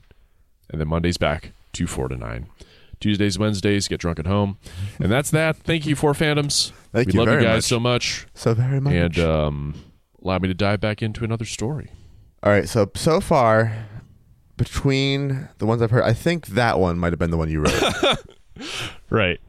and 0.70 0.80
then 0.80 0.88
Mondays 0.88 1.16
back 1.16 1.52
to 1.72 1.86
4 1.86 2.08
to 2.08 2.16
9. 2.16 2.46
Tuesdays, 3.00 3.38
Wednesdays, 3.38 3.86
get 3.86 4.00
drunk 4.00 4.18
at 4.18 4.26
home. 4.26 4.58
And 4.98 5.10
that's 5.10 5.30
that. 5.30 5.56
Thank 5.56 5.86
you 5.86 5.94
Four 5.94 6.14
Phantoms. 6.14 6.72
Thank 6.92 7.08
we 7.08 7.12
you 7.14 7.20
love 7.24 7.28
you 7.28 7.40
guys 7.40 7.56
much. 7.58 7.64
so 7.64 7.78
much. 7.80 8.26
So 8.34 8.54
very 8.54 8.80
much. 8.80 8.92
And 8.92 9.18
um, 9.20 9.74
allow 10.20 10.38
me 10.38 10.48
to 10.48 10.54
dive 10.54 10.80
back 10.80 11.00
into 11.00 11.22
another 11.22 11.44
story. 11.44 11.92
All 12.42 12.50
right, 12.50 12.68
so 12.68 12.90
so 12.96 13.20
far 13.20 13.86
between 14.56 15.48
the 15.58 15.66
ones 15.66 15.80
I've 15.82 15.90
heard, 15.92 16.02
I 16.02 16.12
think 16.12 16.48
that 16.48 16.78
one 16.80 16.98
might 16.98 17.12
have 17.12 17.18
been 17.18 17.30
the 17.30 17.36
one 17.36 17.50
you 17.50 17.60
wrote. 17.60 18.18
Right. 19.08 19.40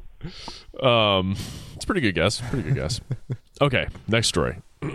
Um, 0.81 1.35
it's 1.75 1.83
a 1.83 1.87
pretty 1.87 2.01
good 2.01 2.13
guess. 2.13 2.41
Pretty 2.41 2.61
good 2.61 2.75
guess. 2.75 3.01
okay, 3.61 3.87
next 4.07 4.27
story. 4.27 4.57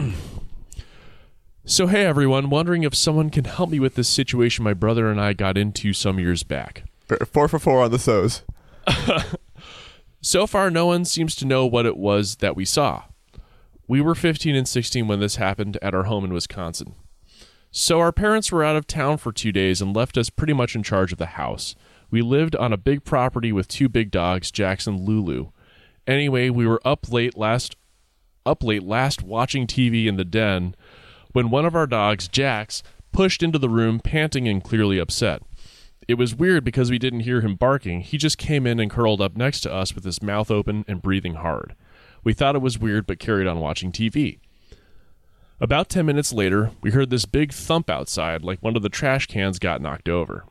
so, 1.65 1.87
hey 1.87 2.05
everyone, 2.05 2.51
wondering 2.51 2.83
if 2.83 2.95
someone 2.95 3.31
can 3.31 3.45
help 3.45 3.71
me 3.71 3.81
with 3.81 3.95
this 3.95 4.09
situation 4.09 4.65
my 4.65 4.75
brother 4.75 5.11
and 5.11 5.21
I 5.21 5.33
got 5.33 5.59
into 5.59 5.93
some 5.93 6.19
years 6.19 6.43
back. 6.43 6.85
four 7.33 7.49
for 7.49 7.59
four 7.59 7.83
on 7.83 7.91
the 7.91 7.99
so's. 7.99 8.43
So 10.25 10.47
far, 10.47 10.71
no 10.71 10.87
one 10.87 11.05
seems 11.05 11.37
to 11.37 11.45
know 11.45 11.67
what 11.67 11.85
it 11.85 11.99
was 11.99 12.37
that 12.37 12.57
we 12.57 12.65
saw. 12.65 13.03
We 13.87 14.01
were 14.01 14.15
15 14.15 14.57
and 14.57 14.67
16 14.67 15.07
when 15.07 15.21
this 15.21 15.37
happened 15.37 15.77
at 15.83 15.95
our 15.95 16.05
home 16.05 16.25
in 16.25 16.33
Wisconsin. 16.33 16.95
So, 17.71 18.01
our 18.01 18.11
parents 18.11 18.51
were 18.51 18.65
out 18.65 18.75
of 18.75 18.87
town 18.87 19.19
for 19.19 19.33
two 19.33 19.53
days 19.53 19.83
and 19.83 19.95
left 19.95 20.17
us 20.17 20.31
pretty 20.31 20.55
much 20.55 20.75
in 20.75 20.83
charge 20.83 21.13
of 21.13 21.19
the 21.19 21.27
house. 21.27 21.75
We 22.11 22.23
lived 22.23 22.57
on 22.57 22.73
a 22.73 22.79
big 22.79 23.05
property 23.05 23.53
with 23.53 23.69
two 23.69 23.91
big 23.91 24.11
dogs, 24.11 24.51
Jackson 24.51 24.95
and 24.95 25.07
Lulu. 25.07 25.51
Anyway, 26.07 26.49
we 26.49 26.67
were 26.67 26.81
up 26.87 27.13
late 27.13 27.37
last 27.37 27.77
up 28.47 28.65
late 28.65 28.83
last 28.83 29.23
watching 29.23 29.67
TV 29.67 30.07
in 30.07 30.17
the 30.17 30.25
den 30.25 30.75
when 31.35 31.51
one 31.51 31.67
of 31.67 31.75
our 31.75 31.87
dogs, 31.87 32.29
Jax, 32.29 32.83
pushed 33.13 33.43
into 33.43 33.59
the 33.59 33.69
room 33.69 33.99
panting 33.99 34.49
and 34.49 34.63
clearly 34.63 34.99
upset. 34.99 35.43
It 36.07 36.15
was 36.15 36.35
weird 36.35 36.65
because 36.65 36.91
we 36.91 36.99
didn't 36.99 37.21
hear 37.21 37.41
him 37.41 37.57
barking. 37.57 38.03
He 38.03 38.17
just 38.19 38.39
came 38.39 38.67
in 38.69 38.79
and 38.79 38.91
curled 38.91 39.21
up 39.21 39.37
next 39.37 39.61
to 39.63 39.73
us 39.73 39.95
with 39.95 40.05
his 40.05 40.23
mouth 40.23 40.51
open 40.51 40.85
and 40.87 41.03
breathing 41.03 41.35
hard. 41.35 41.75
We 42.23 42.35
thought 42.35 42.55
it 42.55 42.63
was 42.63 42.79
weird 42.79 43.07
but 43.07 43.19
carried 43.19 43.49
on 43.49 43.59
watching 43.59 43.91
TV. 43.91 44.39
About 45.61 45.89
10 45.89 46.07
minutes 46.07 46.33
later, 46.33 46.71
we 46.83 46.93
heard 46.93 47.11
this 47.11 47.25
big 47.25 47.53
thump 47.53 47.91
outside 47.91 48.45
like 48.45 48.63
one 48.63 48.77
of 48.77 48.83
the 48.83 48.89
trash 48.89 49.27
cans 49.27 49.59
got 49.59 49.81
knocked 49.81 50.09
over. 50.09 50.45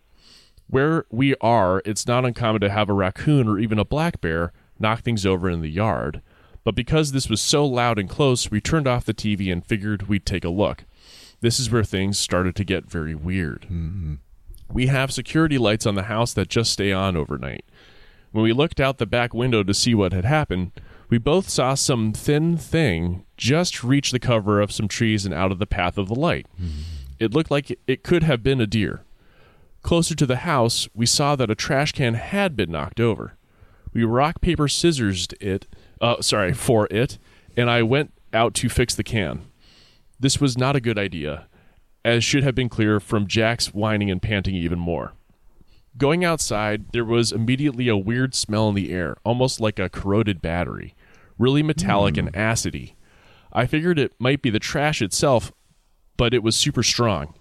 Where 0.67 1.05
we 1.09 1.35
are, 1.39 1.81
it's 1.85 2.07
not 2.07 2.25
uncommon 2.25 2.59
to 2.59 2.69
have 2.69 2.89
a 2.89 2.93
raccoon 2.93 3.47
or 3.47 3.57
even 3.57 3.79
a 3.79 3.85
black 3.85 4.19
bear 4.19 4.51
knock 4.79 5.01
things 5.01 5.25
over 5.25 5.49
in 5.49 5.61
the 5.61 5.69
yard. 5.69 6.21
But 6.63 6.75
because 6.75 7.11
this 7.11 7.29
was 7.29 7.41
so 7.41 7.65
loud 7.65 7.99
and 7.99 8.09
close, 8.09 8.49
we 8.49 8.61
turned 8.61 8.87
off 8.87 9.05
the 9.05 9.13
TV 9.13 9.51
and 9.51 9.65
figured 9.65 10.07
we'd 10.07 10.25
take 10.25 10.45
a 10.45 10.49
look. 10.49 10.85
This 11.41 11.59
is 11.59 11.69
where 11.69 11.83
things 11.83 12.17
started 12.17 12.55
to 12.55 12.63
get 12.63 12.89
very 12.89 13.15
weird. 13.15 13.63
Mm-hmm. 13.63 14.15
We 14.71 14.87
have 14.87 15.11
security 15.11 15.57
lights 15.57 15.85
on 15.85 15.95
the 15.95 16.03
house 16.03 16.33
that 16.33 16.47
just 16.47 16.71
stay 16.71 16.91
on 16.91 17.17
overnight. 17.17 17.65
When 18.31 18.43
we 18.43 18.53
looked 18.53 18.79
out 18.79 18.97
the 18.97 19.05
back 19.05 19.33
window 19.33 19.61
to 19.61 19.73
see 19.73 19.93
what 19.93 20.13
had 20.13 20.25
happened, 20.25 20.71
we 21.09 21.17
both 21.17 21.49
saw 21.49 21.75
some 21.75 22.13
thin 22.13 22.57
thing 22.57 23.25
just 23.37 23.83
reach 23.83 24.11
the 24.11 24.19
cover 24.19 24.61
of 24.61 24.71
some 24.71 24.87
trees 24.87 25.25
and 25.25 25.33
out 25.33 25.51
of 25.51 25.59
the 25.59 25.67
path 25.67 25.97
of 25.97 26.07
the 26.07 26.15
light. 26.15 26.47
Mm-hmm. 26.59 26.81
It 27.19 27.33
looked 27.33 27.51
like 27.51 27.77
it 27.85 28.03
could 28.03 28.23
have 28.23 28.41
been 28.41 28.59
a 28.59 28.65
deer. 28.65 29.03
Closer 29.83 30.15
to 30.15 30.25
the 30.25 30.37
house, 30.37 30.87
we 30.95 31.05
saw 31.05 31.35
that 31.35 31.51
a 31.51 31.55
trash 31.55 31.91
can 31.91 32.15
had 32.15 32.55
been 32.55 32.71
knocked 32.71 32.99
over. 32.99 33.35
We 33.93 34.03
rock 34.05 34.41
paper 34.41 34.67
scissors 34.67 35.27
it, 35.39 35.67
uh, 36.03 36.21
sorry, 36.21 36.53
for 36.53 36.87
it, 36.91 37.17
and 37.55 37.69
I 37.69 37.81
went 37.81 38.13
out 38.33 38.53
to 38.55 38.67
fix 38.67 38.93
the 38.93 39.03
can. 39.03 39.43
This 40.19 40.39
was 40.39 40.57
not 40.57 40.75
a 40.75 40.81
good 40.81 40.99
idea, 40.99 41.47
as 42.03 42.25
should 42.25 42.43
have 42.43 42.53
been 42.53 42.67
clear 42.67 42.99
from 42.99 43.25
Jack's 43.25 43.73
whining 43.73 44.11
and 44.11 44.21
panting 44.21 44.53
even 44.53 44.77
more. 44.77 45.13
Going 45.97 46.25
outside, 46.25 46.91
there 46.91 47.05
was 47.05 47.31
immediately 47.31 47.87
a 47.87 47.95
weird 47.95 48.35
smell 48.35 48.67
in 48.67 48.75
the 48.75 48.91
air, 48.91 49.15
almost 49.23 49.61
like 49.61 49.79
a 49.79 49.89
corroded 49.89 50.41
battery, 50.41 50.93
really 51.39 51.63
metallic 51.63 52.17
and 52.17 52.33
acidy. 52.33 52.95
I 53.53 53.65
figured 53.65 53.97
it 53.97 54.13
might 54.19 54.41
be 54.41 54.49
the 54.49 54.59
trash 54.59 55.01
itself, 55.01 55.53
but 56.17 56.33
it 56.33 56.43
was 56.43 56.55
super 56.55 56.83
strong. 56.83 57.33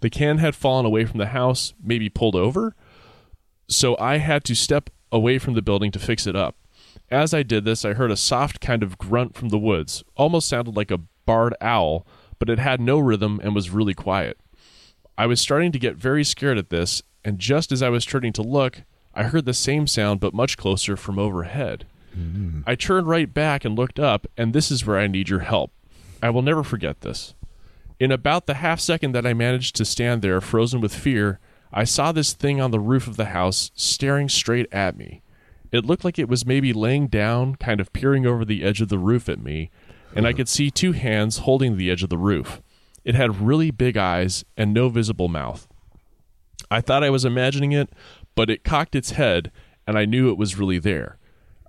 The 0.00 0.10
can 0.10 0.38
had 0.38 0.56
fallen 0.56 0.86
away 0.86 1.04
from 1.04 1.18
the 1.18 1.26
house, 1.26 1.72
maybe 1.80 2.08
pulled 2.08 2.34
over, 2.34 2.74
so 3.68 3.96
I 4.00 4.16
had 4.16 4.42
to 4.44 4.56
step 4.56 4.90
away 5.12 5.38
from 5.38 5.54
the 5.54 5.62
building 5.62 5.92
to 5.92 5.98
fix 6.00 6.26
it 6.26 6.34
up. 6.34 6.56
As 7.10 7.32
I 7.32 7.42
did 7.42 7.64
this, 7.64 7.84
I 7.84 7.94
heard 7.94 8.10
a 8.10 8.16
soft 8.16 8.60
kind 8.60 8.82
of 8.82 8.98
grunt 8.98 9.34
from 9.34 9.48
the 9.48 9.58
woods, 9.58 10.04
almost 10.16 10.48
sounded 10.48 10.76
like 10.76 10.90
a 10.90 11.00
barred 11.24 11.54
owl, 11.60 12.06
but 12.38 12.50
it 12.50 12.58
had 12.58 12.80
no 12.80 12.98
rhythm 12.98 13.40
and 13.42 13.54
was 13.54 13.70
really 13.70 13.94
quiet. 13.94 14.38
I 15.16 15.26
was 15.26 15.40
starting 15.40 15.72
to 15.72 15.78
get 15.78 15.96
very 15.96 16.22
scared 16.22 16.58
at 16.58 16.70
this, 16.70 17.02
and 17.24 17.38
just 17.38 17.72
as 17.72 17.82
I 17.82 17.88
was 17.88 18.04
turning 18.04 18.32
to 18.34 18.42
look, 18.42 18.82
I 19.14 19.24
heard 19.24 19.46
the 19.46 19.54
same 19.54 19.86
sound 19.86 20.20
but 20.20 20.34
much 20.34 20.56
closer 20.56 20.96
from 20.96 21.18
overhead. 21.18 21.86
Hmm. 22.14 22.60
I 22.66 22.74
turned 22.74 23.08
right 23.08 23.32
back 23.32 23.64
and 23.64 23.76
looked 23.76 23.98
up, 23.98 24.26
and 24.36 24.52
this 24.52 24.70
is 24.70 24.86
where 24.86 24.98
I 24.98 25.06
need 25.06 25.28
your 25.28 25.40
help. 25.40 25.72
I 26.22 26.30
will 26.30 26.42
never 26.42 26.62
forget 26.62 27.00
this. 27.00 27.34
In 27.98 28.12
about 28.12 28.46
the 28.46 28.54
half 28.54 28.78
second 28.80 29.12
that 29.12 29.26
I 29.26 29.34
managed 29.34 29.74
to 29.76 29.84
stand 29.84 30.22
there, 30.22 30.40
frozen 30.40 30.80
with 30.80 30.94
fear, 30.94 31.40
I 31.72 31.84
saw 31.84 32.12
this 32.12 32.32
thing 32.32 32.60
on 32.60 32.70
the 32.70 32.80
roof 32.80 33.06
of 33.06 33.16
the 33.16 33.26
house 33.26 33.70
staring 33.74 34.28
straight 34.28 34.72
at 34.72 34.96
me. 34.96 35.22
It 35.70 35.84
looked 35.84 36.04
like 36.04 36.18
it 36.18 36.28
was 36.28 36.46
maybe 36.46 36.72
laying 36.72 37.08
down, 37.08 37.56
kind 37.56 37.80
of 37.80 37.92
peering 37.92 38.26
over 38.26 38.44
the 38.44 38.62
edge 38.64 38.80
of 38.80 38.88
the 38.88 38.98
roof 38.98 39.28
at 39.28 39.42
me, 39.42 39.70
and 40.14 40.26
I 40.26 40.32
could 40.32 40.48
see 40.48 40.70
two 40.70 40.92
hands 40.92 41.38
holding 41.38 41.76
the 41.76 41.90
edge 41.90 42.02
of 42.02 42.08
the 42.08 42.18
roof. 42.18 42.62
It 43.04 43.14
had 43.14 43.40
really 43.40 43.70
big 43.70 43.96
eyes 43.96 44.44
and 44.56 44.72
no 44.72 44.88
visible 44.88 45.28
mouth. 45.28 45.68
I 46.70 46.80
thought 46.80 47.04
I 47.04 47.10
was 47.10 47.24
imagining 47.24 47.72
it, 47.72 47.90
but 48.34 48.50
it 48.50 48.64
cocked 48.64 48.94
its 48.94 49.12
head, 49.12 49.50
and 49.86 49.98
I 49.98 50.04
knew 50.04 50.30
it 50.30 50.38
was 50.38 50.58
really 50.58 50.78
there. 50.78 51.18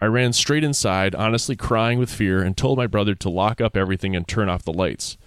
I 0.01 0.05
ran 0.05 0.31
straight 0.33 0.63
inside, 0.63 1.13
honestly 1.15 1.55
crying 1.55 1.99
with 1.99 2.11
fear, 2.11 2.41
and 2.41 2.55
told 2.55 2.77
my 2.77 2.87
brother 2.87 3.15
to 3.15 3.29
lock 3.29 3.59
up 3.59 3.75
everything 3.75 4.15
and 4.15 4.27
turn 4.27 4.49
off 4.49 4.63
the 4.63 4.73
lights. 4.73 5.17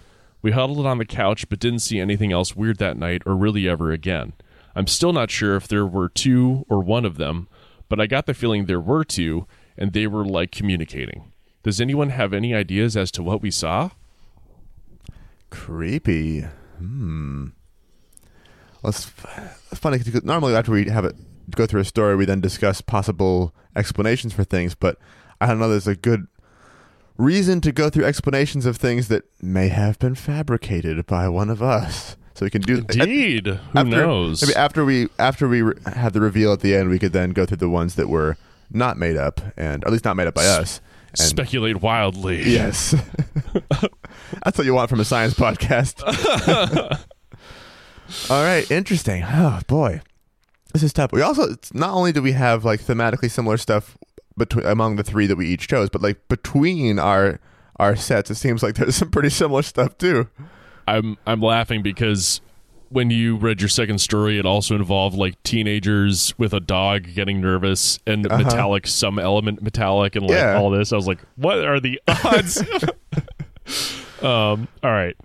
We 0.40 0.50
huddled 0.50 0.86
on 0.86 0.98
the 0.98 1.04
couch, 1.04 1.48
but 1.48 1.60
didn't 1.60 1.80
see 1.80 2.00
anything 2.00 2.32
else 2.32 2.56
weird 2.56 2.78
that 2.78 2.96
night 2.96 3.22
or 3.26 3.36
really 3.36 3.68
ever 3.68 3.92
again. 3.92 4.32
I'm 4.74 4.86
still 4.86 5.12
not 5.12 5.30
sure 5.30 5.56
if 5.56 5.68
there 5.68 5.86
were 5.86 6.08
two 6.08 6.64
or 6.68 6.80
one 6.80 7.04
of 7.04 7.16
them, 7.16 7.48
but 7.92 8.00
I 8.00 8.06
got 8.06 8.24
the 8.24 8.32
feeling 8.32 8.64
there 8.64 8.80
were 8.80 9.04
two, 9.04 9.46
and 9.76 9.92
they 9.92 10.06
were 10.06 10.24
like 10.24 10.50
communicating. 10.50 11.30
Does 11.62 11.78
anyone 11.78 12.08
have 12.08 12.32
any 12.32 12.54
ideas 12.54 12.96
as 12.96 13.10
to 13.10 13.22
what 13.22 13.42
we 13.42 13.50
saw? 13.50 13.90
Creepy. 15.50 16.40
Hmm. 16.78 17.48
It's, 18.82 19.12
it's 19.70 19.78
funny 19.78 19.98
because 19.98 20.24
normally 20.24 20.56
after 20.56 20.72
we 20.72 20.88
have 20.88 21.04
it 21.04 21.16
go 21.50 21.66
through 21.66 21.82
a 21.82 21.84
story, 21.84 22.16
we 22.16 22.24
then 22.24 22.40
discuss 22.40 22.80
possible 22.80 23.54
explanations 23.76 24.32
for 24.32 24.42
things. 24.42 24.74
But 24.74 24.96
I 25.38 25.48
don't 25.48 25.58
know. 25.58 25.68
There's 25.68 25.86
a 25.86 25.94
good 25.94 26.28
reason 27.18 27.60
to 27.60 27.72
go 27.72 27.90
through 27.90 28.06
explanations 28.06 28.64
of 28.64 28.78
things 28.78 29.08
that 29.08 29.24
may 29.42 29.68
have 29.68 29.98
been 29.98 30.14
fabricated 30.14 31.04
by 31.04 31.28
one 31.28 31.50
of 31.50 31.62
us. 31.62 32.16
So 32.34 32.46
we 32.46 32.50
can 32.50 32.62
do 32.62 32.78
Indeed. 32.78 33.46
Who 33.46 33.58
after, 33.74 33.84
knows? 33.84 34.42
Maybe 34.42 34.56
after 34.56 34.84
we 34.84 35.08
after 35.18 35.48
we 35.48 35.62
re- 35.62 35.74
have 35.86 36.12
the 36.12 36.20
reveal 36.20 36.52
at 36.52 36.60
the 36.60 36.74
end, 36.74 36.88
we 36.88 36.98
could 36.98 37.12
then 37.12 37.30
go 37.30 37.44
through 37.44 37.58
the 37.58 37.68
ones 37.68 37.96
that 37.96 38.08
were 38.08 38.36
not 38.70 38.96
made 38.96 39.16
up, 39.16 39.40
and 39.56 39.84
at 39.84 39.92
least 39.92 40.04
not 40.04 40.16
made 40.16 40.26
up 40.26 40.34
by 40.34 40.46
us. 40.46 40.80
And 41.10 41.18
Speculate 41.18 41.82
wildly. 41.82 42.42
Yes. 42.42 42.94
That's 44.44 44.56
what 44.56 44.64
you 44.64 44.72
want 44.72 44.88
from 44.88 45.00
a 45.00 45.04
science 45.04 45.34
podcast. 45.34 46.02
All 48.30 48.42
right, 48.42 48.70
interesting. 48.70 49.22
Oh 49.26 49.60
boy. 49.66 50.00
This 50.72 50.82
is 50.82 50.94
tough. 50.94 51.12
We 51.12 51.20
also 51.20 51.50
it's 51.50 51.74
not 51.74 51.90
only 51.90 52.12
do 52.12 52.22
we 52.22 52.32
have 52.32 52.64
like 52.64 52.80
thematically 52.80 53.30
similar 53.30 53.58
stuff 53.58 53.98
between 54.38 54.64
among 54.64 54.96
the 54.96 55.02
three 55.02 55.26
that 55.26 55.36
we 55.36 55.48
each 55.48 55.68
chose, 55.68 55.90
but 55.90 56.00
like 56.00 56.28
between 56.28 56.98
our 56.98 57.40
our 57.76 57.94
sets, 57.94 58.30
it 58.30 58.36
seems 58.36 58.62
like 58.62 58.76
there's 58.76 58.96
some 58.96 59.10
pretty 59.10 59.28
similar 59.28 59.62
stuff 59.62 59.98
too. 59.98 60.28
I'm 60.86 61.16
I'm 61.26 61.40
laughing 61.40 61.82
because 61.82 62.40
when 62.88 63.08
you 63.10 63.36
read 63.36 63.60
your 63.60 63.68
second 63.70 63.98
story, 64.00 64.38
it 64.38 64.44
also 64.44 64.74
involved 64.74 65.16
like 65.16 65.42
teenagers 65.44 66.34
with 66.38 66.52
a 66.52 66.60
dog 66.60 67.06
getting 67.14 67.40
nervous 67.40 67.98
and 68.06 68.26
Uh-huh. 68.26 68.36
metallic, 68.44 68.86
some 68.86 69.18
element 69.18 69.62
metallic, 69.62 70.14
and 70.16 70.26
like 70.26 70.36
Yeah. 70.36 70.58
all 70.58 70.70
this. 70.70 70.92
I 70.92 70.96
was 70.96 71.06
like, 71.06 71.20
what 71.36 71.64
are 71.64 71.80
the 71.80 71.98
odds? 72.08 72.62
um, 74.22 74.68
all 74.82 74.90
right, 74.90 75.16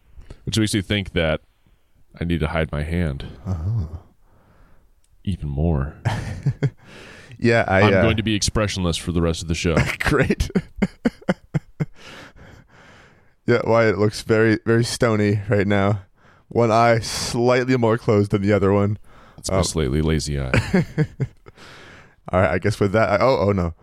which 0.45 0.57
makes 0.57 0.73
me 0.73 0.81
think 0.81 1.11
that 1.13 1.41
I 2.19 2.23
need 2.23 2.39
to 2.39 2.47
hide 2.47 2.71
my 2.71 2.83
hand 2.83 3.25
even 5.23 5.49
more. 5.49 5.95
Yeah, 7.39 7.65
I 7.67 7.81
I'm 7.83 7.93
uh, 7.93 8.01
going 8.01 8.17
to 8.17 8.23
be 8.23 8.33
expressionless 8.33 8.97
for 8.97 9.11
the 9.11 9.21
rest 9.21 9.43
of 9.43 9.47
the 9.47 9.53
show. 9.53 9.75
great. 9.99 10.49
Yeah, 13.47 13.61
Wyatt 13.63 13.97
looks 13.97 14.21
very 14.21 14.59
very 14.65 14.83
stony 14.83 15.41
right 15.49 15.65
now. 15.67 16.01
One 16.49 16.71
eye 16.71 16.99
slightly 16.99 17.75
more 17.77 17.97
closed 17.97 18.31
than 18.31 18.41
the 18.41 18.53
other 18.53 18.71
one. 18.71 18.97
It's 19.37 19.49
my 19.51 19.61
slightly 19.63 20.01
lazy 20.01 20.39
eye. 20.39 20.51
All 22.31 22.41
right, 22.41 22.51
I 22.51 22.59
guess 22.59 22.79
with 22.79 22.91
that, 22.91 23.09
I, 23.09 23.17
oh 23.23 23.37
oh 23.47 23.51
no, 23.51 23.73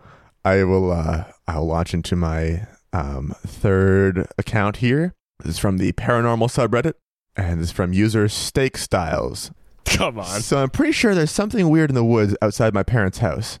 I 0.43 0.63
will 0.63 0.91
uh, 0.91 1.25
I'll 1.47 1.65
launch 1.67 1.93
into 1.93 2.15
my 2.15 2.67
Um, 2.93 3.33
third 3.45 4.25
account 4.37 4.77
here. 4.77 5.13
This 5.39 5.55
is 5.55 5.59
from 5.59 5.77
the 5.79 5.91
paranormal 5.93 6.47
subreddit, 6.49 6.93
and 7.35 7.59
this 7.59 7.67
is 7.69 7.73
from 7.73 7.91
user 7.93 8.29
Steak 8.29 8.77
Styles. 8.77 9.51
Come 9.85 10.19
on. 10.19 10.41
So 10.41 10.57
I'm 10.59 10.69
pretty 10.69 10.93
sure 10.93 11.13
there's 11.13 11.29
something 11.31 11.69
weird 11.69 11.89
in 11.89 11.95
the 11.95 12.05
woods 12.05 12.35
outside 12.41 12.73
my 12.73 12.83
parents' 12.83 13.17
house. 13.19 13.59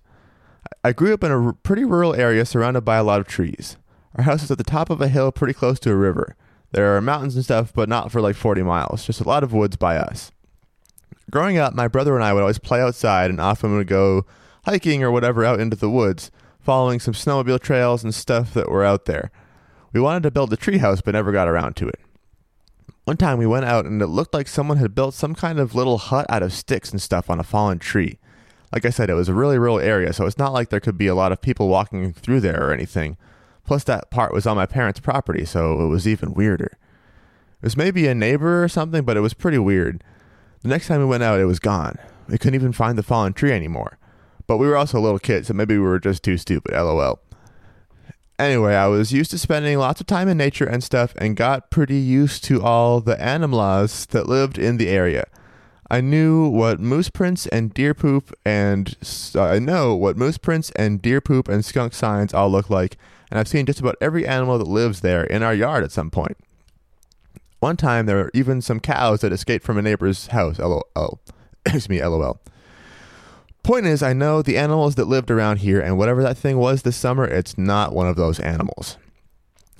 I 0.83 0.93
grew 0.93 1.13
up 1.13 1.23
in 1.23 1.31
a 1.31 1.47
r- 1.47 1.53
pretty 1.53 1.83
rural 1.83 2.15
area 2.15 2.45
surrounded 2.45 2.81
by 2.81 2.95
a 2.97 3.03
lot 3.03 3.19
of 3.19 3.27
trees. 3.27 3.77
Our 4.15 4.23
house 4.23 4.43
is 4.43 4.51
at 4.51 4.57
the 4.57 4.63
top 4.63 4.89
of 4.89 5.01
a 5.01 5.07
hill 5.07 5.31
pretty 5.31 5.53
close 5.53 5.79
to 5.81 5.91
a 5.91 5.95
river. 5.95 6.35
There 6.71 6.95
are 6.95 7.01
mountains 7.01 7.35
and 7.35 7.43
stuff, 7.43 7.73
but 7.73 7.89
not 7.89 8.11
for 8.11 8.21
like 8.21 8.35
40 8.35 8.63
miles, 8.63 9.05
just 9.05 9.21
a 9.21 9.27
lot 9.27 9.43
of 9.43 9.53
woods 9.53 9.75
by 9.75 9.97
us. 9.97 10.31
Growing 11.31 11.57
up, 11.57 11.73
my 11.73 11.87
brother 11.87 12.15
and 12.15 12.23
I 12.23 12.33
would 12.33 12.41
always 12.41 12.59
play 12.59 12.81
outside 12.81 13.29
and 13.29 13.41
often 13.41 13.75
would 13.75 13.87
go 13.87 14.25
hiking 14.65 15.03
or 15.03 15.11
whatever 15.11 15.43
out 15.43 15.59
into 15.59 15.75
the 15.75 15.89
woods, 15.89 16.31
following 16.59 16.99
some 16.99 17.13
snowmobile 17.13 17.59
trails 17.59 18.03
and 18.03 18.13
stuff 18.13 18.53
that 18.53 18.69
were 18.69 18.83
out 18.83 19.05
there. 19.05 19.31
We 19.93 19.99
wanted 20.01 20.23
to 20.23 20.31
build 20.31 20.51
a 20.53 20.57
treehouse 20.57 21.01
but 21.03 21.13
never 21.13 21.31
got 21.31 21.47
around 21.47 21.75
to 21.77 21.87
it. 21.87 21.99
One 23.05 23.17
time 23.17 23.37
we 23.37 23.45
went 23.45 23.65
out 23.65 23.85
and 23.85 24.01
it 24.01 24.07
looked 24.07 24.33
like 24.33 24.47
someone 24.47 24.77
had 24.77 24.95
built 24.95 25.13
some 25.13 25.35
kind 25.35 25.59
of 25.59 25.75
little 25.75 25.97
hut 25.97 26.25
out 26.29 26.41
of 26.41 26.53
sticks 26.53 26.91
and 26.91 27.01
stuff 27.01 27.29
on 27.29 27.39
a 27.39 27.43
fallen 27.43 27.79
tree. 27.79 28.17
Like 28.73 28.83
I 28.83 28.89
said, 28.89 29.09
it 29.09 29.13
was 29.13 29.29
a 29.29 29.33
really 29.33 29.59
rural 29.59 29.79
area, 29.79 30.11
so 30.11 30.25
it's 30.25 30.37
not 30.37 30.53
like 30.53 30.69
there 30.69 30.79
could 30.79 30.97
be 30.97 31.07
a 31.07 31.15
lot 31.15 31.31
of 31.31 31.41
people 31.41 31.67
walking 31.67 32.13
through 32.13 32.41
there 32.41 32.67
or 32.67 32.73
anything. 32.73 33.17
Plus, 33.65 33.83
that 33.85 34.11
part 34.11 34.33
was 34.33 34.45
on 34.45 34.55
my 34.55 34.65
parents' 34.65 34.99
property, 34.99 35.45
so 35.45 35.81
it 35.81 35.87
was 35.87 36.07
even 36.07 36.33
weirder. 36.33 36.71
It 37.61 37.63
was 37.63 37.77
maybe 37.77 38.07
a 38.07 38.13
neighbor 38.13 38.63
or 38.63 38.67
something, 38.67 39.03
but 39.03 39.17
it 39.17 39.21
was 39.21 39.33
pretty 39.33 39.57
weird. 39.57 40.03
The 40.61 40.69
next 40.69 40.87
time 40.87 40.99
we 40.99 41.05
went 41.05 41.23
out, 41.23 41.39
it 41.39 41.45
was 41.45 41.59
gone. 41.59 41.97
We 42.27 42.37
couldn't 42.37 42.55
even 42.55 42.73
find 42.73 42.97
the 42.97 43.03
fallen 43.03 43.33
tree 43.33 43.51
anymore. 43.51 43.97
But 44.47 44.57
we 44.57 44.67
were 44.67 44.77
also 44.77 44.99
little 44.99 45.19
kids, 45.19 45.47
so 45.47 45.53
maybe 45.53 45.77
we 45.77 45.83
were 45.83 45.99
just 45.99 46.23
too 46.23 46.37
stupid, 46.37 46.73
lol. 46.73 47.19
Anyway, 48.37 48.75
I 48.75 48.87
was 48.87 49.13
used 49.13 49.31
to 49.31 49.37
spending 49.37 49.77
lots 49.77 50.01
of 50.01 50.07
time 50.07 50.27
in 50.27 50.37
nature 50.37 50.65
and 50.65 50.83
stuff 50.83 51.15
and 51.17 51.37
got 51.37 51.71
pretty 51.71 51.97
used 51.97 52.43
to 52.45 52.61
all 52.61 52.99
the 52.99 53.19
animals 53.21 54.05
that 54.07 54.27
lived 54.27 54.57
in 54.57 54.77
the 54.77 54.89
area. 54.89 55.25
I 55.89 56.01
knew 56.01 56.47
what 56.47 56.79
moose 56.79 57.09
prints 57.09 57.45
and 57.47 57.73
deer 57.73 57.93
poop 57.93 58.33
and 58.43 58.95
uh, 59.35 59.43
I 59.43 59.59
know 59.59 59.95
what 59.95 60.17
moose 60.17 60.37
prints 60.37 60.71
and 60.71 61.01
deer 61.01 61.21
poop 61.21 61.47
and 61.47 61.63
skunk 61.63 61.93
signs 61.93 62.33
all 62.33 62.49
look 62.49 62.69
like, 62.69 62.97
and 63.29 63.39
I've 63.39 63.47
seen 63.47 63.65
just 63.65 63.79
about 63.79 63.97
every 64.01 64.27
animal 64.27 64.57
that 64.57 64.67
lives 64.67 65.01
there 65.01 65.23
in 65.23 65.43
our 65.43 65.53
yard 65.53 65.83
at 65.83 65.91
some 65.91 66.09
point. 66.09 66.37
One 67.59 67.77
time 67.77 68.05
there 68.05 68.17
were 68.17 68.31
even 68.33 68.61
some 68.61 68.79
cows 68.79 69.21
that 69.21 69.31
escaped 69.31 69.65
from 69.65 69.77
a 69.77 69.81
neighbor's 69.81 70.27
house. 70.27 70.59
LOL. 70.59 71.19
Excuse 71.65 71.89
me, 71.89 72.03
LOL. 72.03 72.39
Point 73.63 73.87
is, 73.87 74.03
I 74.03 74.13
know 74.13 74.43
the 74.43 74.57
animals 74.57 74.93
that 74.95 75.07
lived 75.07 75.31
around 75.31 75.57
here, 75.57 75.81
and 75.81 75.97
whatever 75.97 76.21
that 76.21 76.37
thing 76.37 76.57
was 76.57 76.83
this 76.83 76.95
summer, 76.95 77.25
it's 77.25 77.57
not 77.57 77.93
one 77.93 78.07
of 78.07 78.15
those 78.15 78.39
animals. 78.39 78.97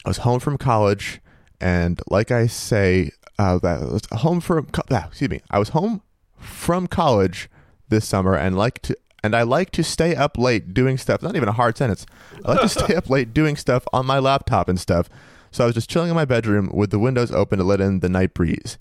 I 0.04 0.10
was 0.10 0.18
home 0.18 0.40
from 0.40 0.58
college, 0.58 1.22
and 1.62 2.02
like 2.10 2.32
I 2.32 2.48
say, 2.48 3.12
uh, 3.38 4.00
home 4.14 4.42
from 4.42 4.68
ah, 4.92 5.08
excuse 5.08 5.30
me, 5.30 5.42
I 5.50 5.60
was 5.60 5.70
home 5.70 6.02
from 6.38 6.88
college 6.88 7.50
this 7.90 8.06
summer, 8.08 8.36
and 8.36 8.58
like 8.58 8.82
to 8.84 8.98
and 9.24 9.36
I 9.36 9.42
like 9.42 9.72
to 9.72 9.84
stay 9.84 10.16
up 10.16 10.38
late 10.38 10.74
doing 10.74 10.98
stuff. 10.98 11.24
Not 11.24 11.36
even 11.36 11.50
a 11.50 11.54
hard 11.54 11.78
sentence. 11.78 12.06
I 12.46 12.52
like 12.52 12.62
to 12.62 12.70
stay 12.70 12.96
up 12.96 13.10
late 13.10 13.34
doing 13.34 13.56
stuff 13.56 13.86
on 13.92 14.06
my 14.06 14.20
laptop 14.20 14.70
and 14.70 14.80
stuff. 14.80 15.10
So 15.52 15.64
I 15.64 15.68
was 15.68 15.76
just 15.76 15.90
chilling 15.90 16.10
in 16.10 16.16
my 16.16 16.26
bedroom 16.26 16.70
with 16.74 16.92
the 16.92 17.00
windows 17.00 17.32
open 17.32 17.58
to 17.58 17.64
let 17.64 17.82
in 17.82 18.02
the 18.02 18.10
night 18.10 18.34
breeze. 18.34 18.78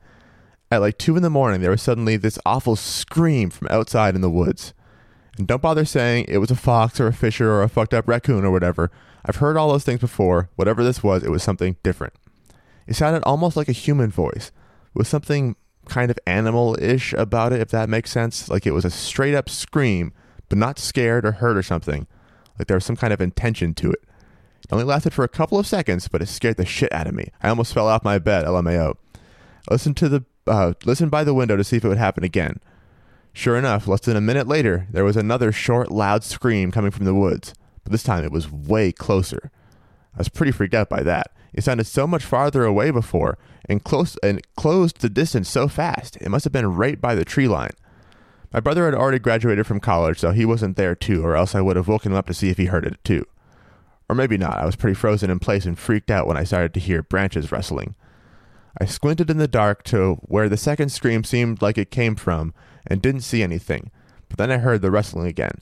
At 0.70 0.80
like 0.80 0.98
two 0.98 1.16
in 1.16 1.22
the 1.22 1.30
morning, 1.30 1.60
there 1.60 1.70
was 1.70 1.80
suddenly 1.82 2.16
this 2.16 2.38
awful 2.44 2.76
scream 2.76 3.48
from 3.48 3.68
outside 3.70 4.14
in 4.14 4.20
the 4.20 4.30
woods. 4.30 4.74
And 5.38 5.46
don't 5.46 5.62
bother 5.62 5.84
saying 5.84 6.26
it 6.28 6.38
was 6.38 6.50
a 6.50 6.56
fox 6.56 7.00
or 7.00 7.06
a 7.06 7.12
fisher 7.12 7.50
or 7.50 7.62
a 7.62 7.68
fucked 7.68 7.94
up 7.94 8.06
raccoon 8.06 8.44
or 8.44 8.50
whatever. 8.50 8.90
I've 9.24 9.36
heard 9.36 9.56
all 9.56 9.70
those 9.70 9.84
things 9.84 10.00
before. 10.00 10.50
Whatever 10.56 10.84
this 10.84 11.02
was, 11.02 11.22
it 11.22 11.30
was 11.30 11.42
something 11.42 11.76
different. 11.82 12.14
It 12.87 12.94
sounded 12.94 13.23
almost 13.25 13.57
like 13.57 13.68
a 13.68 13.73
human 13.73 14.11
voice, 14.11 14.53
with 14.92 15.07
something 15.07 15.57
kind 15.87 16.11
of 16.11 16.18
animal 16.27 16.77
ish 16.81 17.12
about 17.14 17.53
it, 17.53 17.61
if 17.61 17.68
that 17.70 17.88
makes 17.88 18.11
sense. 18.11 18.49
Like 18.49 18.66
it 18.66 18.73
was 18.73 18.85
a 18.85 18.90
straight 18.90 19.35
up 19.35 19.49
scream, 19.49 20.12
but 20.49 20.59
not 20.59 20.79
scared 20.79 21.25
or 21.25 21.33
hurt 21.33 21.57
or 21.57 21.62
something. 21.62 22.07
Like 22.59 22.68
there 22.68 22.77
was 22.77 22.85
some 22.85 22.97
kind 22.97 23.12
of 23.12 23.20
intention 23.20 23.75
to 23.75 23.90
it. 23.90 24.03
It 24.62 24.73
only 24.73 24.85
lasted 24.85 25.12
for 25.12 25.25
a 25.25 25.29
couple 25.29 25.59
of 25.59 25.66
seconds, 25.66 26.09
but 26.09 26.23
it 26.23 26.27
scared 26.27 26.57
the 26.57 26.64
shit 26.64 26.92
out 26.92 27.07
of 27.07 27.14
me. 27.14 27.31
I 27.42 27.49
almost 27.49 27.75
fell 27.75 27.88
off 27.88 28.05
my 28.05 28.18
bed, 28.18 28.47
LMAO. 28.47 28.97
I 29.68 29.75
listened 29.75 29.97
to 29.99 30.09
the 30.09 30.25
uh, 30.47 30.75
listened 30.85 31.11
by 31.11 31.25
the 31.25 31.35
window 31.35 31.57
to 31.57 31.64
see 31.64 31.77
if 31.77 31.85
it 31.85 31.88
would 31.88 31.99
happen 31.99 32.25
again. 32.25 32.61
Sure 33.33 33.57
enough, 33.57 33.88
less 33.88 34.01
than 34.01 34.16
a 34.16 34.20
minute 34.20 34.47
later, 34.47 34.87
there 34.90 35.05
was 35.05 35.16
another 35.16 35.51
short, 35.51 35.90
loud 35.90 36.23
scream 36.23 36.70
coming 36.70 36.90
from 36.90 37.05
the 37.05 37.14
woods, 37.14 37.53
but 37.83 37.90
this 37.90 38.03
time 38.03 38.25
it 38.25 38.31
was 38.31 38.51
way 38.51 38.92
closer. 38.92 39.51
I 40.14 40.18
was 40.18 40.29
pretty 40.29 40.53
freaked 40.53 40.74
out 40.74 40.88
by 40.88 41.03
that. 41.03 41.33
It 41.53 41.64
sounded 41.64 41.87
so 41.87 42.07
much 42.07 42.24
farther 42.24 42.64
away 42.64 42.90
before, 42.90 43.38
and 43.68 43.83
close 43.83 44.16
and 44.22 44.42
closed 44.57 45.00
the 45.00 45.09
distance 45.09 45.48
so 45.48 45.68
fast. 45.68 46.16
It 46.16 46.29
must 46.29 46.44
have 46.44 46.53
been 46.53 46.74
right 46.74 47.00
by 47.00 47.14
the 47.14 47.24
tree 47.24 47.48
line. 47.48 47.72
My 48.53 48.61
brother 48.61 48.85
had 48.85 48.94
already 48.94 49.18
graduated 49.18 49.66
from 49.66 49.81
college, 49.81 50.18
so 50.18 50.31
he 50.31 50.44
wasn't 50.44 50.77
there 50.77 50.94
too, 50.94 51.24
or 51.24 51.37
else 51.37 51.55
I 51.55 51.61
would 51.61 51.77
have 51.77 51.88
woken 51.88 52.12
him 52.12 52.18
up 52.18 52.27
to 52.27 52.35
see 52.35 52.50
if 52.50 52.59
he 52.59 52.66
heard 52.66 52.87
it 52.87 53.03
too. 53.03 53.27
Or 54.09 54.14
maybe 54.14 54.37
not. 54.37 54.59
I 54.59 54.66
was 54.66 54.77
pretty 54.77 54.94
frozen 54.94 55.31
in 55.31 55.38
place 55.38 55.64
and 55.64 55.79
freaked 55.79 56.11
out 56.11 56.27
when 56.27 56.37
I 56.37 56.44
started 56.44 56.74
to 56.74 56.81
hear 56.81 57.03
branches 57.03 57.50
rustling. 57.50 57.94
I 58.81 58.85
squinted 58.87 59.31
in 59.31 59.38
the 59.38 59.48
dark 59.48 59.83
to 59.85 60.14
where 60.22 60.48
the 60.48 60.57
second 60.57 60.90
scream 60.90 61.24
seemed 61.24 61.62
like 61.62 61.79
it 61.79 61.90
came 61.90 62.16
from 62.16 62.53
and 62.87 63.00
didn't 63.00 63.22
see 63.22 63.42
anything, 63.42 63.90
but 64.29 64.38
then 64.38 64.50
I 64.50 64.59
heard 64.59 64.83
the 64.83 64.90
rustling 64.90 65.27
again. 65.27 65.59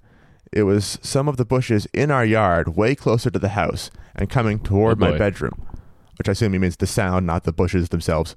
It 0.53 0.65
was 0.65 0.99
some 1.03 1.29
of 1.29 1.37
the 1.39 1.45
bushes 1.45 1.87
in 1.95 2.11
our 2.11 2.25
yard, 2.25 2.77
way 2.77 2.95
closer 2.95 3.31
to 3.31 3.39
the 3.39 3.51
house, 3.51 3.91
and 4.15 4.29
coming 4.29 4.59
toward 4.59 4.99
Oh, 4.99 5.07
my 5.07 5.11
boy. 5.13 5.19
bedroom, 5.19 5.67
which 6.19 6.29
I 6.29 6.33
assume 6.33 6.53
he 6.53 6.59
means 6.59 6.77
the 6.77 6.87
sound, 6.87 7.27
not 7.27 7.45
the 7.45 7.53
bushes 7.53 7.89
themselves. 7.89 8.35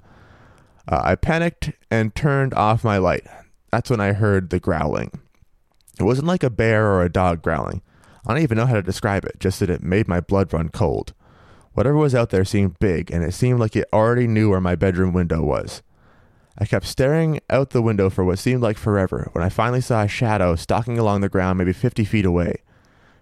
Uh, 0.87 1.01
I 1.03 1.15
panicked 1.15 1.71
and 1.91 2.15
turned 2.15 2.53
off 2.53 2.83
my 2.83 2.97
light. 2.97 3.25
That's 3.71 3.89
when 3.89 3.99
I 3.99 4.13
heard 4.13 4.49
the 4.49 4.59
growling. 4.59 5.11
It 5.99 6.03
wasn't 6.03 6.27
like 6.27 6.43
a 6.43 6.49
bear 6.49 6.87
or 6.87 7.03
a 7.03 7.11
dog 7.11 7.41
growling. 7.41 7.81
I 8.25 8.33
don't 8.33 8.43
even 8.43 8.57
know 8.57 8.65
how 8.65 8.75
to 8.75 8.81
describe 8.81 9.25
it, 9.25 9.39
just 9.39 9.59
that 9.59 9.69
it 9.69 9.83
made 9.83 10.07
my 10.07 10.19
blood 10.21 10.53
run 10.53 10.69
cold. 10.69 11.13
Whatever 11.73 11.97
was 11.97 12.15
out 12.15 12.29
there 12.29 12.45
seemed 12.45 12.79
big, 12.79 13.11
and 13.11 13.23
it 13.23 13.33
seemed 13.33 13.59
like 13.59 13.75
it 13.75 13.89
already 13.91 14.27
knew 14.27 14.49
where 14.49 14.61
my 14.61 14.75
bedroom 14.75 15.11
window 15.11 15.41
was. 15.43 15.81
I 16.57 16.65
kept 16.65 16.85
staring 16.85 17.41
out 17.49 17.71
the 17.71 17.81
window 17.81 18.09
for 18.09 18.23
what 18.23 18.39
seemed 18.39 18.61
like 18.61 18.77
forever 18.77 19.29
when 19.33 19.43
I 19.43 19.49
finally 19.49 19.81
saw 19.81 20.03
a 20.03 20.07
shadow 20.07 20.55
stalking 20.55 20.97
along 20.97 21.21
the 21.21 21.29
ground 21.29 21.57
maybe 21.57 21.73
50 21.73 22.05
feet 22.05 22.25
away. 22.25 22.61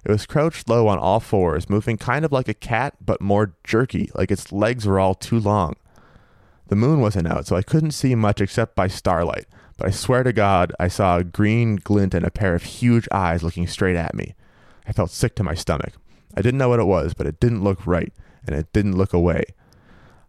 It 0.06 0.12
was 0.12 0.26
crouched 0.26 0.70
low 0.70 0.88
on 0.88 1.00
all 1.00 1.20
fours, 1.20 1.70
moving 1.70 1.98
kind 1.98 2.26
of 2.26 2.32
like 2.32 2.48
a 2.48 2.54
cat, 2.54 2.96
but 3.04 3.22
more 3.22 3.56
jerky, 3.64 4.12
like 4.14 4.32
its 4.32 4.52
legs 4.52 4.86
were 4.86 5.00
all 5.00 5.16
too 5.16 5.40
long. 5.40 5.76
The 6.68 6.76
moon 6.76 7.00
wasn't 7.00 7.28
out, 7.28 7.48
so 7.48 7.56
I 7.56 7.62
couldn't 7.62 7.92
see 7.92 8.14
much 8.14 8.42
except 8.42 8.76
by 8.76 8.88
starlight, 8.88 9.46
but 9.78 9.88
I 9.88 9.92
swear 9.92 10.24
to 10.24 10.34
God 10.34 10.74
I 10.80 10.88
saw 10.88 11.18
a 11.18 11.24
green 11.24 11.78
glint 11.78 12.14
and 12.14 12.26
a 12.26 12.32
pair 12.32 12.54
of 12.54 12.64
huge 12.64 13.08
eyes 13.12 13.44
looking 13.44 13.68
straight 13.68 13.96
at 13.96 14.14
me. 14.14 14.36
I 14.86 14.92
felt 14.92 15.10
sick 15.10 15.36
to 15.36 15.44
my 15.44 15.54
stomach. 15.54 15.94
I 16.36 16.42
didn't 16.42 16.58
know 16.58 16.70
what 16.70 16.80
it 16.80 16.86
was, 16.86 17.14
but 17.14 17.28
it 17.28 17.40
didn't 17.40 17.64
look 17.64 17.88
right, 17.88 18.14
and 18.46 18.56
it 18.56 18.72
didn't 18.74 18.98
look 18.98 19.14
away. 19.14 19.46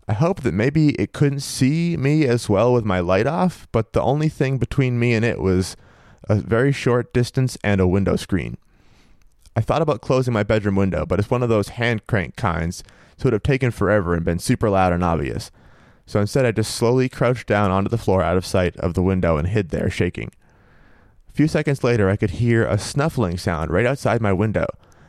I 0.07 0.12
hoped 0.12 0.42
that 0.42 0.52
maybe 0.52 0.90
it 0.90 1.12
couldn't 1.12 1.40
see 1.40 1.96
me 1.96 2.26
as 2.26 2.48
well 2.48 2.72
with 2.72 2.84
my 2.84 3.00
light 3.00 3.26
off, 3.26 3.66
but 3.72 3.92
the 3.92 4.02
only 4.02 4.28
thing 4.28 4.59
between 4.59 4.98
me 4.98 5.14
and 5.14 5.24
it 5.24 5.40
was 5.40 5.76
a 6.28 6.36
very 6.36 6.72
short 6.72 7.12
distance 7.14 7.57
and 7.64 7.80
a 7.80 7.86
window 7.86 8.16
screen. 8.16 8.59
I 9.57 9.61
thought 9.61 9.82
about 9.82 10.00
closing 10.00 10.34
my 10.34 10.42
bedroom 10.42 10.76
window, 10.76 11.07
but 11.07 11.18
it's 11.18 11.30
one 11.30 11.42
of 11.42 11.48
those 11.48 11.70
hand 11.70 12.07
crank 12.07 12.36
kinds, 12.36 12.82
so 13.16 13.22
it 13.22 13.24
would 13.24 13.32
have 13.34 13.42
taken 13.42 13.70
forever 13.70 14.14
and 14.14 14.24
been 14.24 14.38
super 14.38 14.68
loud 14.68 14.92
and 14.92 15.05
obvious. 15.05 15.50
So 16.07 16.20
instead, 16.20 16.44
I 16.44 16.52
just 16.52 16.74
slowly 16.74 17.09
crouched 17.09 17.46
down 17.46 17.70
onto 17.70 17.88
the 17.88 17.96
floor 17.96 18.22
out 18.22 18.36
of 18.36 18.44
sight 18.44 18.76
of 18.76 18.94
the 18.94 19.02
window 19.02 19.38
and 19.38 19.48
hid 19.48 19.70
there, 19.70 19.88
shaking. 19.88 20.32
A 21.28 21.32
few 21.32 21.48
seconds 21.48 21.82
later, 21.82 22.11
I 22.11 22.16
could 22.16 22.30
hear 22.30 22.66
a 22.66 22.78
snuffling 22.78 23.38
sound 23.38 23.70
right 23.70 23.86
outside 23.86 24.20
my 24.20 24.32
window, 24.32 24.66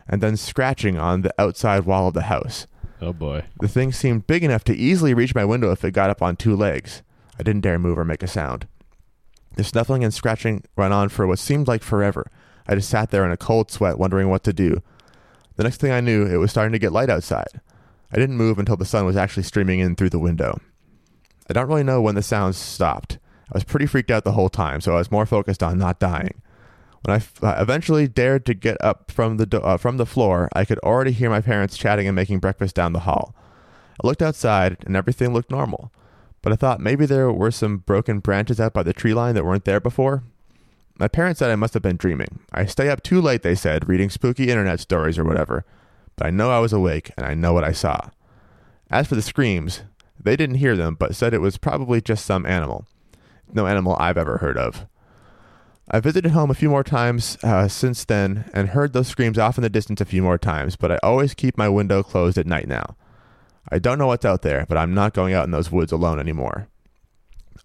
and 0.08 0.22
then 0.22 0.38
scratching 0.38 0.98
on 0.98 1.22
the 1.22 1.34
outside 1.42 1.86
wall 1.86 2.08
of 2.08 2.14
the 2.14 2.24
house. 2.24 2.66
Oh 3.06 3.14
boy. 3.14 3.44
The 3.60 3.68
thing 3.68 3.92
seemed 3.92 4.26
big 4.26 4.44
enough 4.44 4.64
to 4.64 4.76
easily 4.76 5.14
reach 5.14 5.36
my 5.36 5.46
window 5.46 5.72
if 5.72 5.86
it 5.86 5.92
got 5.92 6.10
up 6.10 6.24
on 6.24 6.36
two 6.36 6.56
legs. 6.56 7.04
I 7.40 7.44
didn't 7.44 7.62
dare 7.62 7.78
move 7.78 8.00
or 8.00 8.04
make 8.04 8.24
a 8.24 8.28
sound. 8.28 8.68
The 9.58 9.64
snuffling 9.64 10.04
and 10.04 10.12
scratching 10.12 10.64
went 10.76 10.92
on 10.92 11.10
for 11.10 11.28
what 11.28 11.38
seemed 11.38 11.68
like 11.68 11.84
forever. 11.84 12.26
I 12.68 12.74
just 12.74 12.90
sat 12.90 13.12
there 13.12 13.24
in 13.24 13.32
a 13.32 13.38
cold 13.38 13.70
sweat, 13.70 14.00
wondering 14.00 14.30
what 14.30 14.44
to 14.46 14.54
do. 14.54 14.82
The 15.56 15.64
next 15.64 15.80
thing 15.80 15.92
I 15.92 16.02
knew, 16.02 16.26
it 16.26 16.38
was 16.38 16.50
starting 16.50 16.74
to 16.74 16.80
get 16.80 16.92
light 16.94 17.12
outside. 17.12 17.62
I 18.12 18.18
didn't 18.18 18.38
move 18.38 18.58
until 18.58 18.76
the 18.76 18.86
sun 18.86 19.06
was 19.06 19.16
actually 19.16 19.44
streaming 19.44 19.82
in 19.82 19.96
through 19.96 20.10
the 20.10 20.18
window. 20.18 20.60
I 21.48 21.54
don't 21.54 21.68
really 21.68 21.84
know 21.84 22.02
when 22.02 22.16
the 22.16 22.24
sounds 22.24 22.58
stopped. 22.58 23.20
I 23.54 23.54
was 23.54 23.64
pretty 23.64 23.86
freaked 23.86 24.10
out 24.10 24.24
the 24.24 24.32
whole 24.32 24.50
time, 24.50 24.82
so 24.82 24.94
I 24.94 24.98
was 24.98 25.12
more 25.12 25.28
focused 25.28 25.62
on 25.62 25.78
not 25.78 26.00
dying. 26.00 26.42
When 27.06 27.22
I 27.44 27.62
eventually 27.62 28.08
dared 28.08 28.48
to 28.48 28.56
get 28.56 28.78
up 28.82 29.12
from 29.12 29.38
the 29.38 29.46
do- 29.46 29.60
uh, 29.60 29.78
from 29.78 29.98
the 29.98 30.08
floor, 30.08 30.50
I 30.54 30.66
could 30.66 30.80
already 30.80 31.12
hear 31.12 31.30
my 31.30 31.40
parents 31.40 31.78
chatting 31.78 32.08
and 32.08 32.16
making 32.16 32.40
breakfast 32.40 32.76
down 32.76 32.94
the 32.94 33.02
hall. 33.02 33.36
I 34.04 34.08
looked 34.08 34.24
outside, 34.24 34.78
and 34.88 34.96
everything 34.96 35.32
looked 35.32 35.52
normal, 35.52 35.92
but 36.42 36.52
I 36.52 36.56
thought 36.56 36.80
maybe 36.80 37.06
there 37.06 37.32
were 37.32 37.52
some 37.52 37.78
broken 37.78 38.20
branches 38.20 38.60
out 38.60 38.74
by 38.74 38.82
the 38.82 38.92
tree 38.92 39.14
line 39.14 39.36
that 39.36 39.46
weren't 39.46 39.66
there 39.66 39.80
before. 39.80 40.24
My 40.98 41.08
parents 41.08 41.40
said 41.40 41.52
I 41.52 41.56
must 41.56 41.76
have 41.76 41.84
been 41.84 41.96
dreaming. 41.98 42.40
I 42.52 42.66
stay 42.66 42.90
up 42.90 43.04
too 43.04 43.22
late, 43.22 43.44
they 43.44 43.54
said, 43.54 43.88
reading 43.88 44.10
spooky 44.10 44.50
internet 44.50 44.80
stories 44.80 45.20
or 45.20 45.26
whatever. 45.26 45.64
but 46.16 46.26
I 46.26 46.32
know 46.32 46.50
I 46.50 46.60
was 46.60 46.74
awake 46.74 47.12
and 47.18 47.26
I 47.26 47.34
know 47.34 47.54
what 47.54 47.64
I 47.64 47.72
saw. 47.72 48.10
As 48.90 49.08
for 49.08 49.16
the 49.16 49.22
screams, 49.22 49.82
they 50.20 50.36
didn't 50.36 50.56
hear 50.56 50.76
them, 50.76 50.96
but 50.96 51.16
said 51.16 51.34
it 51.34 51.42
was 51.42 51.58
probably 51.58 52.02
just 52.02 52.26
some 52.26 52.46
animal. 52.46 52.88
No 53.54 53.68
animal 53.68 53.96
I've 54.00 54.18
ever 54.18 54.38
heard 54.38 54.58
of. 54.58 54.86
I 55.90 56.00
visited 56.00 56.32
home 56.32 56.50
a 56.50 56.56
few 56.56 56.70
more 56.70 56.84
times 56.84 57.38
uh, 57.44 57.68
since 57.68 58.06
then 58.06 58.50
and 58.54 58.70
heard 58.70 58.94
those 58.94 59.08
screams 59.08 59.38
off 59.38 59.58
in 59.58 59.62
the 59.62 59.70
distance 59.70 60.02
a 60.02 60.06
few 60.06 60.24
more 60.24 60.38
times, 60.38 60.76
but 60.76 60.92
I 60.92 61.00
always 61.04 61.34
keep 61.36 61.58
my 61.58 61.70
window 61.70 62.02
closed 62.02 62.38
at 62.38 62.48
night 62.48 62.68
now. 62.68 62.96
I 63.72 63.80
don't 63.80 64.00
know 64.00 64.08
what's 64.08 64.26
out 64.26 64.42
there, 64.42 64.66
but 64.68 64.78
I'm 64.78 64.94
not 64.94 65.14
going 65.14 65.34
out 65.34 65.46
in 65.46 65.52
those 65.52 65.72
woods 65.72 65.92
alone 65.92 66.20
anymore. 66.20 66.68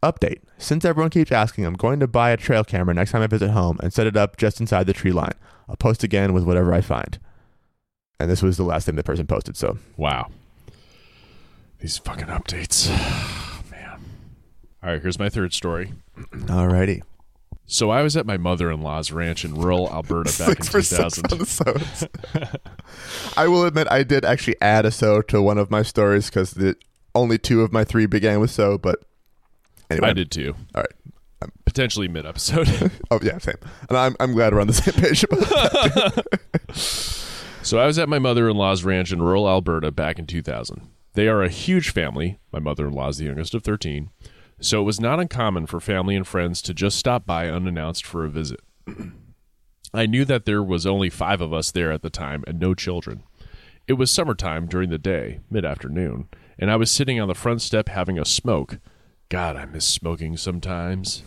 Update. 0.03 0.41
Since 0.59 0.85
everyone 0.85 1.11
keeps 1.11 1.33
asking, 1.33 1.65
I'm 1.65 1.75
going 1.75 2.01
to 2.01 2.07
buy 2.07 2.31
a 2.31 2.37
trail 2.37 2.65
camera 2.65 2.95
next 2.95 3.11
time 3.13 3.23
I 3.23 3.27
visit 3.27 3.51
home 3.51 3.79
and 3.83 3.93
set 3.93 4.07
it 4.07 4.17
up 4.17 4.37
just 4.37 4.61
inside 4.61 4.87
the 4.87 4.93
tree 4.93 5.13
line. 5.13 5.35
I'll 5.69 5.77
post 5.77 6.03
again 6.05 6.33
with 6.33 6.45
whatever 6.45 6.73
I 6.73 6.81
find. 6.81 7.19
And 8.19 8.31
this 8.31 8.43
was 8.43 8.57
the 8.57 8.65
last 8.65 8.85
thing 8.87 8.97
the 8.97 9.03
person 9.03 9.27
posted, 9.27 9.57
so 9.57 9.79
Wow. 9.97 10.31
These 11.81 11.99
fucking 11.99 12.27
updates. 12.27 12.89
Man. 13.71 14.05
All 14.83 14.91
right, 14.91 15.01
here's 15.01 15.19
my 15.19 15.31
third 15.31 15.55
story. 15.55 15.95
alrighty. 16.31 17.03
So 17.73 17.91
I 17.91 18.03
was 18.03 18.17
at 18.17 18.27
my 18.27 18.37
mother-in-law's 18.37 19.13
ranch 19.13 19.45
in 19.45 19.55
rural 19.55 19.89
Alberta 19.93 20.37
back 20.37 20.57
in 20.59 20.63
Six 20.65 20.69
for 20.69 20.83
six 20.83 21.15
2000. 21.15 21.33
episodes. 21.33 22.09
I 23.37 23.47
will 23.47 23.65
admit 23.65 23.87
I 23.91 24.03
did 24.03 24.25
actually 24.25 24.57
add 24.61 24.85
a 24.85 24.91
so 24.91 25.23
to 25.23 25.41
one 25.41 25.57
of 25.57 25.71
my 25.71 25.83
stories 25.83 26.27
because 26.29 26.51
the 26.51 26.75
only 27.15 27.39
two 27.39 27.63
of 27.63 27.73
my 27.73 27.85
three 27.85 28.07
began 28.07 28.41
with 28.41 28.51
so, 28.51 28.77
but 28.77 29.05
anyway. 29.89 30.09
I 30.09 30.13
did 30.15 30.33
too. 30.33 30.57
All 30.75 30.83
right. 30.83 30.93
Um, 31.43 31.53
Potentially 31.65 32.09
mid-episode. 32.09 32.91
Oh 33.13 33.21
yeah, 33.23 33.39
same. 33.39 33.55
And 33.89 33.97
I'm 33.97 34.17
I'm 34.19 34.33
glad 34.33 34.53
we're 34.53 34.61
on 34.61 34.67
the 34.67 34.73
same 34.73 34.95
page 34.95 35.23
about 35.25 35.41
that. 35.41 36.25
So 37.63 37.79
I 37.79 37.87
was 37.87 37.99
at 38.01 38.09
my 38.09 38.19
mother-in-law's 38.19 38.83
ranch 38.85 39.13
in 39.13 39.23
rural 39.23 39.49
Alberta 39.49 39.93
back 39.93 40.19
in 40.19 40.27
2000. 40.27 40.89
They 41.15 41.29
are 41.29 41.43
a 41.43 41.49
huge 41.49 41.91
family. 41.91 42.39
My 42.53 42.59
mother-in-law 42.59 43.09
is 43.11 43.19
the 43.19 43.27
youngest 43.27 43.55
of 43.55 43.63
13. 43.63 44.11
So 44.61 44.81
it 44.81 44.85
was 44.85 45.01
not 45.01 45.19
uncommon 45.19 45.67
for 45.67 45.81
family 45.81 46.15
and 46.15 46.27
friends 46.27 46.61
to 46.63 46.75
just 46.75 46.99
stop 46.99 47.25
by 47.25 47.49
unannounced 47.49 48.05
for 48.05 48.25
a 48.25 48.31
visit. 48.31 48.61
I 49.95 50.07
knew 50.07 50.25
that 50.27 50.45
there 50.45 50.63
was 50.63 50.87
only 50.87 51.11
5 51.11 51.41
of 51.41 51.53
us 51.53 51.71
there 51.71 51.91
at 51.91 52.03
the 52.03 52.11
time 52.11 52.45
and 52.47 52.61
no 52.61 52.75
children. 52.75 53.23
It 53.89 53.95
was 53.95 54.11
summertime 54.11 54.67
during 54.67 54.91
the 54.91 54.99
day, 54.99 55.41
mid-afternoon, 55.51 56.29
and 56.59 56.71
I 56.71 56.77
was 56.77 56.91
sitting 56.91 57.19
on 57.19 57.27
the 57.27 57.35
front 57.35 57.63
step 57.63 57.89
having 57.89 58.19
a 58.19 58.25
smoke. 58.25 58.79
God, 59.31 59.57
I 59.57 59.65
miss 59.65 59.87
smoking 59.87 60.37
sometimes. 60.37 61.25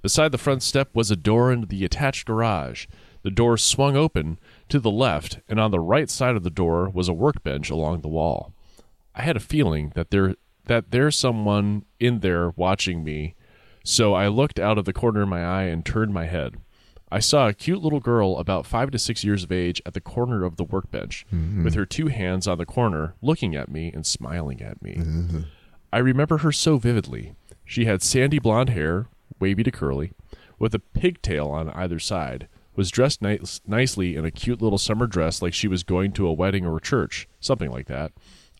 Beside 0.00 0.32
the 0.32 0.38
front 0.38 0.62
step 0.62 0.88
was 0.94 1.10
a 1.10 1.16
door 1.16 1.52
into 1.52 1.66
the 1.66 1.84
attached 1.84 2.26
garage. 2.26 2.86
The 3.22 3.30
door 3.30 3.56
swung 3.56 3.96
open 3.96 4.40
to 4.68 4.80
the 4.80 4.90
left, 4.90 5.38
and 5.48 5.60
on 5.60 5.70
the 5.70 5.78
right 5.78 6.10
side 6.10 6.34
of 6.34 6.42
the 6.42 6.50
door 6.50 6.88
was 6.88 7.08
a 7.08 7.12
workbench 7.12 7.70
along 7.70 8.00
the 8.00 8.08
wall. 8.08 8.52
I 9.14 9.22
had 9.22 9.36
a 9.36 9.40
feeling 9.40 9.92
that 9.94 10.10
there 10.10 10.34
that 10.66 10.90
there's 10.90 11.16
someone 11.16 11.84
in 11.98 12.20
there 12.20 12.50
watching 12.50 13.04
me, 13.04 13.34
so 13.84 14.14
I 14.14 14.28
looked 14.28 14.58
out 14.58 14.78
of 14.78 14.84
the 14.84 14.92
corner 14.92 15.22
of 15.22 15.28
my 15.28 15.44
eye 15.44 15.64
and 15.64 15.84
turned 15.84 16.14
my 16.14 16.26
head. 16.26 16.56
I 17.10 17.18
saw 17.18 17.46
a 17.46 17.52
cute 17.52 17.82
little 17.82 18.00
girl 18.00 18.38
about 18.38 18.64
five 18.64 18.90
to 18.92 18.98
six 18.98 19.22
years 19.22 19.44
of 19.44 19.52
age 19.52 19.82
at 19.84 19.92
the 19.92 20.00
corner 20.00 20.44
of 20.44 20.56
the 20.56 20.64
workbench, 20.64 21.26
mm-hmm. 21.32 21.62
with 21.62 21.74
her 21.74 21.84
two 21.84 22.06
hands 22.06 22.48
on 22.48 22.56
the 22.56 22.64
corner, 22.64 23.14
looking 23.20 23.54
at 23.54 23.70
me 23.70 23.92
and 23.92 24.06
smiling 24.06 24.62
at 24.62 24.80
me. 24.80 24.94
Mm-hmm. 24.94 25.40
I 25.92 25.98
remember 25.98 26.38
her 26.38 26.52
so 26.52 26.78
vividly. 26.78 27.34
She 27.66 27.84
had 27.84 28.02
sandy 28.02 28.38
blonde 28.38 28.70
hair, 28.70 29.08
wavy 29.38 29.62
to 29.62 29.70
curly, 29.70 30.12
with 30.58 30.74
a 30.74 30.78
pigtail 30.78 31.48
on 31.48 31.68
either 31.70 31.98
side, 31.98 32.48
was 32.74 32.90
dressed 32.90 33.20
nice, 33.20 33.60
nicely 33.66 34.16
in 34.16 34.24
a 34.24 34.30
cute 34.30 34.62
little 34.62 34.78
summer 34.78 35.06
dress 35.06 35.42
like 35.42 35.52
she 35.52 35.68
was 35.68 35.82
going 35.82 36.12
to 36.12 36.26
a 36.26 36.32
wedding 36.32 36.64
or 36.64 36.78
a 36.78 36.80
church, 36.80 37.28
something 37.40 37.70
like 37.70 37.88
that. 37.88 38.12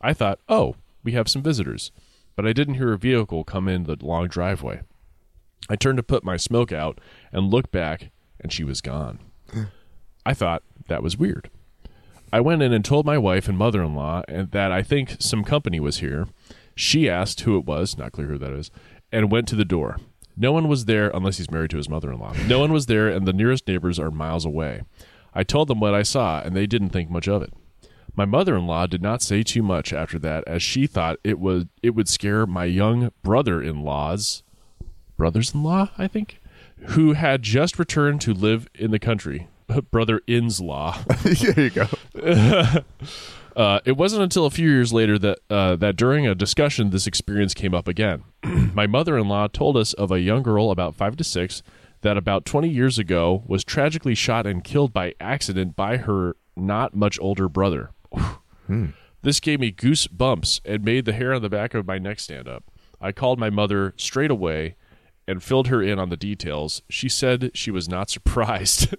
I 0.03 0.13
thought, 0.13 0.41
oh, 0.49 0.77
we 1.03 1.13
have 1.13 1.29
some 1.29 1.43
visitors. 1.43 1.93
But 2.35 2.47
I 2.47 2.53
didn't 2.53 2.75
hear 2.75 2.93
a 2.93 2.99
vehicle 2.99 3.45
come 3.45 3.69
in 3.69 3.85
the 3.85 3.97
long 4.01 4.29
driveway. 4.29 4.81
I 5.69 5.77
turned 5.77 5.99
to 5.99 6.03
put 6.03 6.25
my 6.25 6.37
smoke 6.37 6.73
out 6.73 7.01
and 7.31 7.51
looked 7.51 7.71
back, 7.71 8.11
and 8.41 8.53
she 8.53 8.65
was 8.65 8.81
gone. 8.81 9.21
I 10.25 10.35
thought 10.35 10.63
that 10.89 11.03
was 11.03 11.19
weird. 11.19 11.51
I 12.33 12.41
went 12.41 12.63
in 12.63 12.73
and 12.73 12.85
told 12.85 13.05
my 13.05 13.19
wife 13.19 13.49
and 13.49 13.59
mother 13.59 13.83
in 13.83 13.95
law 13.95 14.23
that 14.29 14.73
I 14.73 14.83
think 14.83 15.17
some 15.19 15.45
company 15.45 15.79
was 15.79 15.99
here. 15.99 16.27
She 16.75 17.09
asked 17.09 17.43
who 17.43 17.59
it 17.59 17.67
was, 17.67 17.99
not 17.99 18.13
clear 18.13 18.29
who 18.29 18.39
that 18.39 18.53
is, 18.53 18.71
and 19.13 19.31
went 19.31 19.47
to 19.49 19.57
the 19.57 19.65
door. 19.65 19.99
No 20.35 20.53
one 20.53 20.67
was 20.67 20.87
there 20.87 21.11
unless 21.11 21.37
he's 21.37 21.51
married 21.51 21.71
to 21.73 21.77
his 21.77 21.91
mother 21.91 22.11
in 22.11 22.19
law. 22.19 22.33
No 22.47 22.59
one 22.59 22.73
was 22.73 22.87
there, 22.87 23.09
and 23.09 23.29
the 23.29 23.35
nearest 23.35 23.69
neighbors 23.69 23.99
are 23.99 24.11
miles 24.11 24.47
away. 24.47 24.83
I 25.35 25.45
told 25.45 25.69
them 25.69 25.81
what 25.81 25.95
I 25.95 26.03
saw, 26.03 26.41
and 26.41 26.57
they 26.57 26.67
didn't 26.67 26.91
think 26.91 27.11
much 27.11 27.29
of 27.29 27.43
it. 27.43 27.53
My 28.15 28.25
mother-in-law 28.27 28.89
did 28.89 29.01
not 29.01 29.23
say 29.23 29.43
too 29.43 29.63
much 29.63 29.93
after 29.93 30.19
that, 30.19 30.45
as 30.47 30.63
she 30.63 30.87
thought 30.87 31.19
it 31.25 31.39
would 31.39 31.71
it 31.83 31.91
would 31.91 32.09
scare 32.09 32.47
my 32.47 32.65
young 32.65 33.11
brother-in-laws, 33.23 34.43
brothers-in-law, 35.17 35.91
I 35.97 36.09
think, 36.09 36.41
who 36.89 37.15
had 37.15 37.43
just 37.43 37.79
returned 37.79 38.21
to 38.23 38.35
live 38.35 38.69
in 38.75 38.91
the 38.91 38.99
country. 38.99 39.49
Brother-in's-law. 39.91 41.05
there 41.25 41.61
you 41.61 41.71
go. 41.71 41.87
Uh, 43.55 43.81
it 43.85 43.99
wasn't 43.99 44.23
until 44.23 44.47
a 44.47 44.51
few 44.51 44.67
years 44.67 44.95
later 44.95 45.19
that 45.19 45.39
uh, 45.51 45.77
that 45.77 45.95
during 45.95 46.27
a 46.27 46.35
discussion 46.35 46.89
this 46.89 47.07
experience 47.07 47.53
came 47.53 47.75
up 47.75 47.87
again. 47.87 48.25
My 48.43 48.87
mother-in-law 48.87 49.49
told 49.49 49.77
us 49.77 49.93
of 49.93 50.11
a 50.11 50.21
young 50.21 50.43
girl 50.43 50.71
about 50.71 50.95
five 50.95 51.17
to 51.17 51.25
six 51.25 51.63
that 52.01 52.17
about 52.17 52.47
20 52.47 52.69
years 52.69 52.99
ago 52.99 53.43
was 53.47 53.63
tragically 53.63 54.15
shot 54.15 54.47
and 54.47 54.65
killed 54.65 54.95
by 54.95 55.15
accident 55.21 55.77
by 55.77 55.99
her 55.99 56.35
not 56.57 56.97
much 56.97 57.19
older 57.21 57.47
brother. 57.47 57.91
Hmm. 58.73 58.87
This 59.21 59.39
gave 59.39 59.61
me 59.61 59.71
goose 59.71 60.07
bumps 60.07 60.63
and 60.65 60.83
made 60.83 61.05
the 61.05 61.13
hair 61.13 61.35
on 61.35 61.43
the 61.43 61.51
back 61.51 61.75
of 61.75 61.87
my 61.87 61.99
neck 61.99 62.19
stand 62.19 62.49
up. 62.49 62.65
I 63.03 63.13
called 63.13 63.39
my 63.39 63.51
mother 63.51 63.93
straight 63.99 64.31
away 64.31 64.77
and 65.29 65.43
filled 65.43 65.69
her 65.69 65.83
in 65.83 65.99
on 65.99 66.09
the 66.09 66.17
details. 66.17 66.81
She 66.89 67.09
said 67.09 67.51
she 67.53 67.71
was 67.71 67.87
not 67.87 68.09
surprised. 68.17 68.97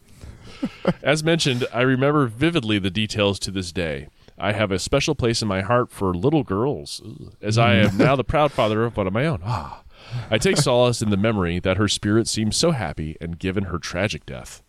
As 1.03 1.23
mentioned, 1.23 1.65
I 1.73 1.81
remember 1.81 2.27
vividly 2.27 2.77
the 2.77 2.91
details 2.91 3.39
to 3.39 3.51
this 3.51 3.71
day. 3.71 4.09
I 4.37 4.51
have 4.51 4.71
a 4.71 4.79
special 4.79 5.15
place 5.15 5.41
in 5.41 5.47
my 5.47 5.61
heart 5.61 5.89
for 5.91 6.13
little 6.13 6.43
girls, 6.43 7.01
uh, 7.05 7.29
as 7.41 7.57
I 7.57 7.81
hmm. 7.81 7.87
am 7.87 7.97
now 7.97 8.15
the 8.15 8.23
proud 8.33 8.51
father 8.51 8.83
of 8.83 8.95
one 8.95 9.07
of 9.07 9.13
my 9.13 9.25
own. 9.25 9.41
Ah. 9.43 9.83
I 10.29 10.37
take 10.37 10.57
solace 10.57 11.01
in 11.01 11.09
the 11.09 11.17
memory 11.17 11.59
that 11.59 11.77
her 11.77 11.87
spirit 11.87 12.27
seemed 12.27 12.55
so 12.55 12.71
happy 12.71 13.17
and 13.21 13.39
given 13.39 13.65
her 13.65 13.79
tragic 13.79 14.25
death. 14.25 14.61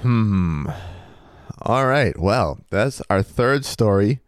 Hmm. 0.00 0.66
All 1.62 1.86
right. 1.86 2.18
Well, 2.18 2.60
that's 2.70 3.02
our 3.10 3.22
third 3.22 3.64
story 3.64 4.20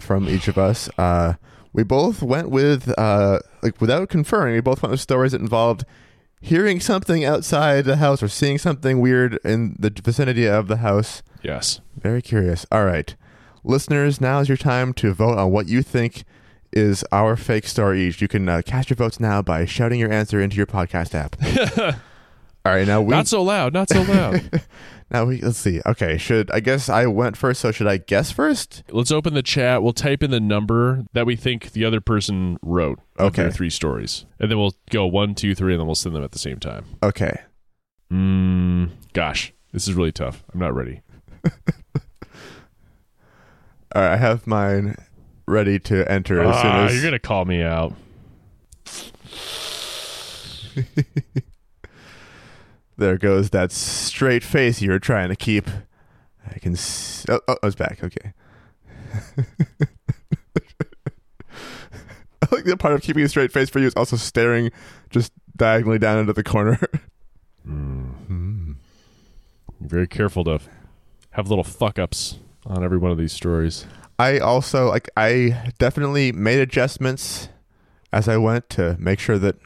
from 0.00 0.28
each 0.28 0.48
of 0.48 0.58
us. 0.58 0.88
Uh, 0.98 1.34
we 1.72 1.82
both 1.82 2.22
went 2.22 2.50
with, 2.50 2.92
uh, 2.98 3.40
like, 3.62 3.80
without 3.80 4.08
conferring, 4.08 4.54
we 4.54 4.60
both 4.60 4.82
went 4.82 4.90
with 4.90 5.00
stories 5.00 5.32
that 5.32 5.40
involved 5.40 5.84
hearing 6.40 6.80
something 6.80 7.24
outside 7.24 7.84
the 7.84 7.96
house 7.96 8.22
or 8.22 8.28
seeing 8.28 8.58
something 8.58 9.00
weird 9.00 9.38
in 9.44 9.76
the 9.78 9.90
vicinity 9.90 10.46
of 10.48 10.68
the 10.68 10.78
house. 10.78 11.22
Yes. 11.42 11.80
Very 11.96 12.22
curious. 12.22 12.66
All 12.72 12.84
right. 12.84 13.14
Listeners, 13.62 14.20
now 14.20 14.40
is 14.40 14.48
your 14.48 14.56
time 14.56 14.92
to 14.94 15.12
vote 15.12 15.38
on 15.38 15.50
what 15.50 15.68
you 15.68 15.82
think 15.82 16.24
is 16.72 17.04
our 17.12 17.36
fake 17.36 17.66
story 17.66 18.02
each. 18.02 18.22
You 18.22 18.28
can 18.28 18.48
uh, 18.48 18.62
cast 18.64 18.90
your 18.90 18.96
votes 18.96 19.20
now 19.20 19.42
by 19.42 19.64
shouting 19.64 20.00
your 20.00 20.10
answer 20.12 20.40
into 20.40 20.56
your 20.56 20.66
podcast 20.66 21.14
app. 21.14 21.36
All 22.64 22.72
right, 22.72 22.86
now 22.86 23.00
we 23.00 23.10
Not 23.10 23.26
so 23.26 23.42
loud, 23.42 23.72
not 23.72 23.88
so 23.88 24.02
loud. 24.02 24.62
now 25.10 25.24
we 25.24 25.40
let's 25.40 25.58
see. 25.58 25.80
Okay, 25.86 26.16
should 26.18 26.50
I 26.50 26.60
guess 26.60 26.88
I 26.88 27.06
went 27.06 27.36
first, 27.36 27.60
so 27.60 27.72
should 27.72 27.86
I 27.86 27.96
guess 27.98 28.30
first? 28.30 28.82
Let's 28.90 29.10
open 29.10 29.34
the 29.34 29.42
chat. 29.42 29.82
We'll 29.82 29.92
type 29.92 30.22
in 30.22 30.30
the 30.30 30.40
number 30.40 31.04
that 31.12 31.26
we 31.26 31.36
think 31.36 31.72
the 31.72 31.84
other 31.84 32.00
person 32.00 32.58
wrote 32.62 32.98
Okay. 33.18 33.50
three 33.50 33.70
stories. 33.70 34.24
And 34.38 34.50
then 34.50 34.58
we'll 34.58 34.74
go 34.90 35.06
one, 35.06 35.34
two, 35.34 35.54
three, 35.54 35.72
and 35.74 35.80
then 35.80 35.86
we'll 35.86 35.94
send 35.94 36.14
them 36.14 36.22
at 36.24 36.32
the 36.32 36.38
same 36.38 36.58
time. 36.58 36.84
Okay. 37.02 37.40
Mm, 38.12 38.90
gosh, 39.12 39.52
this 39.72 39.86
is 39.88 39.94
really 39.94 40.12
tough. 40.12 40.44
I'm 40.52 40.60
not 40.60 40.74
ready. 40.74 41.00
All 43.92 44.02
right, 44.02 44.12
I 44.12 44.16
have 44.16 44.46
mine 44.46 44.94
ready 45.46 45.78
to 45.80 46.10
enter 46.10 46.40
as 46.42 46.60
soon 46.62 46.70
Ah, 46.70 46.84
as 46.86 46.92
you're 46.94 47.02
going 47.02 47.12
to 47.12 47.18
call 47.18 47.44
me 47.44 47.62
out. 47.62 47.92
there 53.00 53.18
goes 53.18 53.50
that 53.50 53.72
straight 53.72 54.44
face 54.44 54.80
you 54.80 54.90
were 54.90 55.00
trying 55.00 55.28
to 55.30 55.36
keep. 55.36 55.68
I 56.48 56.58
can 56.58 56.74
s- 56.74 57.26
oh, 57.28 57.40
oh, 57.48 57.54
oh 57.54 57.66
was 57.66 57.74
back. 57.74 58.04
Okay. 58.04 58.32
I 62.42 62.46
like 62.52 62.64
the 62.64 62.76
part 62.76 62.94
of 62.94 63.02
keeping 63.02 63.24
a 63.24 63.28
straight 63.28 63.52
face 63.52 63.68
for 63.68 63.80
you 63.80 63.86
is 63.86 63.94
also 63.94 64.16
staring 64.16 64.70
just 65.10 65.32
diagonally 65.56 65.98
down 65.98 66.18
into 66.18 66.32
the 66.32 66.44
corner. 66.44 66.78
Be 67.64 68.74
very 69.80 70.06
careful 70.06 70.44
to 70.44 70.60
have 71.32 71.48
little 71.48 71.64
fuck 71.64 71.98
ups 71.98 72.38
on 72.66 72.84
every 72.84 72.98
one 72.98 73.10
of 73.10 73.18
these 73.18 73.32
stories. 73.32 73.86
I 74.18 74.38
also 74.38 74.88
like 74.88 75.08
I 75.16 75.72
definitely 75.78 76.32
made 76.32 76.60
adjustments 76.60 77.48
as 78.12 78.28
I 78.28 78.36
went 78.36 78.68
to 78.70 78.96
make 78.98 79.18
sure 79.18 79.38
that 79.38 79.56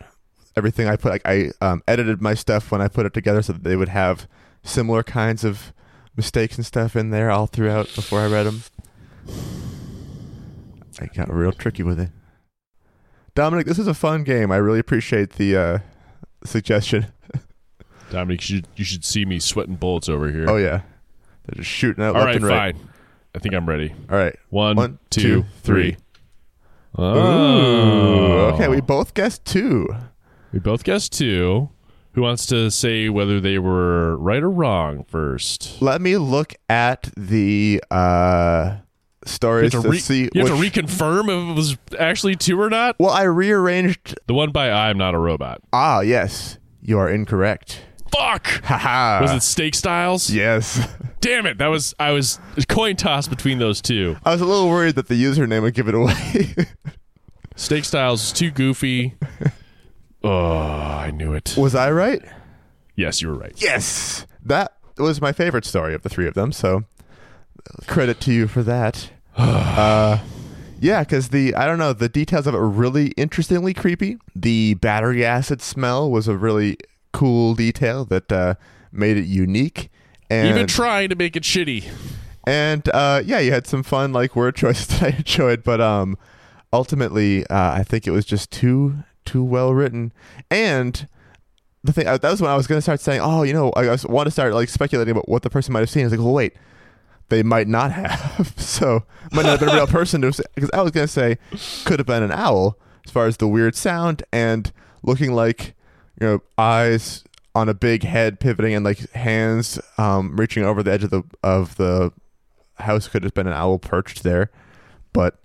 everything 0.57 0.88
I 0.88 0.96
put 0.96 1.11
like 1.11 1.22
I 1.26 1.50
um, 1.61 1.82
edited 1.88 2.20
my 2.22 2.34
stuff 2.34 2.70
when 2.70 2.80
I 2.80 2.88
put 2.88 3.07
it 3.07 3.14
together 3.14 3.42
so 3.42 3.52
that 3.55 3.64
they 3.64 3.76
would 3.76 3.88
have 3.88 4.28
similar 4.62 5.02
kinds 5.02 5.44
of 5.44 5.72
mistakes 6.16 6.57
and 6.57 6.64
stuff 6.64 6.96
in 6.96 7.11
there 7.11 7.30
all 7.30 7.46
throughout 7.46 7.92
before 7.94 8.20
I 8.20 8.28
read 8.28 8.44
them. 8.44 8.62
I 11.00 11.07
got 11.07 11.32
real 11.32 11.52
tricky 11.52 11.82
with 11.82 11.98
it. 11.98 12.11
Dominic, 13.34 13.66
this 13.66 13.78
is 13.80 13.88
a 13.88 13.94
fun 13.94 14.22
game. 14.22 14.52
I 14.52 14.57
really 14.57 14.78
appreciate 14.78 15.30
the 15.32 15.57
uh, 15.57 15.78
suggestion. 16.44 17.07
Dominic, 18.11 18.48
you 18.48 18.57
should, 18.57 18.68
you 18.76 18.84
should 18.84 19.05
see 19.05 19.24
me 19.24 19.40
sweating 19.40 19.74
bullets 19.74 20.09
over 20.09 20.30
here. 20.30 20.48
Oh 20.48 20.57
yeah, 20.57 20.82
they're 21.46 21.57
just 21.57 21.68
shooting 21.70 22.05
out 22.05 22.14
All 22.14 22.24
right, 22.24 22.36
and 22.36 22.44
right. 22.44 22.76
fine. 22.76 22.88
I 23.34 23.40
think 23.40 23.55
I'm 23.55 23.68
ready. 23.68 23.92
All 24.09 24.16
right. 24.16 24.36
One, 24.50 24.76
One, 24.76 24.98
two, 25.11 25.20
two, 25.22 25.44
three. 25.62 25.90
three. 25.92 25.96
Oh. 26.96 27.16
Ooh, 27.16 28.55
okay, 28.55 28.68
we 28.68 28.80
both 28.80 29.14
guessed 29.14 29.44
two. 29.44 29.88
We 30.55 30.61
both 30.61 30.84
guessed 30.84 31.12
two. 31.12 31.68
Who 32.12 32.22
wants 32.22 32.46
to 32.46 32.70
say 32.70 33.09
whether 33.09 33.40
they 33.40 33.59
were 33.59 34.16
right 34.18 34.40
or 34.40 34.48
wrong 34.48 35.02
first? 35.09 35.82
Let 35.82 36.00
me 36.00 36.16
look 36.16 36.55
at 36.68 37.11
the 37.16 37.82
uh, 37.90 38.76
stories 39.26 39.72
to, 39.72 39.82
to 39.82 39.88
re- 39.88 39.98
see. 39.98 40.30
you 40.32 40.46
have 40.46 40.57
to 40.57 40.64
reconfirm 40.64 41.24
if 41.24 41.50
it 41.50 41.57
was 41.57 41.76
actually 41.98 42.36
two 42.36 42.61
or 42.61 42.70
not. 42.70 42.94
well, 43.00 43.11
I 43.11 43.22
rearranged. 43.24 44.16
The 44.28 44.34
one 44.34 44.52
by 44.52 44.70
I'm 44.70 44.96
not 44.96 45.14
a 45.14 45.18
robot. 45.18 45.61
Ah, 45.72 46.02
yes, 46.02 46.59
you 46.80 47.00
are 47.00 47.11
incorrect. 47.11 47.82
Fuck. 48.12 48.46
Haha. 48.62 49.22
Was 49.22 49.32
it 49.32 49.42
Steak 49.42 49.74
Styles? 49.74 50.30
Yes. 50.30 50.86
Damn 51.20 51.46
it! 51.46 51.59
That 51.59 51.66
was 51.66 51.94
I 51.98 52.12
was 52.12 52.38
coin 52.68 52.94
toss 52.94 53.26
between 53.26 53.59
those 53.59 53.82
two. 53.82 54.16
I 54.24 54.30
was 54.30 54.40
a 54.40 54.46
little 54.46 54.68
worried 54.68 54.94
that 54.94 55.09
the 55.09 55.20
username 55.20 55.62
would 55.62 55.74
give 55.74 55.88
it 55.88 55.96
away. 55.96 56.55
Steak 57.57 57.84
Styles 57.84 58.22
is 58.22 58.32
too 58.32 58.52
goofy. 58.52 59.14
Oh, 60.25 60.57
I 60.57 61.11
knew 61.11 61.33
it. 61.35 61.55
was 61.57 61.75
I 61.75 61.91
right? 61.91 62.22
Yes, 62.97 63.20
you 63.20 63.29
were 63.29 63.35
right. 63.35 63.53
Yes. 63.57 64.27
That 64.45 64.72
was 64.99 65.20
my 65.20 65.33
favorite 65.33 65.64
story 65.64 65.95
of 65.95 66.03
the 66.03 66.09
three 66.09 66.27
of 66.27 66.35
them. 66.35 66.51
So 66.53 66.85
credit 67.87 68.20
to 68.22 68.33
you 68.33 68.49
for 68.49 68.62
that. 68.62 69.11
uh, 69.37 70.18
yeah, 70.81 71.01
because 71.03 71.29
the 71.29 71.55
I 71.55 71.66
don't 71.66 71.79
know 71.79 71.93
the 71.93 72.09
details 72.09 72.47
of 72.47 72.55
it 72.55 72.59
were 72.59 72.68
really 72.68 73.09
interestingly 73.16 73.75
creepy. 73.75 74.16
The 74.35 74.75
battery 74.75 75.25
acid 75.25 75.61
smell 75.62 76.11
was 76.11 76.29
a 76.29 76.37
really 76.37 76.77
cool 77.12 77.55
detail 77.55 78.05
that 78.07 78.31
uh, 78.33 78.55
made 78.93 79.16
it 79.16 79.27
unique. 79.27 79.91
And 80.31 80.49
Even 80.49 80.66
trying 80.66 81.11
to 81.11 81.16
make 81.16 81.37
it 81.37 81.43
shitty. 81.43 81.85
and 82.47 82.89
uh, 82.95 83.22
yeah, 83.25 83.41
you 83.41 83.53
had 83.53 83.66
some 83.66 83.83
fun 83.83 84.12
like 84.12 84.35
word 84.35 84.57
choices 84.62 84.87
that 84.89 85.03
I 85.03 85.16
enjoyed, 85.18 85.62
but 85.62 85.81
um, 85.81 86.16
ultimately, 86.72 87.47
uh, 87.49 87.72
I 87.72 87.83
think 87.85 88.07
it 88.07 88.11
was 88.11 88.25
just 88.25 88.51
too 88.51 88.97
too 89.25 89.45
well 89.45 89.75
written. 89.75 90.12
And 90.51 91.09
the 91.83 91.93
thing 91.93 92.07
uh, 92.07 92.18
that 92.18 92.31
was 92.31 92.41
when 92.41 92.51
I 92.51 92.57
was 92.57 92.66
going 92.66 92.79
to 92.79 92.83
start 92.83 93.01
saying, 93.01 93.20
oh, 93.22 93.43
you 93.43 93.53
know, 93.53 93.70
I 93.77 93.97
want 94.05 94.27
to 94.27 94.31
start 94.31 94.55
like 94.55 94.68
speculating 94.68 95.12
about 95.12 95.29
what 95.29 95.43
the 95.43 95.51
person 95.51 95.72
might 95.72 95.81
have 95.81 95.91
seen. 95.91 96.03
I 96.03 96.07
was 96.07 96.12
like, 96.12 96.20
well, 96.20 96.33
wait, 96.33 96.55
they 97.29 97.43
might 97.43 97.68
not 97.68 97.93
have, 97.93 98.55
so 98.57 99.05
might 99.33 99.43
not 99.43 99.59
have 99.59 99.61
been 99.61 99.68
a 99.70 99.75
real 99.75 99.87
person. 99.89 100.22
to 100.22 100.45
Because 100.55 100.70
I 100.72 100.83
was 100.83 100.93
going 100.93 101.07
to 101.07 101.12
say, 101.12 101.39
could 101.85 101.99
have 101.99 102.07
been 102.07 102.22
an 102.22 102.33
owl 102.33 102.79
as 103.05 103.12
far 103.12 103.27
as 103.27 103.37
the 103.37 103.49
weird 103.49 103.75
sound 103.75 104.22
and 104.33 104.72
looking 105.03 105.33
like 105.33 105.75
you 106.20 106.27
know 106.27 106.43
eyes 106.59 107.25
on 107.55 107.68
a 107.68 107.75
big 107.75 108.03
head 108.03 108.41
pivoting 108.41 108.75
and 108.75 108.85
like 108.85 109.11
hands 109.12 109.79
um, 109.99 110.37
reaching 110.37 110.64
over 110.64 110.83
the 110.83 110.93
edge 110.93 111.05
of 111.05 111.11
the 111.11 111.22
of 111.43 111.77
the 111.77 112.12
house 112.79 113.07
could 113.07 113.22
have 113.22 113.35
been 113.35 113.47
an 113.47 113.53
owl 113.53 113.79
perched 113.79 114.22
there 114.22 114.51
but 115.12 115.39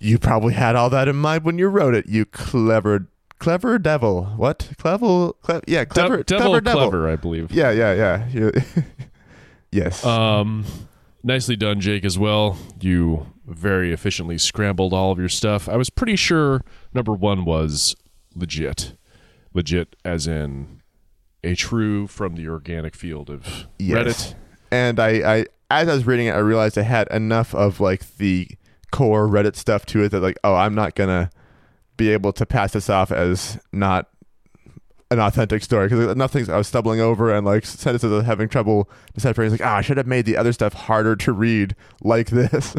you 0.00 0.18
probably 0.18 0.54
had 0.54 0.76
all 0.76 0.90
that 0.90 1.08
in 1.08 1.16
mind 1.16 1.44
when 1.44 1.58
you 1.58 1.66
wrote 1.68 1.94
it 1.94 2.06
you 2.06 2.24
clever 2.24 3.08
clever 3.38 3.78
devil 3.78 4.24
what 4.36 4.70
clever 4.78 5.32
cle- 5.42 5.60
yeah 5.66 5.84
clever 5.84 6.18
De- 6.18 6.24
devil, 6.24 6.46
clever 6.48 6.60
devil 6.60 6.80
clever, 6.90 7.08
I 7.08 7.16
believe. 7.16 7.50
yeah 7.52 7.70
yeah 7.70 8.26
yeah 8.32 8.50
yes 9.70 10.04
Um, 10.04 10.64
nicely 11.22 11.56
done, 11.56 11.80
Jake, 11.80 12.04
as 12.04 12.18
well. 12.18 12.56
You 12.80 13.26
very 13.46 13.92
efficiently 13.92 14.38
scrambled 14.38 14.92
all 14.92 15.10
of 15.12 15.18
your 15.18 15.28
stuff. 15.28 15.68
I 15.68 15.76
was 15.76 15.90
pretty 15.90 16.16
sure 16.16 16.62
number 16.94 17.12
one 17.12 17.44
was 17.44 17.96
legit. 18.34 18.94
Legit, 19.54 19.96
as 20.04 20.26
in 20.26 20.82
a 21.44 21.54
true 21.54 22.06
from 22.06 22.34
the 22.36 22.48
organic 22.48 22.94
field 22.94 23.30
of 23.30 23.66
Yes. 23.78 24.32
Reddit. 24.32 24.34
and 24.70 25.00
I, 25.00 25.08
I 25.38 25.46
as 25.70 25.88
I 25.88 25.94
was 25.94 26.06
reading 26.06 26.26
it, 26.26 26.32
I 26.34 26.38
realized 26.38 26.76
I 26.78 26.82
had 26.82 27.08
enough 27.08 27.54
of 27.54 27.78
like 27.80 28.16
the 28.16 28.48
core 28.90 29.28
Reddit 29.28 29.56
stuff 29.56 29.86
to 29.86 30.02
it 30.02 30.10
that 30.10 30.20
like, 30.20 30.38
oh, 30.44 30.54
I'm 30.54 30.74
not 30.74 30.94
gonna 30.94 31.30
be 31.96 32.10
able 32.10 32.32
to 32.32 32.46
pass 32.46 32.72
this 32.72 32.88
off 32.88 33.10
as 33.10 33.58
not 33.72 34.08
an 35.10 35.18
authentic 35.18 35.62
story 35.62 35.88
because 35.88 36.16
nothing's. 36.16 36.48
I 36.48 36.56
was 36.56 36.68
stumbling 36.68 37.00
over 37.00 37.34
and 37.34 37.46
like 37.46 37.64
sentences 37.64 38.10
was 38.10 38.24
having 38.24 38.48
trouble 38.48 38.88
deciphering. 39.14 39.52
It's 39.52 39.60
like, 39.60 39.68
ah, 39.68 39.76
I 39.76 39.80
should 39.80 39.96
have 39.96 40.06
made 40.06 40.26
the 40.26 40.36
other 40.36 40.52
stuff 40.52 40.74
harder 40.74 41.16
to 41.16 41.32
read 41.32 41.74
like 42.02 42.28
this. 42.28 42.76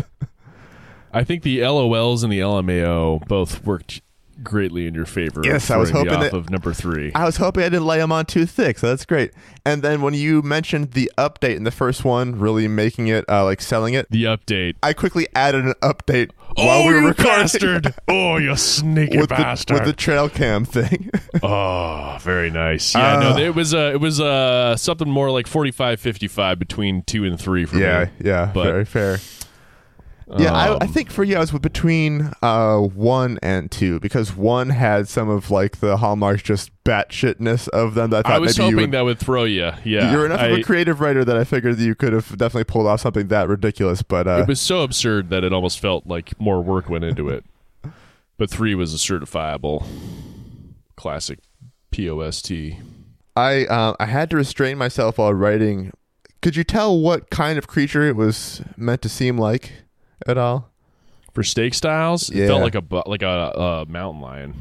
I 1.13 1.23
think 1.23 1.41
the 1.41 1.59
LOLs 1.59 2.23
and 2.23 2.31
the 2.31 2.39
LMAO 2.39 3.27
both 3.27 3.65
worked 3.65 4.01
greatly 4.43 4.87
in 4.87 4.93
your 4.93 5.05
favor. 5.05 5.41
Yes, 5.43 5.69
I 5.71 5.77
was 5.77 5.89
hoping 5.89 6.13
off 6.13 6.21
that- 6.21 6.33
of 6.33 6.49
number 6.49 6.73
three. 6.73 7.11
I 7.13 7.25
was 7.25 7.37
hoping 7.37 7.63
I 7.63 7.69
didn't 7.69 7.85
lay 7.85 7.97
them 7.99 8.11
on 8.11 8.25
too 8.25 8.45
thick, 8.45 8.79
so 8.79 8.87
that's 8.87 9.05
great. 9.05 9.31
And 9.65 9.81
then 9.83 10.01
when 10.01 10.13
you 10.13 10.41
mentioned 10.41 10.91
the 10.91 11.11
update 11.17 11.55
in 11.57 11.63
the 11.63 11.71
first 11.71 12.03
one, 12.05 12.39
really 12.39 12.67
making 12.67 13.07
it 13.07 13.25
uh, 13.29 13.43
like 13.43 13.61
selling 13.61 13.93
it, 13.93 14.09
the 14.09 14.23
update. 14.23 14.75
I 14.81 14.93
quickly 14.93 15.27
added 15.35 15.65
an 15.65 15.73
update 15.81 16.31
oh, 16.57 16.65
while 16.65 16.87
we 16.87 16.93
were 16.93 17.07
recording. 17.09 17.25
bastard! 17.25 17.93
oh, 18.07 18.37
you 18.37 18.55
sneaky 18.55 19.17
with 19.17 19.29
the, 19.29 19.35
bastard! 19.35 19.75
with 19.75 19.85
the 19.85 19.93
trail 19.93 20.29
cam 20.29 20.65
thing. 20.65 21.09
Oh, 21.43 22.17
very 22.21 22.49
nice. 22.49 22.93
Yeah, 22.95 23.19
no, 23.19 23.29
Ah. 23.35 23.37
it 23.37 23.55
was 23.55 23.73
uh, 23.73 23.91
it 23.93 24.01
was 24.01 24.19
uh, 24.19 24.75
something 24.75 25.07
more 25.09 25.29
like 25.31 25.47
45 25.47 25.99
55 25.99 26.59
between 26.59 27.03
2 27.03 27.23
and 27.23 27.39
3 27.39 27.65
for 27.65 27.77
yeah, 27.77 28.05
me. 28.05 28.09
yeah, 28.27 28.51
But- 28.53 28.63
very 28.65 28.85
fair. 28.85 29.19
Yeah, 30.37 30.53
I, 30.53 30.67
I 30.73 30.85
Um, 30.85 30.87
think 30.93 31.09
for 31.11 31.23
you, 31.23 31.37
I 31.37 31.39
was 31.39 31.51
between 31.51 32.31
uh, 32.43 32.77
one 32.77 33.39
and 33.41 33.71
two 33.71 33.99
because 33.99 34.35
one 34.35 34.69
had 34.69 35.07
some 35.07 35.27
of 35.27 35.49
like 35.49 35.77
the 35.79 35.97
hallmarks, 35.97 36.43
just 36.43 36.71
batshitness 36.83 37.67
of 37.69 37.95
them. 37.95 38.11
That 38.11 38.25
I 38.25 38.29
thought 38.29 38.35
I 38.35 38.39
was 38.39 38.55
hoping 38.57 38.75
would. 38.75 38.91
that 38.91 39.01
would 39.01 39.17
throw 39.17 39.43
you. 39.45 39.71
Yeah. 39.83 40.11
you're 40.11 40.25
enough 40.27 40.41
of 40.41 40.51
I- 40.51 40.59
a 40.59 40.63
creative 40.63 40.99
writer 41.01 41.25
that 41.25 41.35
I 41.35 41.43
figured 41.43 41.77
that 41.77 41.83
you 41.83 41.95
could 41.95 42.13
have 42.13 42.29
definitely 42.37 42.65
pulled 42.65 42.85
off 42.85 43.01
something 43.01 43.27
that 43.29 43.47
ridiculous. 43.47 44.03
But 44.03 44.27
uh, 44.27 44.41
it 44.41 44.47
was 44.47 44.61
so 44.61 44.83
absurd 44.83 45.29
that 45.31 45.43
it 45.43 45.51
almost 45.51 45.79
felt 45.79 46.05
like 46.05 46.39
more 46.39 46.61
work 46.61 46.89
went 46.89 47.05
into 47.05 47.29
it. 47.29 47.43
But 48.37 48.49
3 48.49 48.73
was 48.75 48.93
a 48.93 48.97
certifiable 48.97 49.85
classic 50.95 51.39
POST. 51.91 52.51
I 53.35 53.65
uh, 53.65 53.95
I 53.99 54.05
had 54.05 54.29
to 54.31 54.37
restrain 54.37 54.77
myself 54.77 55.17
while 55.17 55.33
writing. 55.33 55.91
Could 56.41 56.55
you 56.55 56.63
tell 56.63 56.97
what 56.99 57.29
kind 57.29 57.57
of 57.57 57.67
creature 57.67 58.07
it 58.07 58.15
was 58.15 58.61
meant 58.77 59.01
to 59.01 59.09
seem 59.09 59.37
like 59.37 59.73
at 60.27 60.37
all? 60.37 60.69
For 61.33 61.43
steak 61.43 61.73
styles, 61.73 62.29
it 62.29 62.37
Yeah. 62.37 62.47
felt 62.47 62.61
like 62.63 62.75
a 62.75 62.81
bu- 62.81 63.03
like 63.05 63.21
a, 63.21 63.27
uh 63.27 63.85
mountain 63.87 64.21
lion. 64.21 64.53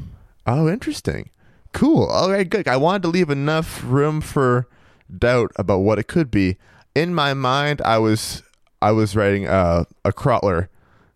Oh, 0.45 0.67
interesting. 0.69 1.29
Cool. 1.73 2.05
All 2.05 2.31
right, 2.31 2.49
good. 2.49 2.67
I 2.67 2.77
wanted 2.77 3.01
to 3.03 3.07
leave 3.09 3.29
enough 3.29 3.83
room 3.85 4.21
for 4.21 4.67
doubt 5.15 5.51
about 5.55 5.79
what 5.79 5.99
it 5.99 6.07
could 6.07 6.31
be. 6.31 6.57
In 6.95 7.13
my 7.13 7.33
mind, 7.33 7.81
I 7.83 7.97
was 7.99 8.41
I 8.81 8.91
was 8.91 9.15
writing 9.15 9.47
uh, 9.47 9.83
a 10.05 10.13
crawler 10.13 10.69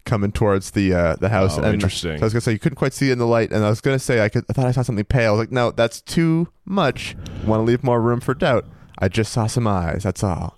coming 0.06 0.32
towards 0.32 0.72
the 0.72 0.94
uh, 0.94 1.16
the 1.20 1.30
house. 1.30 1.58
Oh, 1.58 1.64
and 1.64 1.74
interesting. 1.76 2.18
So 2.18 2.24
I 2.24 2.26
was 2.26 2.34
gonna 2.34 2.42
say 2.42 2.52
you 2.52 2.60
couldn't 2.60 2.76
quite 2.76 2.94
see 2.94 3.10
it 3.10 3.14
in 3.14 3.20
the 3.20 3.26
light, 3.28 3.52
and 3.52 3.64
I 3.64 3.70
was 3.70 3.80
gonna 3.82 4.00
say 4.00 4.22
I 4.22 4.30
could. 4.30 4.46
I 4.50 4.54
thought 4.54 4.66
I 4.66 4.72
saw 4.72 4.82
something 4.82 5.06
pale. 5.06 5.30
I 5.30 5.32
was 5.32 5.40
like, 5.40 5.52
no, 5.52 5.72
that's 5.72 6.02
too 6.02 6.50
much. 6.66 7.16
Want 7.46 7.60
to 7.62 7.64
leave 7.64 7.84
more 7.84 8.02
room 8.02 8.20
for 8.20 8.34
doubt. 8.34 8.66
I 9.00 9.08
just 9.08 9.32
saw 9.32 9.48
some 9.48 9.66
eyes. 9.68 10.04
That's 10.04 10.24
all. 10.24 10.58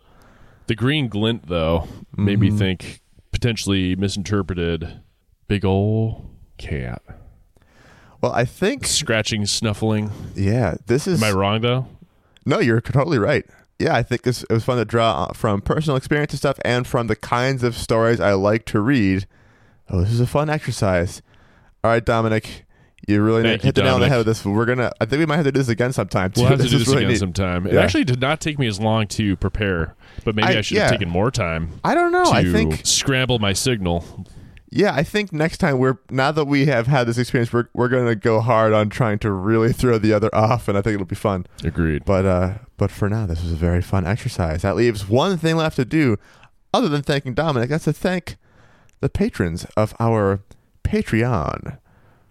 The 0.68 0.76
green 0.76 1.08
glint, 1.10 1.48
though, 1.48 1.88
made 2.18 2.40
Mm-hmm. 2.40 2.42
me 2.42 2.52
think 2.52 3.02
potentially 3.36 3.98
misinterpreted. 3.98 5.02
Big 5.50 5.66
ol' 5.66 6.26
cat. 6.58 7.02
Well, 8.22 8.32
I 8.32 8.46
think 8.46 8.88
Scratching, 8.88 9.46
snuffling. 9.46 10.10
yeah, 10.36 10.76
this 10.88 11.06
is 11.06 11.22
Am 11.22 11.30
I 11.30 11.38
wrong, 11.38 11.60
though? 11.60 11.86
No, 12.46 12.60
you're 12.60 12.80
totally 12.80 13.20
right. 13.20 13.46
Yeah, 13.78 13.94
I 13.94 14.04
think 14.04 14.22
this, 14.22 14.44
it 14.44 14.52
was 14.52 14.64
fun 14.64 14.78
to 14.78 14.86
draw 14.86 15.34
from 15.34 15.62
personal 15.62 15.98
experience 15.98 16.32
and 16.32 16.40
stuff 16.40 16.58
and 16.64 16.88
from 16.88 17.08
the 17.08 17.16
kinds 17.18 17.62
of 17.62 17.76
stories 17.76 18.22
I 18.22 18.32
like 18.34 18.64
to 18.68 18.80
read. 18.80 19.28
Oh, 19.90 20.00
this 20.00 20.12
is 20.12 20.22
a 20.22 20.28
fun 20.28 20.50
exercise. 20.50 21.22
All 21.84 21.92
right, 21.92 22.04
Dominic, 22.04 22.64
you 23.08 23.22
really 23.22 23.43
Thank 23.43 23.62
hit 23.62 23.68
you, 23.68 23.72
the 23.74 23.84
nail 23.84 23.95
on 23.95 24.01
the 24.01 24.10
head 24.10 24.18
with 24.18 24.28
this. 24.28 24.43
We're 24.45 24.66
gonna. 24.66 24.91
I 24.99 25.06
think 25.06 25.20
we 25.20 25.26
might 25.26 25.36
have 25.38 25.45
to 25.45 25.51
do 25.51 25.60
this 25.60 25.70
again 25.70 25.93
sometime. 25.93 26.32
Too. 26.32 26.41
We'll 26.41 26.49
have 26.51 26.60
to 26.62 26.68
do 26.70 26.78
this 26.80 26.88
really 26.88 26.99
again 27.03 27.10
neat. 27.12 27.20
sometime. 27.20 27.68
It 27.68 27.74
Yeah. 27.74 27.82
actually 27.82 28.03
did 28.06 28.20
not 28.22 28.39
take 28.41 28.58
me 28.60 28.68
as 28.68 28.80
long 28.80 29.08
to 29.08 29.36
prepare, 29.36 29.95
but 30.24 30.36
maybe 30.36 30.47
I, 30.56 30.58
I- 30.58 30.62
should 30.62 30.78
have 30.78 30.91
taken 30.91 31.10
more 31.10 31.32
time 31.32 31.80
I 31.84 31.93
don't 31.95 32.12
know. 32.12 32.26
to 32.26 32.32
I 32.32 32.43
think 32.51 32.82
scramble 32.86 33.39
my 33.39 33.53
signal. 33.53 34.26
yeah. 34.72 34.93
I 34.93 35.03
think 35.03 35.32
next 35.32 35.58
time 35.60 35.78
we're 35.78 35.97
now 36.10 36.32
that 36.32 36.45
we 36.45 36.66
have 36.66 36.88
had 36.88 37.06
this 37.08 37.18
experience, 37.18 37.53
we're 37.53 37.68
we're 37.74 37.89
gonna 37.89 38.16
go 38.16 38.39
hard 38.41 38.74
on 38.74 38.89
trying 38.89 39.20
to 39.20 39.32
really 39.32 39.72
throw 39.74 39.97
the 39.97 40.12
other 40.14 40.34
off, 40.34 40.68
and 40.68 40.78
I 40.78 40.82
think 40.82 40.95
it'll 40.95 41.06
be 41.06 41.16
fun. 41.16 41.45
Agreed. 41.64 42.06
But 42.06 42.26
uh, 42.26 42.53
but 42.78 42.91
for 42.91 43.08
now, 43.10 43.26
this 43.26 43.43
was 43.43 43.51
a 43.51 43.56
very 43.56 43.82
fun 43.82 44.06
exercise. 44.08 44.64
That 44.64 44.76
leaves 44.76 45.08
one 45.08 45.38
thing 45.38 45.56
left 45.58 45.76
to 45.76 45.86
do, 45.86 46.18
other 46.74 46.89
than 46.89 47.03
thanking 47.03 47.34
Dominic. 47.36 47.70
That's 47.70 47.86
to 47.86 47.93
thank 47.93 48.38
the 49.01 49.10
patrons 49.10 49.66
of 49.78 49.93
our 49.99 50.39
Patreon. 50.84 51.78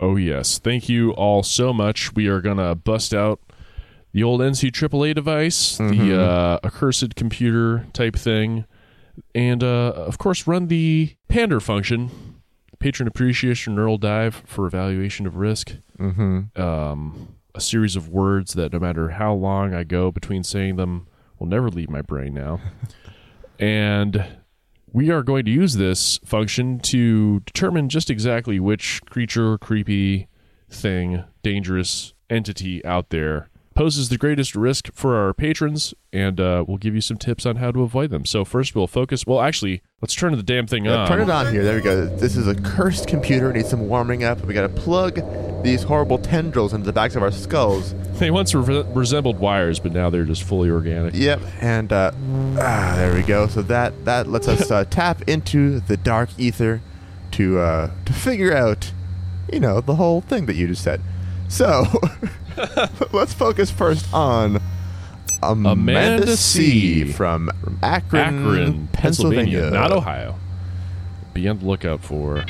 Oh 0.00 0.16
yes, 0.16 0.58
thank 0.58 0.88
you 0.88 1.12
all 1.12 1.42
so 1.42 1.72
much. 1.72 2.14
We 2.14 2.26
are 2.28 2.40
gonna 2.40 2.74
bust 2.74 3.14
out 3.14 3.40
the 4.12 4.22
old 4.22 4.40
NC 4.40 4.70
AAA 4.70 5.14
device, 5.14 5.78
Mhm. 5.78 5.98
the 5.98 6.20
uh, 6.20 6.58
accursed 6.64 7.14
computer 7.16 7.86
type 7.92 8.16
thing, 8.16 8.64
and 9.34 9.62
uh, 9.62 9.92
of 9.96 10.18
course 10.18 10.46
run 10.46 10.68
the 10.68 11.14
pander 11.28 11.60
function, 11.60 12.10
patron 12.78 13.06
appreciation 13.08 13.74
neural 13.74 13.98
dive 13.98 14.42
for 14.46 14.66
evaluation 14.66 15.26
of 15.26 15.36
risk. 15.36 15.76
Mm-hmm. 15.98 16.60
Um, 16.60 17.28
a 17.54 17.60
series 17.60 17.94
of 17.96 18.08
words 18.08 18.54
that 18.54 18.72
no 18.72 18.80
matter 18.80 19.10
how 19.10 19.32
long 19.32 19.74
I 19.74 19.84
go 19.84 20.10
between 20.10 20.42
saying 20.42 20.76
them 20.76 21.06
will 21.38 21.46
never 21.46 21.68
leave 21.70 21.88
my 21.88 22.02
brain 22.02 22.34
now. 22.34 22.60
and 23.58 24.24
we 24.94 25.10
are 25.10 25.24
going 25.24 25.44
to 25.44 25.50
use 25.50 25.74
this 25.74 26.18
function 26.24 26.78
to 26.78 27.40
determine 27.40 27.88
just 27.88 28.08
exactly 28.08 28.60
which 28.60 29.02
creature, 29.06 29.58
creepy 29.58 30.28
thing, 30.70 31.24
dangerous 31.42 32.14
entity 32.30 32.82
out 32.84 33.10
there 33.10 33.50
poses 33.74 34.08
the 34.08 34.18
greatest 34.18 34.54
risk 34.54 34.92
for 34.92 35.16
our 35.16 35.34
patrons, 35.34 35.94
and 36.12 36.40
uh, 36.40 36.64
we'll 36.66 36.76
give 36.78 36.94
you 36.94 37.00
some 37.00 37.16
tips 37.16 37.44
on 37.44 37.56
how 37.56 37.70
to 37.70 37.82
avoid 37.82 38.10
them. 38.10 38.24
So 38.24 38.44
first, 38.44 38.74
we'll 38.74 38.86
focus. 38.86 39.26
Well, 39.26 39.40
actually, 39.40 39.82
let's 40.00 40.14
turn 40.14 40.36
the 40.36 40.42
damn 40.42 40.66
thing 40.66 40.86
on. 40.88 41.08
turn 41.08 41.20
it 41.20 41.30
on 41.30 41.52
here. 41.52 41.64
There 41.64 41.76
we 41.76 41.82
go. 41.82 42.06
This 42.06 42.36
is 42.36 42.46
a 42.46 42.54
cursed 42.54 43.08
computer. 43.08 43.50
It 43.50 43.54
needs 43.54 43.70
some 43.70 43.88
warming 43.88 44.24
up. 44.24 44.44
We 44.44 44.54
got 44.54 44.62
to 44.62 44.68
plug 44.68 45.20
these 45.62 45.82
horrible 45.82 46.18
tendrils 46.18 46.72
into 46.72 46.86
the 46.86 46.92
backs 46.92 47.16
of 47.16 47.22
our 47.22 47.32
skulls. 47.32 47.94
They 48.14 48.30
once 48.30 48.54
re- 48.54 48.84
resembled 48.94 49.40
wires, 49.40 49.80
but 49.80 49.90
now 49.90 50.08
they're 50.08 50.24
just 50.24 50.44
fully 50.44 50.70
organic. 50.70 51.14
Yep, 51.14 51.40
and 51.60 51.92
uh, 51.92 52.12
ah, 52.60 52.94
there 52.96 53.12
we 53.12 53.22
go. 53.22 53.48
So 53.48 53.60
that 53.62 54.04
that 54.04 54.28
lets 54.28 54.46
us 54.46 54.70
uh, 54.70 54.84
tap 54.88 55.22
into 55.28 55.80
the 55.80 55.96
dark 55.96 56.28
ether 56.38 56.80
to 57.32 57.58
uh, 57.58 57.90
to 58.04 58.12
figure 58.12 58.54
out, 58.54 58.92
you 59.52 59.58
know, 59.58 59.80
the 59.80 59.96
whole 59.96 60.20
thing 60.20 60.46
that 60.46 60.54
you 60.54 60.68
just 60.68 60.84
said. 60.84 61.00
So 61.48 61.86
let's 63.12 63.32
focus 63.32 63.70
first 63.70 64.12
on 64.12 64.60
Amanda, 65.42 65.70
Amanda 65.70 66.36
C. 66.36 67.04
C. 67.04 67.12
from 67.12 67.50
Akron, 67.82 68.20
Akron, 68.22 68.88
Pennsylvania, 68.92 69.60
Pennsylvania, 69.60 69.70
not 69.70 69.92
Ohio. 69.92 70.36
Be 71.32 71.48
on 71.48 71.58
the 71.58 71.64
lookout 71.66 72.02
for 72.02 72.44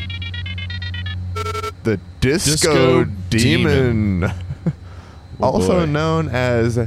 the 1.82 2.00
Disco, 2.20 3.04
Disco 3.04 3.04
Demon, 3.30 4.20
Demon. 4.20 4.34
also 5.40 5.80
boy. 5.80 5.86
known 5.86 6.28
as 6.28 6.78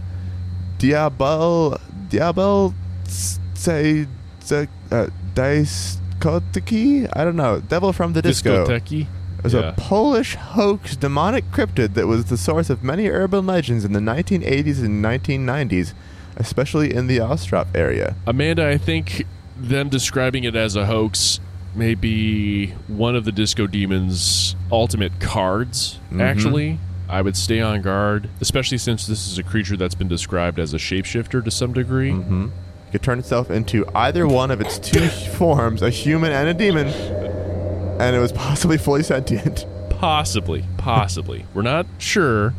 Diabel 0.78 1.80
Diabel 2.10 2.74
say 3.08 4.08
uh, 4.52 5.08
Diskoteki. 5.34 7.10
I 7.14 7.24
don't 7.24 7.36
know. 7.36 7.60
Devil 7.60 7.94
from 7.94 8.14
the 8.14 8.22
Disco. 8.22 8.66
Discotheque. 8.66 9.08
Was 9.48 9.54
Yeah. 9.54 9.70
a 9.70 9.72
Polish 9.74 10.36
hoax 10.36 10.98
demonic 10.98 11.50
cryptid 11.54 11.94
that 11.94 12.06
was 12.06 12.26
the 12.26 12.36
source 12.38 12.70
of 12.70 12.84
many 12.84 13.08
urban 13.08 13.48
legends 13.48 13.86
in 13.86 13.94
the 13.94 14.02
1980s 14.02 14.80
and 14.84 15.02
1990s, 15.02 15.94
especially 16.36 16.94
in 16.94 17.08
the 17.08 17.22
Ostrov 17.22 17.68
area. 17.74 18.16
Amanda, 18.26 18.68
I 18.68 18.78
think 18.78 19.26
them 19.58 19.88
describing 19.88 20.44
it 20.44 20.54
as 20.58 20.76
a 20.76 20.86
hoax 20.88 21.40
may 21.74 21.96
be 21.96 22.74
one 22.90 23.16
of 23.16 23.24
the 23.24 23.32
Disco 23.32 23.68
Demon's 23.68 24.58
ultimate 24.70 25.18
cards, 25.22 26.00
Mhm. 26.12 26.22
actually. 26.22 26.80
I 27.08 27.22
would 27.22 27.38
stay 27.38 27.62
on 27.62 27.82
guard, 27.82 28.28
especially 28.42 28.80
since 28.80 29.08
this 29.08 29.32
is 29.32 29.38
a 29.38 29.44
creature 29.44 29.78
that's 29.78 29.96
been 29.96 30.10
described 30.10 30.60
as 30.60 30.74
a 30.74 30.78
shapeshifter 30.78 31.42
to 31.42 31.50
some 31.50 31.72
degree. 31.72 32.12
Mm-hmm. 32.12 32.48
It 32.90 32.92
could 32.92 33.02
turn 33.02 33.20
itself 33.20 33.50
into 33.50 33.86
either 33.96 34.28
one 34.28 34.52
of 34.52 34.60
its 34.60 34.78
two 34.78 35.08
forms, 35.38 35.82
a 35.82 35.90
human 35.90 36.32
and 36.34 36.50
a 36.50 36.54
demon, 36.54 36.88
and 38.00 38.16
it 38.16 38.20
was 38.20 38.32
possibly 38.32 38.78
fully 38.78 39.04
sentient. 39.04 39.66
Possibly, 39.90 40.66
possibly. 40.78 41.46
We're 41.54 41.64
not 41.64 41.88
sure. 41.98 42.54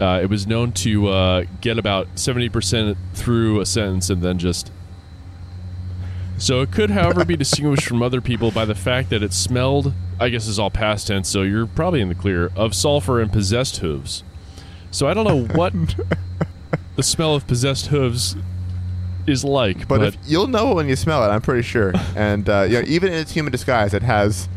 Uh, 0.00 0.20
it 0.22 0.30
was 0.30 0.46
known 0.46 0.72
to 0.72 1.08
uh, 1.08 1.44
get 1.60 1.78
about 1.78 2.14
70% 2.14 2.96
through 3.14 3.60
a 3.60 3.66
sentence 3.66 4.10
and 4.10 4.22
then 4.22 4.38
just. 4.38 4.70
So 6.38 6.60
it 6.60 6.70
could, 6.70 6.90
however, 6.90 7.24
be 7.24 7.36
distinguished 7.36 7.86
from 7.86 8.00
other 8.00 8.20
people 8.20 8.52
by 8.52 8.64
the 8.64 8.76
fact 8.76 9.10
that 9.10 9.24
it 9.24 9.32
smelled, 9.32 9.92
I 10.20 10.28
guess 10.28 10.46
is 10.46 10.58
all 10.58 10.70
past 10.70 11.08
tense, 11.08 11.28
so 11.28 11.42
you're 11.42 11.66
probably 11.66 12.00
in 12.00 12.08
the 12.08 12.14
clear, 12.14 12.52
of 12.54 12.74
sulfur 12.74 13.20
and 13.20 13.32
possessed 13.32 13.78
hooves. 13.78 14.22
So 14.92 15.08
I 15.08 15.14
don't 15.14 15.26
know 15.26 15.44
what 15.54 15.74
the 16.96 17.02
smell 17.02 17.34
of 17.34 17.46
possessed 17.46 17.88
hooves 17.88 18.36
is 19.26 19.44
like, 19.44 19.88
But, 19.88 19.98
but, 19.98 20.14
if 20.14 20.16
you'll 20.26 20.46
know 20.46 20.72
it 20.72 20.74
when 20.74 20.88
you 20.88 20.96
smell 20.96 21.24
it, 21.24 21.28
I'm 21.28 21.42
pretty 21.42 21.62
sure. 21.62 21.92
And 22.16 22.48
uh, 22.48 22.62
you 22.62 22.80
know, 22.80 22.84
even 22.86 23.12
in 23.12 23.18
its 23.18 23.32
human 23.32 23.52
disguise, 23.52 23.92
it 23.92 24.02
has 24.02 24.48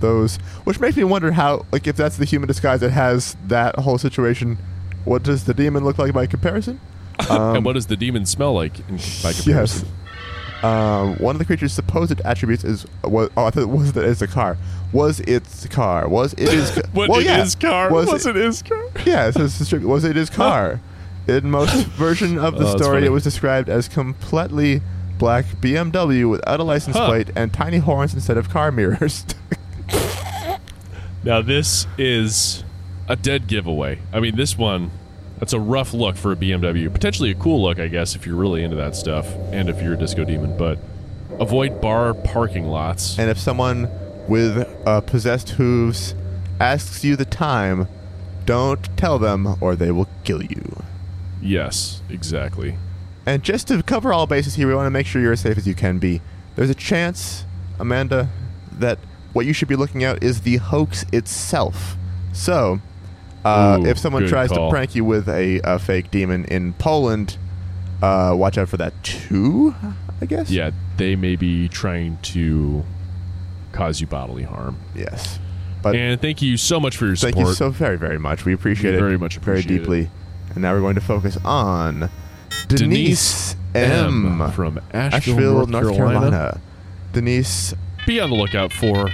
those, 0.00 0.36
which 0.64 0.80
makes 0.80 0.96
me 0.96 1.04
wonder 1.04 1.32
how, 1.32 1.64
like, 1.72 1.86
if 1.86 1.96
that's 1.96 2.16
the 2.16 2.24
human 2.24 2.46
disguise 2.48 2.80
that 2.80 2.90
has 2.90 3.36
that 3.46 3.76
whole 3.76 3.98
situation, 3.98 4.58
what 5.04 5.22
does 5.22 5.44
the 5.44 5.54
demon 5.54 5.84
look 5.84 5.98
like 5.98 6.12
by 6.12 6.26
comparison? 6.26 6.80
Um, 7.28 7.56
and 7.56 7.64
what 7.66 7.74
does 7.74 7.86
the 7.86 7.96
demon 7.98 8.24
smell 8.24 8.54
like 8.54 8.78
in, 8.88 8.96
by 9.22 9.32
comparison? 9.34 9.86
Yes. 9.88 10.64
Um, 10.64 11.16
one 11.16 11.34
of 11.34 11.38
the 11.38 11.44
creature's 11.44 11.72
supposed 11.72 12.18
attributes 12.22 12.64
is 12.64 12.86
was 13.04 13.28
oh 13.36 13.44
I 13.44 13.50
thought 13.50 13.62
it 13.64 13.68
was 13.68 13.92
that 13.92 14.04
it's 14.06 14.22
a 14.22 14.26
car. 14.26 14.56
Was 14.92 15.20
its 15.20 15.66
car? 15.66 16.08
Was 16.08 16.32
it 16.34 16.48
is? 16.48 16.70
What 16.92 17.10
well, 17.10 17.20
it 17.20 17.26
yeah. 17.26 17.42
is 17.42 17.54
car? 17.54 17.90
Was 17.92 18.06
Was, 18.10 18.24
it- 18.26 18.36
it 18.36 18.44
his 18.44 18.62
car? 18.62 18.82
Yeah, 19.04 19.26
it 19.28 19.34
says 19.34 19.72
was 19.82 20.04
it 20.04 20.16
his 20.16 20.30
car? 20.30 20.80
In 21.28 21.50
most 21.50 21.86
version 21.98 22.38
of 22.38 22.58
the 22.58 22.66
Oh, 22.66 22.76
story, 22.78 23.04
it 23.04 23.10
was 23.12 23.22
described 23.24 23.68
as 23.68 23.86
completely 23.86 24.80
black 25.18 25.44
BMW 25.60 26.28
without 26.30 26.58
a 26.60 26.64
license 26.64 26.96
Huh. 26.96 27.06
plate 27.06 27.30
and 27.36 27.52
tiny 27.52 27.78
horns 27.78 28.14
instead 28.14 28.38
of 28.38 28.48
car 28.48 28.72
mirrors. 28.72 29.26
Now 31.22 31.42
this 31.42 31.86
is 31.98 32.64
a 33.08 33.16
dead 33.16 33.46
giveaway. 33.46 33.98
I 34.12 34.20
mean, 34.20 34.36
this 34.36 34.56
one 34.56 34.90
that's 35.38 35.52
a 35.52 35.60
rough 35.60 35.94
look 35.94 36.16
for 36.16 36.32
a 36.32 36.36
BMW. 36.36 36.92
Potentially 36.92 37.30
a 37.30 37.34
cool 37.34 37.62
look, 37.62 37.78
I 37.78 37.88
guess, 37.88 38.14
if 38.14 38.26
you're 38.26 38.36
really 38.36 38.62
into 38.62 38.76
that 38.76 38.94
stuff 38.94 39.26
and 39.52 39.68
if 39.68 39.82
you're 39.82 39.94
a 39.94 39.96
disco 39.96 40.24
demon. 40.24 40.56
But 40.56 40.78
avoid 41.38 41.80
bar 41.80 42.14
parking 42.14 42.66
lots. 42.66 43.18
and 43.18 43.30
if 43.30 43.38
someone 43.38 43.88
with 44.28 44.68
uh, 44.86 45.00
possessed 45.00 45.50
hooves 45.50 46.14
asks 46.60 47.02
you 47.04 47.16
the 47.16 47.24
time, 47.24 47.88
don't 48.44 48.96
tell 48.96 49.18
them 49.18 49.56
or 49.60 49.74
they 49.74 49.90
will 49.90 50.08
kill 50.24 50.42
you. 50.42 50.82
yes, 51.40 52.02
exactly. 52.10 52.76
And 53.26 53.42
just 53.42 53.68
to 53.68 53.82
cover 53.82 54.12
all 54.12 54.26
bases 54.26 54.54
here, 54.54 54.66
we 54.66 54.74
want 54.74 54.86
to 54.86 54.90
make 54.90 55.06
sure 55.06 55.20
you're 55.22 55.32
as 55.32 55.40
safe 55.40 55.56
as 55.58 55.66
you 55.66 55.74
can 55.74 55.98
be. 55.98 56.20
There's 56.56 56.70
a 56.70 56.74
chance, 56.74 57.44
Amanda, 57.78 58.28
that 58.72 58.98
what 59.32 59.46
you 59.46 59.52
should 59.52 59.68
be 59.68 59.76
looking 59.76 60.04
at 60.04 60.22
is 60.22 60.42
the 60.42 60.56
hoax 60.56 61.04
itself. 61.12 61.96
So, 62.32 62.80
uh, 63.44 63.78
Ooh, 63.80 63.86
if 63.86 63.98
someone 63.98 64.26
tries 64.26 64.50
call. 64.50 64.68
to 64.68 64.72
prank 64.72 64.94
you 64.94 65.04
with 65.04 65.28
a, 65.28 65.60
a 65.64 65.78
fake 65.78 66.10
demon 66.10 66.44
in 66.46 66.72
Poland, 66.74 67.36
uh, 68.02 68.34
watch 68.36 68.58
out 68.58 68.68
for 68.68 68.76
that 68.78 68.92
too, 69.02 69.74
I 70.20 70.26
guess? 70.26 70.50
Yeah, 70.50 70.70
they 70.96 71.16
may 71.16 71.36
be 71.36 71.68
trying 71.68 72.18
to 72.22 72.84
cause 73.72 74.00
you 74.00 74.06
bodily 74.06 74.42
harm. 74.42 74.78
Yes. 74.94 75.38
But 75.82 75.96
and 75.96 76.20
thank 76.20 76.42
you 76.42 76.56
so 76.56 76.78
much 76.78 76.96
for 76.96 77.06
your 77.06 77.16
support. 77.16 77.34
thank 77.36 77.46
you 77.46 77.54
so 77.54 77.70
very, 77.70 77.96
very 77.96 78.18
much. 78.18 78.44
We 78.44 78.52
appreciate 78.52 78.90
We 78.90 78.96
it 78.96 79.00
very 79.00 79.16
much 79.18 79.38
very 79.38 79.60
appreciate 79.60 79.76
it. 79.76 79.78
deeply. 79.80 80.10
And 80.50 80.58
now 80.62 80.74
we're 80.74 80.80
going 80.80 80.96
to 80.96 81.00
focus 81.00 81.38
on 81.44 82.10
Denise, 82.68 83.54
Denise 83.54 83.56
M. 83.74 84.50
from 84.52 84.78
Asheville, 84.92 85.60
Asheville, 85.62 85.66
North, 85.66 85.96
Carolina. 85.96 86.60
Denise 87.12 87.74
Be 88.06 88.18
on 88.20 88.30
the 88.30 88.36
lookout 88.36 88.72
for 88.72 89.08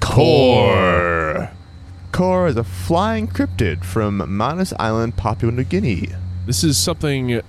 Core. 0.00 1.50
Core 2.12 2.46
is 2.46 2.56
a 2.56 2.64
flying 2.64 3.26
cryptid 3.26 3.84
from 3.84 4.36
Manus 4.36 4.72
Island, 4.78 5.16
Papua 5.16 5.50
New 5.52 5.64
Guinea. 5.64 6.08
This 6.46 6.62
is 6.64 6.78
something 6.78 7.40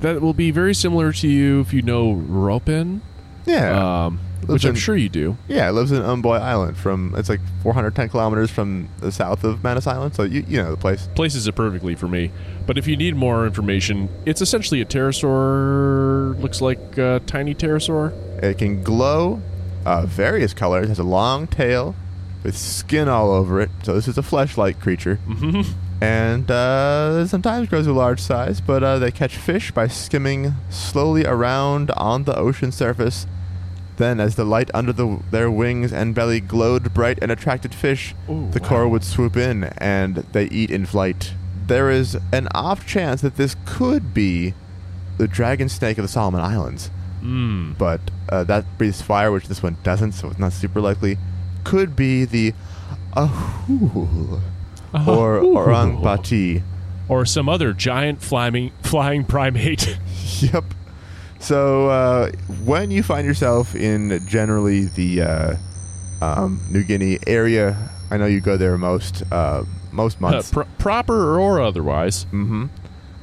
that 0.00 0.20
will 0.20 0.34
be 0.34 0.50
very 0.50 0.74
similar 0.74 1.12
to 1.14 1.28
you 1.28 1.60
if 1.60 1.72
you 1.72 1.82
know 1.82 2.12
Ropen, 2.12 3.00
Yeah, 3.46 4.04
um, 4.06 4.20
which 4.46 4.64
I'm 4.64 4.70
in- 4.70 4.76
sure 4.76 4.96
you 4.96 5.08
do. 5.08 5.36
yeah. 5.48 5.68
It 5.68 5.72
lives 5.72 5.90
in 5.92 6.02
Umboi 6.02 6.40
Island. 6.40 6.76
From 6.76 7.14
it's 7.16 7.28
like 7.28 7.40
410 7.62 8.08
kilometers 8.10 8.50
from 8.50 8.88
the 9.00 9.10
south 9.10 9.42
of 9.44 9.64
Manus 9.64 9.86
Island, 9.86 10.14
so 10.14 10.22
you 10.24 10.44
you 10.46 10.58
know 10.58 10.70
the 10.70 10.76
place. 10.76 11.08
Places 11.14 11.46
it 11.48 11.54
perfectly 11.54 11.94
for 11.94 12.08
me. 12.08 12.30
But 12.66 12.76
if 12.78 12.86
you 12.86 12.96
need 12.96 13.16
more 13.16 13.46
information, 13.46 14.08
it's 14.26 14.42
essentially 14.42 14.80
a 14.80 14.84
pterosaur. 14.84 16.40
Looks 16.40 16.60
like 16.60 16.98
a 16.98 17.20
tiny 17.26 17.54
pterosaur. 17.54 18.12
It 18.42 18.58
can 18.58 18.82
glow 18.82 19.42
uh, 19.84 20.06
various 20.06 20.52
colors. 20.54 20.88
Has 20.88 20.98
a 20.98 21.04
long 21.04 21.46
tail 21.46 21.94
with 22.42 22.56
skin 22.56 23.08
all 23.08 23.30
over 23.30 23.60
it. 23.60 23.70
So 23.82 23.94
this 23.94 24.08
is 24.08 24.16
a 24.18 24.22
flesh-like 24.22 24.80
creature. 24.80 25.16
hmm 25.26 25.62
and 26.02 26.50
uh, 26.50 27.26
sometimes 27.26 27.68
grows 27.68 27.84
to 27.84 27.90
a 27.90 27.92
large 27.92 28.20
size, 28.20 28.58
but 28.60 28.82
uh, 28.82 28.98
they 28.98 29.10
catch 29.10 29.36
fish 29.36 29.70
by 29.70 29.86
skimming 29.86 30.54
slowly 30.70 31.26
around 31.26 31.90
on 31.90 32.24
the 32.24 32.34
ocean 32.38 32.72
surface. 32.72 33.26
Then, 33.98 34.18
as 34.18 34.34
the 34.36 34.44
light 34.44 34.70
under 34.72 34.94
the, 34.94 35.20
their 35.30 35.50
wings 35.50 35.92
and 35.92 36.14
belly 36.14 36.40
glowed 36.40 36.94
bright 36.94 37.18
and 37.20 37.30
attracted 37.30 37.74
fish, 37.74 38.14
Ooh, 38.30 38.48
the 38.50 38.60
wow. 38.60 38.68
core 38.68 38.88
would 38.88 39.04
swoop 39.04 39.36
in 39.36 39.64
and 39.76 40.16
they 40.32 40.46
eat 40.46 40.70
in 40.70 40.86
flight. 40.86 41.34
There 41.66 41.90
is 41.90 42.16
an 42.32 42.48
off 42.54 42.86
chance 42.86 43.20
that 43.20 43.36
this 43.36 43.54
could 43.66 44.14
be 44.14 44.54
the 45.18 45.28
dragon 45.28 45.68
snake 45.68 45.98
of 45.98 46.02
the 46.04 46.08
Solomon 46.08 46.40
Islands, 46.40 46.90
Mm. 47.22 47.76
but 47.78 48.00
uh, 48.28 48.44
that 48.44 48.64
breathes 48.78 49.02
fire, 49.02 49.30
which 49.30 49.46
this 49.48 49.62
one 49.62 49.76
doesn't, 49.82 50.12
so 50.12 50.28
it's 50.28 50.38
not 50.38 50.52
super 50.52 50.80
likely. 50.80 51.18
Could 51.64 51.94
be 51.94 52.24
the 52.24 52.54
ahool 53.12 54.40
or 55.06 55.38
orang 55.40 56.02
bati, 56.02 56.62
or 57.08 57.24
some 57.26 57.48
other 57.48 57.72
giant 57.72 58.22
flying 58.22 58.72
flying 58.82 59.24
primate. 59.24 59.98
Yep. 60.40 60.64
So 61.38 61.88
uh, 61.88 62.30
when 62.64 62.90
you 62.90 63.02
find 63.02 63.26
yourself 63.26 63.74
in 63.74 64.20
generally 64.26 64.86
the 64.86 65.20
uh, 65.22 65.56
um, 66.22 66.60
New 66.70 66.82
Guinea 66.82 67.18
area, 67.26 67.90
I 68.10 68.16
know 68.16 68.24
you 68.26 68.40
go 68.40 68.56
there 68.56 68.76
most 68.78 69.22
uh, 69.30 69.64
most 69.92 70.20
months. 70.20 70.50
pro- 70.50 70.64
proper 70.78 71.38
or 71.38 71.60
otherwise. 71.60 72.24
mm-hmm. 72.26 72.66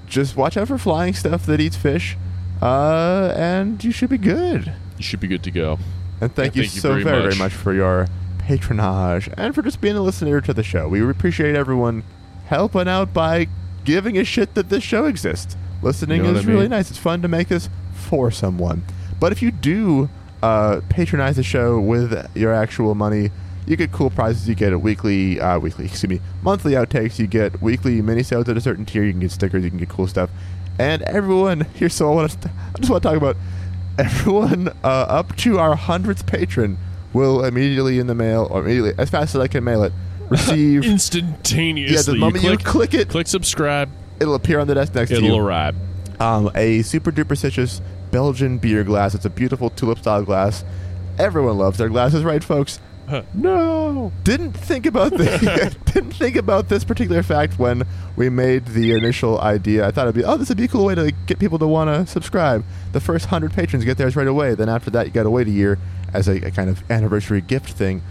Just 0.05 0.35
watch 0.35 0.57
out 0.57 0.67
for 0.67 0.77
flying 0.77 1.13
stuff 1.13 1.45
that 1.47 1.59
eats 1.59 1.75
fish, 1.75 2.17
uh, 2.61 3.33
and 3.35 3.83
you 3.83 3.91
should 3.91 4.09
be 4.09 4.17
good. 4.17 4.73
You 4.97 5.03
should 5.03 5.19
be 5.19 5.27
good 5.27 5.43
to 5.43 5.51
go. 5.51 5.77
And 6.21 6.33
thank 6.33 6.55
Yeah, 6.55 6.63
you 6.63 6.67
thank 6.67 6.75
you 6.75 6.81
so 6.81 6.89
very 6.91 7.03
very, 7.03 7.15
much. 7.23 7.23
very 7.33 7.35
much 7.45 7.53
for 7.53 7.73
your 7.73 8.07
patronage 8.39 9.29
and 9.37 9.53
for 9.53 9.61
just 9.61 9.81
being 9.81 9.95
a 9.95 10.01
listener 10.01 10.41
to 10.41 10.53
the 10.53 10.63
show. 10.63 10.87
We 10.87 11.07
appreciate 11.07 11.55
everyone 11.55 12.03
helping 12.47 12.87
out 12.87 13.13
by 13.13 13.47
giving 13.83 14.17
a 14.17 14.23
shit 14.23 14.55
that 14.55 14.69
this 14.69 14.83
show 14.83 15.05
exists. 15.05 15.55
Listening 15.81 16.17
You 16.25 16.31
know 16.31 16.37
is 16.39 16.43
I 16.45 16.47
mean? 16.47 16.55
really 16.55 16.67
nice. 16.67 16.89
It's 16.89 16.99
fun 16.99 17.21
to 17.21 17.27
make 17.27 17.49
this 17.49 17.69
for 17.93 18.31
someone. 18.31 18.83
But 19.19 19.31
if 19.31 19.41
you 19.41 19.51
do 19.51 20.09
uh, 20.41 20.81
patronize 20.89 21.35
the 21.35 21.43
show 21.43 21.79
with 21.79 22.35
your 22.35 22.53
actual 22.53 22.95
money, 22.95 23.29
you 23.67 23.75
get 23.75 23.91
cool 23.91 24.09
prizes. 24.09 24.47
You 24.47 24.55
get 24.55 24.71
a 24.73 24.79
weekly, 24.79 25.39
uh, 25.39 25.59
weekly, 25.59 25.85
excuse 25.91 26.09
me, 26.09 26.21
monthly 26.41 26.71
outtakes. 26.73 27.19
You 27.19 27.27
get 27.27 27.61
weekly 27.61 28.01
mini 28.01 28.23
sales 28.23 28.47
at 28.49 28.57
a 28.57 28.61
certain 28.61 28.85
tier. 28.85 29.03
You 29.03 29.11
can 29.11 29.19
get 29.19 29.31
stickers. 29.31 29.63
You 29.63 29.69
can 29.69 29.77
get 29.79 29.89
cool 29.89 30.07
stuff. 30.07 30.29
And 30.79 31.01
everyone 31.03 31.61
here, 31.75 31.89
so 31.89 32.11
I 32.11 32.15
want 32.15 32.41
to, 32.41 32.49
I 32.49 32.77
just 32.77 32.89
want 32.89 33.03
to 33.03 33.09
talk 33.09 33.17
about 33.17 33.35
everyone 33.97 34.67
uh, 34.83 34.87
up 34.87 35.35
to 35.37 35.57
our 35.59 35.75
hundredth 35.75 36.25
patron 36.27 36.77
will 37.13 37.43
immediately 37.43 37.97
in 37.99 38.07
the 38.07 38.13
mail 38.15 38.47
or 38.51 38.61
immediately 38.61 38.93
as 38.97 39.09
fast 39.09 39.33
as 39.33 39.41
I 39.41 39.47
can 39.47 39.63
mail 39.63 39.83
it 39.83 39.93
receive. 40.29 40.83
Instantaneously. 40.85 41.95
yeah, 41.95 42.01
the 42.03 42.15
moment 42.15 42.43
you 42.43 42.51
click, 42.57 42.91
click 42.91 42.93
it, 42.93 43.09
click 43.09 43.27
subscribe, 43.27 43.89
it'll 44.19 44.35
appear 44.35 44.59
on 44.59 44.67
the 44.67 44.75
desk 44.75 44.93
next 44.93 45.09
to 45.09 45.19
you. 45.19 45.25
it'll 45.25 45.39
arrive. 45.39 45.75
Um, 46.19 46.51
a 46.55 46.81
super 46.81 47.11
duper 47.11 47.37
citrus 47.37 47.81
Belgian 48.11 48.57
beer 48.57 48.83
glass. 48.83 49.15
It's 49.15 49.25
a 49.25 49.29
beautiful 49.29 49.69
tulip 49.69 49.99
style 49.99 50.23
glass. 50.23 50.63
Everyone 51.19 51.57
loves 51.57 51.77
their 51.77 51.89
glasses, 51.89 52.23
right, 52.23 52.43
folks? 52.43 52.79
Huh. 53.07 53.23
No. 53.33 54.11
Didn't 54.23 54.53
think 54.53 54.85
about 54.85 55.11
the 55.13 55.75
didn't 55.93 56.11
think 56.11 56.35
about 56.35 56.67
this 56.69 56.83
particular 56.83 57.23
fact 57.23 57.57
when 57.57 57.83
we 58.15 58.29
made 58.29 58.65
the 58.67 58.91
initial 58.91 59.39
idea. 59.39 59.87
I 59.87 59.91
thought 59.91 60.03
it'd 60.07 60.15
be 60.15 60.23
oh 60.23 60.37
this 60.37 60.49
would 60.49 60.57
be 60.57 60.65
a 60.65 60.67
cool 60.67 60.85
way 60.85 60.95
to 60.95 61.11
get 61.25 61.39
people 61.39 61.57
to 61.59 61.67
want 61.67 61.89
to 61.89 62.05
subscribe. 62.11 62.63
The 62.91 62.99
first 62.99 63.27
hundred 63.27 63.53
patrons 63.53 63.85
get 63.85 63.97
theirs 63.97 64.15
right 64.15 64.27
away. 64.27 64.55
Then 64.55 64.69
after 64.69 64.89
that 64.91 65.05
you 65.07 65.11
got 65.13 65.23
to 65.23 65.29
wait 65.29 65.47
a 65.47 65.51
year 65.51 65.79
as 66.13 66.27
a, 66.27 66.45
a 66.47 66.51
kind 66.51 66.69
of 66.69 66.83
anniversary 66.91 67.41
gift 67.41 67.71
thing. 67.71 68.01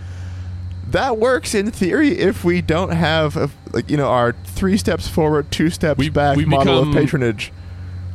That 0.90 1.18
works 1.18 1.54
in 1.54 1.70
theory 1.72 2.10
if 2.18 2.44
we 2.44 2.62
don't 2.62 2.90
have 2.92 3.36
a, 3.36 3.50
like 3.72 3.90
you 3.90 3.96
know 3.96 4.08
our 4.08 4.32
three 4.44 4.76
steps 4.78 5.08
forward, 5.08 5.50
two 5.50 5.68
steps 5.70 5.98
We- 5.98 6.08
back 6.10 6.36
we 6.36 6.44
model 6.46 6.82
of 6.88 6.94
patronage. 6.94 7.52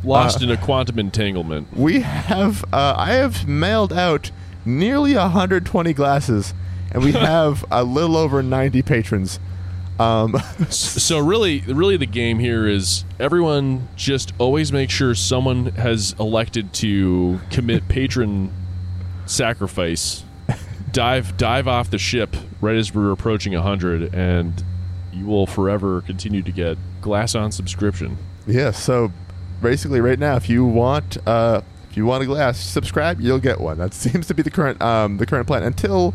Lost 0.04 0.42
Uh, 0.42 0.46
in 0.46 0.52
a 0.52 0.58
quantum 0.58 0.98
entanglement. 0.98 1.76
We 1.78 2.00
have 2.02 2.64
uh, 2.74 2.96
I 2.98 3.12
have 3.14 3.48
mailed 3.48 3.94
out 3.94 4.32
nearly 4.66 5.16
120 5.16 5.94
glasses, 5.94 6.54
and 6.92 7.04
we 7.04 7.12
have 7.14 7.64
a 7.72 7.84
little 7.84 8.18
over 8.18 8.42
90 8.44 8.82
patrons. 8.82 9.40
Um, 10.00 10.34
So 10.70 11.20
really, 11.20 11.60
really, 11.62 11.98
the 11.98 12.06
game 12.06 12.40
here 12.40 12.68
is 12.68 13.04
everyone 13.20 13.88
just 13.96 14.34
always 14.40 14.72
make 14.72 14.90
sure 14.90 15.14
someone 15.14 15.68
has 15.74 16.16
elected 16.20 16.74
to 16.76 17.40
commit 17.50 17.88
patron 17.88 18.52
sacrifice. 19.26 20.24
Dive, 20.92 21.38
dive 21.38 21.68
off 21.68 21.90
the 21.90 21.98
ship 21.98 22.36
right 22.60 22.76
as 22.76 22.94
we're 22.94 23.12
approaching 23.12 23.54
hundred, 23.54 24.14
and 24.14 24.64
you 25.14 25.26
will 25.26 25.48
forever 25.48 26.02
continue 26.02 26.42
to 26.42 26.52
get 26.52 26.78
glass 27.02 27.34
on 27.34 27.52
subscription. 27.52 28.18
yeah, 28.46 28.72
so 28.72 29.12
basically, 29.62 30.02
right 30.02 30.20
now, 30.20 30.36
if 30.36 30.50
you 30.50 30.66
want 30.66 31.18
uh, 31.26 31.62
if 31.90 31.96
you 31.96 32.06
want 32.06 32.24
a 32.24 32.26
glass, 32.26 32.60
subscribe, 32.60 33.22
you'll 33.22 33.40
get 33.40 33.60
one. 33.62 33.78
That 33.78 33.94
seems 34.06 34.28
to 34.28 34.34
be 34.34 34.42
the 34.44 34.52
current 34.52 34.82
um, 34.82 35.18
the 35.18 35.26
current 35.26 35.48
plan 35.48 35.64
until. 35.64 36.14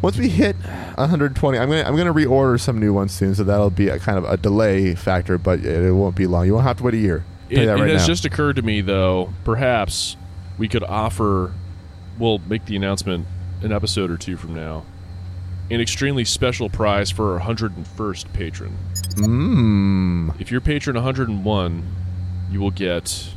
Once 0.00 0.16
we 0.16 0.28
hit 0.28 0.54
120, 0.56 1.58
I'm 1.58 1.68
gonna 1.68 1.82
I'm 1.82 1.96
gonna 1.96 2.14
reorder 2.14 2.60
some 2.60 2.78
new 2.78 2.92
ones 2.92 3.12
soon, 3.12 3.34
so 3.34 3.42
that'll 3.42 3.70
be 3.70 3.88
a 3.88 3.98
kind 3.98 4.16
of 4.16 4.24
a 4.24 4.36
delay 4.36 4.94
factor, 4.94 5.38
but 5.38 5.60
it, 5.60 5.86
it 5.86 5.92
won't 5.92 6.14
be 6.14 6.26
long. 6.26 6.46
You 6.46 6.54
won't 6.54 6.66
have 6.66 6.78
to 6.78 6.84
wait 6.84 6.94
a 6.94 6.98
year. 6.98 7.24
It, 7.50 7.66
that 7.66 7.80
it 7.80 7.90
has 7.90 8.02
now. 8.02 8.06
just 8.06 8.24
occurred 8.24 8.56
to 8.56 8.62
me, 8.62 8.80
though, 8.80 9.32
perhaps 9.44 10.16
we 10.56 10.68
could 10.68 10.84
offer, 10.84 11.52
we'll 12.18 12.38
make 12.38 12.66
the 12.66 12.76
announcement 12.76 13.26
an 13.62 13.72
episode 13.72 14.10
or 14.10 14.16
two 14.16 14.36
from 14.36 14.54
now, 14.54 14.84
an 15.70 15.80
extremely 15.80 16.24
special 16.24 16.68
prize 16.68 17.10
for 17.10 17.34
our 17.34 17.40
101st 17.40 18.32
patron. 18.32 18.76
Mmm. 19.16 20.40
If 20.40 20.52
you're 20.52 20.60
patron 20.60 20.94
101, 20.94 21.82
you 22.50 22.60
will 22.60 22.70
get 22.70 23.30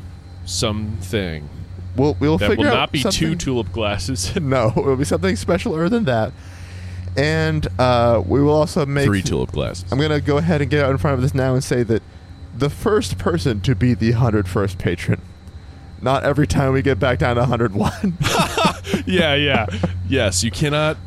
something 0.45 1.49
We'll 1.95 2.15
we'll 2.19 2.37
that 2.37 2.57
will 2.57 2.63
not 2.63 2.91
be 2.91 3.03
two 3.03 3.35
tulip 3.35 3.71
glasses, 3.71 4.35
No, 4.41 4.69
it 4.69 4.75
will 4.75 4.95
be 4.95 5.03
something 5.03 5.35
specialer 5.35 5.89
than 5.89 6.05
that. 6.05 6.31
And 7.17 7.67
uh, 7.79 8.21
we 8.25 8.41
will 8.41 8.53
also 8.53 8.85
make. 8.85 9.05
three 9.05 9.21
tulip 9.21 9.51
glasses. 9.51 9.85
I'm 9.91 9.97
going 9.97 10.11
to 10.11 10.21
go 10.21 10.37
ahead 10.37 10.61
and 10.61 10.69
get 10.71 10.83
out 10.85 10.91
in 10.91 10.97
front 10.97 11.15
of 11.15 11.21
this 11.21 11.33
now 11.33 11.53
and 11.53 11.63
say 11.63 11.83
that 11.83 12.01
the 12.57 12.69
first 12.69 13.17
person 13.17 13.59
to 13.61 13.75
be 13.75 13.93
the 13.93 14.13
101st 14.13 14.77
patron, 14.77 15.21
not 16.01 16.23
every 16.23 16.47
time 16.47 16.73
we 16.73 16.81
get 16.81 16.99
back 16.99 17.19
down 17.19 17.35
to 17.35 17.41
101. 17.41 18.17
yeah, 19.05 19.35
yeah. 19.35 19.65
Yes, 20.07 20.43
you 20.43 20.51
cannot 20.51 20.97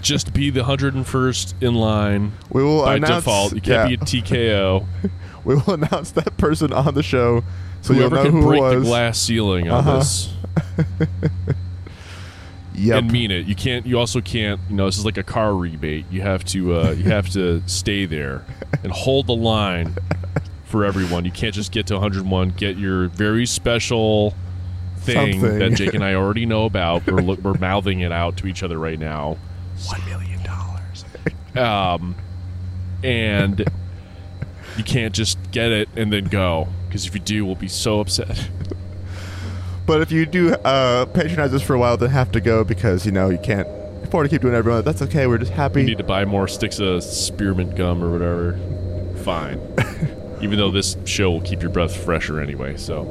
just 0.00 0.32
be 0.34 0.50
the 0.50 0.62
101st 0.62 1.54
in 1.62 1.74
line 1.74 2.32
we 2.50 2.62
will 2.64 2.82
by 2.82 2.96
announce. 2.96 3.24
default. 3.24 3.54
You 3.54 3.60
can't 3.60 3.88
yeah, 3.90 3.96
be 3.96 4.02
a 4.02 4.22
TKO. 4.22 4.84
we 5.44 5.54
will 5.54 5.74
announce 5.74 6.10
that 6.12 6.36
person 6.38 6.72
on 6.72 6.94
the 6.94 7.02
show 7.04 7.44
so 7.82 7.94
Whoever 7.94 8.16
you'll 8.16 8.24
know 8.24 8.30
can 8.30 8.40
who 8.42 8.46
break 8.48 8.60
was. 8.62 8.82
the 8.82 8.88
glass 8.88 9.18
ceiling 9.18 9.68
on 9.70 9.78
Uh-huh. 9.78 9.98
this. 9.98 10.32
Yep. 12.74 12.98
and 12.98 13.12
mean 13.12 13.30
it. 13.30 13.46
You 13.46 13.54
can't. 13.54 13.86
You 13.86 13.98
also 13.98 14.20
can't. 14.20 14.60
You 14.68 14.76
know, 14.76 14.86
this 14.86 14.98
is 14.98 15.04
like 15.04 15.18
a 15.18 15.22
car 15.22 15.54
rebate. 15.54 16.06
You 16.10 16.22
have 16.22 16.44
to. 16.46 16.74
Uh, 16.74 16.90
you 16.92 17.04
have 17.04 17.28
to 17.30 17.62
stay 17.66 18.06
there 18.06 18.44
and 18.82 18.92
hold 18.92 19.26
the 19.26 19.34
line 19.34 19.94
for 20.64 20.84
everyone. 20.84 21.24
You 21.24 21.30
can't 21.32 21.54
just 21.54 21.70
get 21.72 21.86
to 21.88 21.94
101. 21.94 22.50
Get 22.50 22.76
your 22.78 23.08
very 23.08 23.44
special 23.46 24.34
thing 24.98 25.40
Something. 25.40 25.58
that 25.58 25.74
Jake 25.74 25.94
and 25.94 26.04
I 26.04 26.14
already 26.14 26.46
know 26.46 26.64
about. 26.64 27.06
We're 27.06 27.20
look, 27.20 27.40
we're 27.40 27.54
mouthing 27.54 28.00
it 28.00 28.12
out 28.12 28.36
to 28.38 28.46
each 28.46 28.62
other 28.62 28.78
right 28.78 28.98
now. 28.98 29.36
One 29.86 30.04
million 30.06 30.42
dollars. 30.42 31.04
Um, 31.56 32.14
and 33.02 33.64
you 34.78 34.84
can't 34.84 35.14
just 35.14 35.38
get 35.50 35.70
it 35.72 35.88
and 35.96 36.12
then 36.12 36.24
go 36.24 36.68
because 36.86 37.04
if 37.06 37.14
you 37.14 37.20
do, 37.20 37.44
we'll 37.44 37.54
be 37.56 37.68
so 37.68 38.00
upset. 38.00 38.48
But 39.86 40.00
if 40.00 40.12
you 40.12 40.26
do 40.26 40.54
uh, 40.54 41.06
patronize 41.06 41.52
us 41.52 41.62
for 41.62 41.74
a 41.74 41.78
while, 41.78 41.96
then 41.96 42.10
have 42.10 42.30
to 42.32 42.40
go 42.40 42.64
because, 42.64 43.04
you 43.04 43.12
know, 43.12 43.28
you 43.30 43.38
can't 43.38 43.66
afford 44.04 44.24
to 44.26 44.28
keep 44.30 44.42
doing 44.42 44.54
everyone. 44.54 44.84
That's 44.84 45.02
okay. 45.02 45.26
We're 45.26 45.38
just 45.38 45.52
happy. 45.52 45.80
You 45.80 45.86
need 45.88 45.98
to 45.98 46.04
buy 46.04 46.24
more 46.24 46.46
sticks 46.48 46.78
of 46.78 47.02
spearmint 47.02 47.74
gum 47.76 48.02
or 48.02 48.10
whatever. 48.10 48.58
Fine. 49.24 49.60
Even 50.40 50.58
though 50.58 50.70
this 50.70 50.96
show 51.04 51.30
will 51.30 51.40
keep 51.40 51.62
your 51.62 51.70
breath 51.70 51.94
fresher 51.96 52.40
anyway, 52.40 52.76
so 52.76 53.02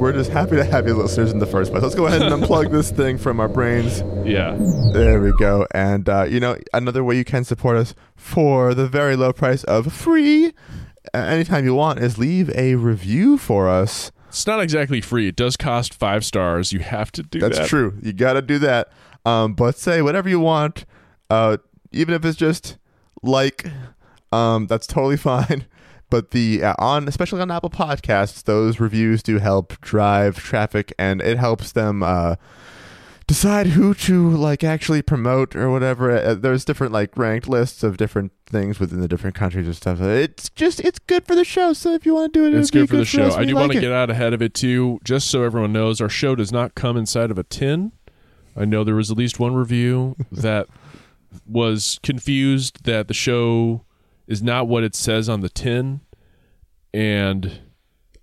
We're 0.00 0.12
just 0.12 0.30
happy 0.30 0.56
to 0.56 0.64
have 0.64 0.86
you 0.88 0.94
listeners 0.94 1.30
in 1.30 1.38
the 1.38 1.46
first 1.46 1.70
place. 1.70 1.82
Let's 1.84 1.94
go 1.94 2.06
ahead 2.06 2.22
and 2.22 2.42
unplug 2.42 2.72
this 2.72 2.90
thing 2.90 3.16
from 3.18 3.38
our 3.38 3.48
brains. 3.48 4.02
yeah. 4.26 4.56
There 4.92 5.20
we 5.20 5.32
go. 5.38 5.66
And, 5.72 6.08
uh, 6.08 6.24
you 6.28 6.40
know, 6.40 6.56
another 6.72 7.04
way 7.04 7.16
you 7.16 7.24
can 7.24 7.44
support 7.44 7.76
us 7.76 7.94
for 8.16 8.74
the 8.74 8.88
very 8.88 9.14
low 9.14 9.32
price 9.32 9.62
of 9.64 9.92
free 9.92 10.52
uh, 11.12 11.18
anytime 11.18 11.64
you 11.64 11.74
want 11.74 12.00
is 12.00 12.18
leave 12.18 12.50
a 12.56 12.74
review 12.76 13.38
for 13.38 13.68
us. 13.68 14.10
It's 14.34 14.48
not 14.48 14.60
exactly 14.60 15.00
free. 15.00 15.28
It 15.28 15.36
does 15.36 15.56
cost 15.56 15.94
five 15.94 16.24
stars. 16.24 16.72
You 16.72 16.80
have 16.80 17.12
to 17.12 17.22
do 17.22 17.38
that. 17.38 17.46
That's 17.46 17.58
that. 17.60 17.68
true. 17.68 17.96
You 18.02 18.12
got 18.12 18.32
to 18.32 18.42
do 18.42 18.58
that. 18.58 18.90
Um, 19.24 19.54
but 19.54 19.78
say 19.78 20.02
whatever 20.02 20.28
you 20.28 20.40
want, 20.40 20.84
uh, 21.30 21.58
even 21.92 22.14
if 22.14 22.24
it's 22.24 22.36
just 22.36 22.76
like, 23.22 23.64
um, 24.32 24.66
that's 24.66 24.88
totally 24.88 25.16
fine. 25.18 25.66
But 26.10 26.32
the 26.32 26.64
uh, 26.64 26.74
on 26.80 27.06
especially 27.06 27.40
on 27.42 27.50
Apple 27.52 27.70
Podcasts, 27.70 28.42
those 28.42 28.80
reviews 28.80 29.22
do 29.22 29.38
help 29.38 29.80
drive 29.80 30.36
traffic, 30.36 30.92
and 30.98 31.22
it 31.22 31.38
helps 31.38 31.70
them 31.70 32.02
uh, 32.02 32.34
decide 33.26 33.68
who 33.68 33.94
to 33.94 34.30
like 34.30 34.62
actually 34.62 35.02
promote 35.02 35.56
or 35.56 35.70
whatever. 35.70 36.10
Uh, 36.10 36.34
there's 36.34 36.64
different 36.64 36.92
like 36.92 37.16
ranked 37.16 37.48
lists 37.48 37.82
of 37.82 37.96
different 37.96 38.32
things 38.46 38.78
within 38.78 39.00
the 39.00 39.08
different 39.08 39.34
countries 39.34 39.66
and 39.66 39.74
stuff. 39.76 40.00
It's 40.00 40.50
just 40.50 40.80
it's 40.80 40.98
good 40.98 41.26
for 41.26 41.34
the 41.34 41.44
show. 41.44 41.72
So 41.72 41.92
if 41.94 42.04
you 42.04 42.14
want 42.14 42.32
to 42.32 42.38
do 42.40 42.46
it, 42.46 42.54
It's 42.58 42.70
good 42.70 42.88
for 42.88 42.96
the 42.96 43.04
show. 43.04 43.30
I 43.32 43.44
do 43.44 43.54
like 43.54 43.60
want 43.62 43.72
to 43.72 43.78
it. 43.78 43.80
get 43.82 43.92
out 43.92 44.10
ahead 44.10 44.32
of 44.34 44.42
it 44.42 44.54
too, 44.54 44.98
just 45.04 45.30
so 45.30 45.42
everyone 45.42 45.72
knows 45.72 46.00
our 46.00 46.08
show 46.08 46.34
does 46.34 46.52
not 46.52 46.74
come 46.74 46.96
inside 46.96 47.30
of 47.30 47.38
a 47.38 47.44
tin. 47.44 47.92
I 48.56 48.64
know 48.64 48.84
there 48.84 48.94
was 48.94 49.10
at 49.10 49.16
least 49.16 49.40
one 49.40 49.54
review 49.54 50.16
that 50.32 50.68
was 51.46 51.98
confused 52.02 52.84
that 52.84 53.08
the 53.08 53.14
show 53.14 53.84
is 54.26 54.42
not 54.42 54.68
what 54.68 54.84
it 54.84 54.94
says 54.94 55.28
on 55.28 55.40
the 55.40 55.48
tin, 55.48 56.00
and 56.92 57.60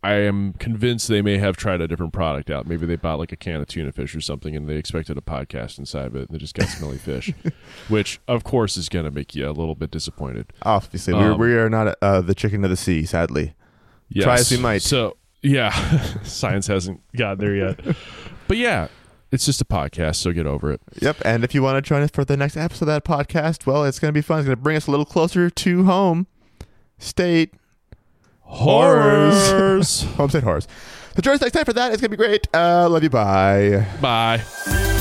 I 0.04 0.14
am 0.14 0.54
convinced 0.54 1.08
they 1.08 1.22
may 1.22 1.38
have 1.38 1.58
tried 1.58 1.80
a 1.80 1.88
different 1.88 2.12
product 2.12 2.50
out. 2.50 2.66
Maybe 2.66 2.88
they 2.88 2.96
bought 2.96 3.20
like 3.20 3.32
a 3.32 3.36
can 3.36 3.62
of 3.62 3.68
tuna 3.68 3.92
fish 3.92 4.16
or 4.16 4.22
something, 4.22 4.56
and 4.56 4.68
they 4.68 4.76
expected 4.76 5.16
a 5.16 5.22
podcast 5.22 5.78
inside 5.78 6.08
of 6.08 6.16
it, 6.16 6.28
and 6.28 6.30
they 6.30 6.40
just 6.40 6.56
got 6.56 6.68
smelly 6.70 6.98
fish, 6.98 7.32
which 7.88 8.20
of 8.28 8.44
course 8.44 8.78
is 8.78 8.90
going 8.90 9.06
to 9.06 9.12
make 9.12 9.36
you 9.36 9.48
a 9.48 9.52
little 9.52 9.76
bit 9.76 9.92
disappointed. 9.92 10.54
Obviously, 10.64 11.14
um, 11.14 11.38
we 11.38 11.54
are 11.54 11.70
not 11.70 11.96
uh, 12.02 12.20
the 12.22 12.34
chicken 12.34 12.64
of 12.64 12.72
the 12.72 12.78
sea, 12.78 13.06
sadly. 13.06 13.54
Yes. 14.10 14.24
Try 14.24 14.36
as 14.36 14.52
we 14.52 14.58
might. 14.58 14.82
So 14.82 15.18
yeah, 15.44 15.70
science 16.24 16.66
hasn't 16.66 17.02
got 17.16 17.38
there 17.38 17.56
yet, 17.56 17.80
but 18.48 18.58
yeah. 18.58 18.88
It's 19.32 19.46
just 19.46 19.62
a 19.62 19.66
podcast, 19.66 20.18
so 20.18 20.34
get 20.34 20.46
over 20.46 20.74
it. 20.74 20.82
Yep. 21.00 21.22
And 21.24 21.46
if 21.46 21.56
you 21.56 21.64
want 21.64 21.78
to 21.78 21.82
join 21.82 22.02
us 22.02 22.10
for 22.12 22.26
the 22.26 22.36
next 22.36 22.58
episode 22.58 22.82
of 22.82 22.88
that 22.88 23.06
podcast, 23.06 23.66
well, 23.66 23.86
it's 23.86 23.98
going 23.98 24.10
to 24.10 24.14
be 24.14 24.22
fun. 24.22 24.40
It's 24.40 24.46
going 24.46 24.58
to 24.58 24.62
bring 24.62 24.76
us 24.76 24.88
a 24.88 24.92
little 24.92 25.06
closer 25.06 25.50
to 25.50 25.84
home 25.86 26.28
state 26.98 27.54
horrors. 28.52 29.50
horrors. 29.50 30.04
Homestead 30.18 30.44
horrors. 30.44 30.68
So 31.16 31.22
join 31.22 31.36
us 31.36 31.42
next 31.42 31.54
time 31.54 31.66
for 31.66 31.74
that. 31.74 31.92
It's 31.92 32.02
going 32.02 32.12
to 32.12 32.18
be 32.18 32.24
great. 32.24 32.48
Uh, 32.54 32.88
love 32.90 33.04
you. 33.04 33.10
Bye. 33.10 33.86
Bye. 34.00 35.00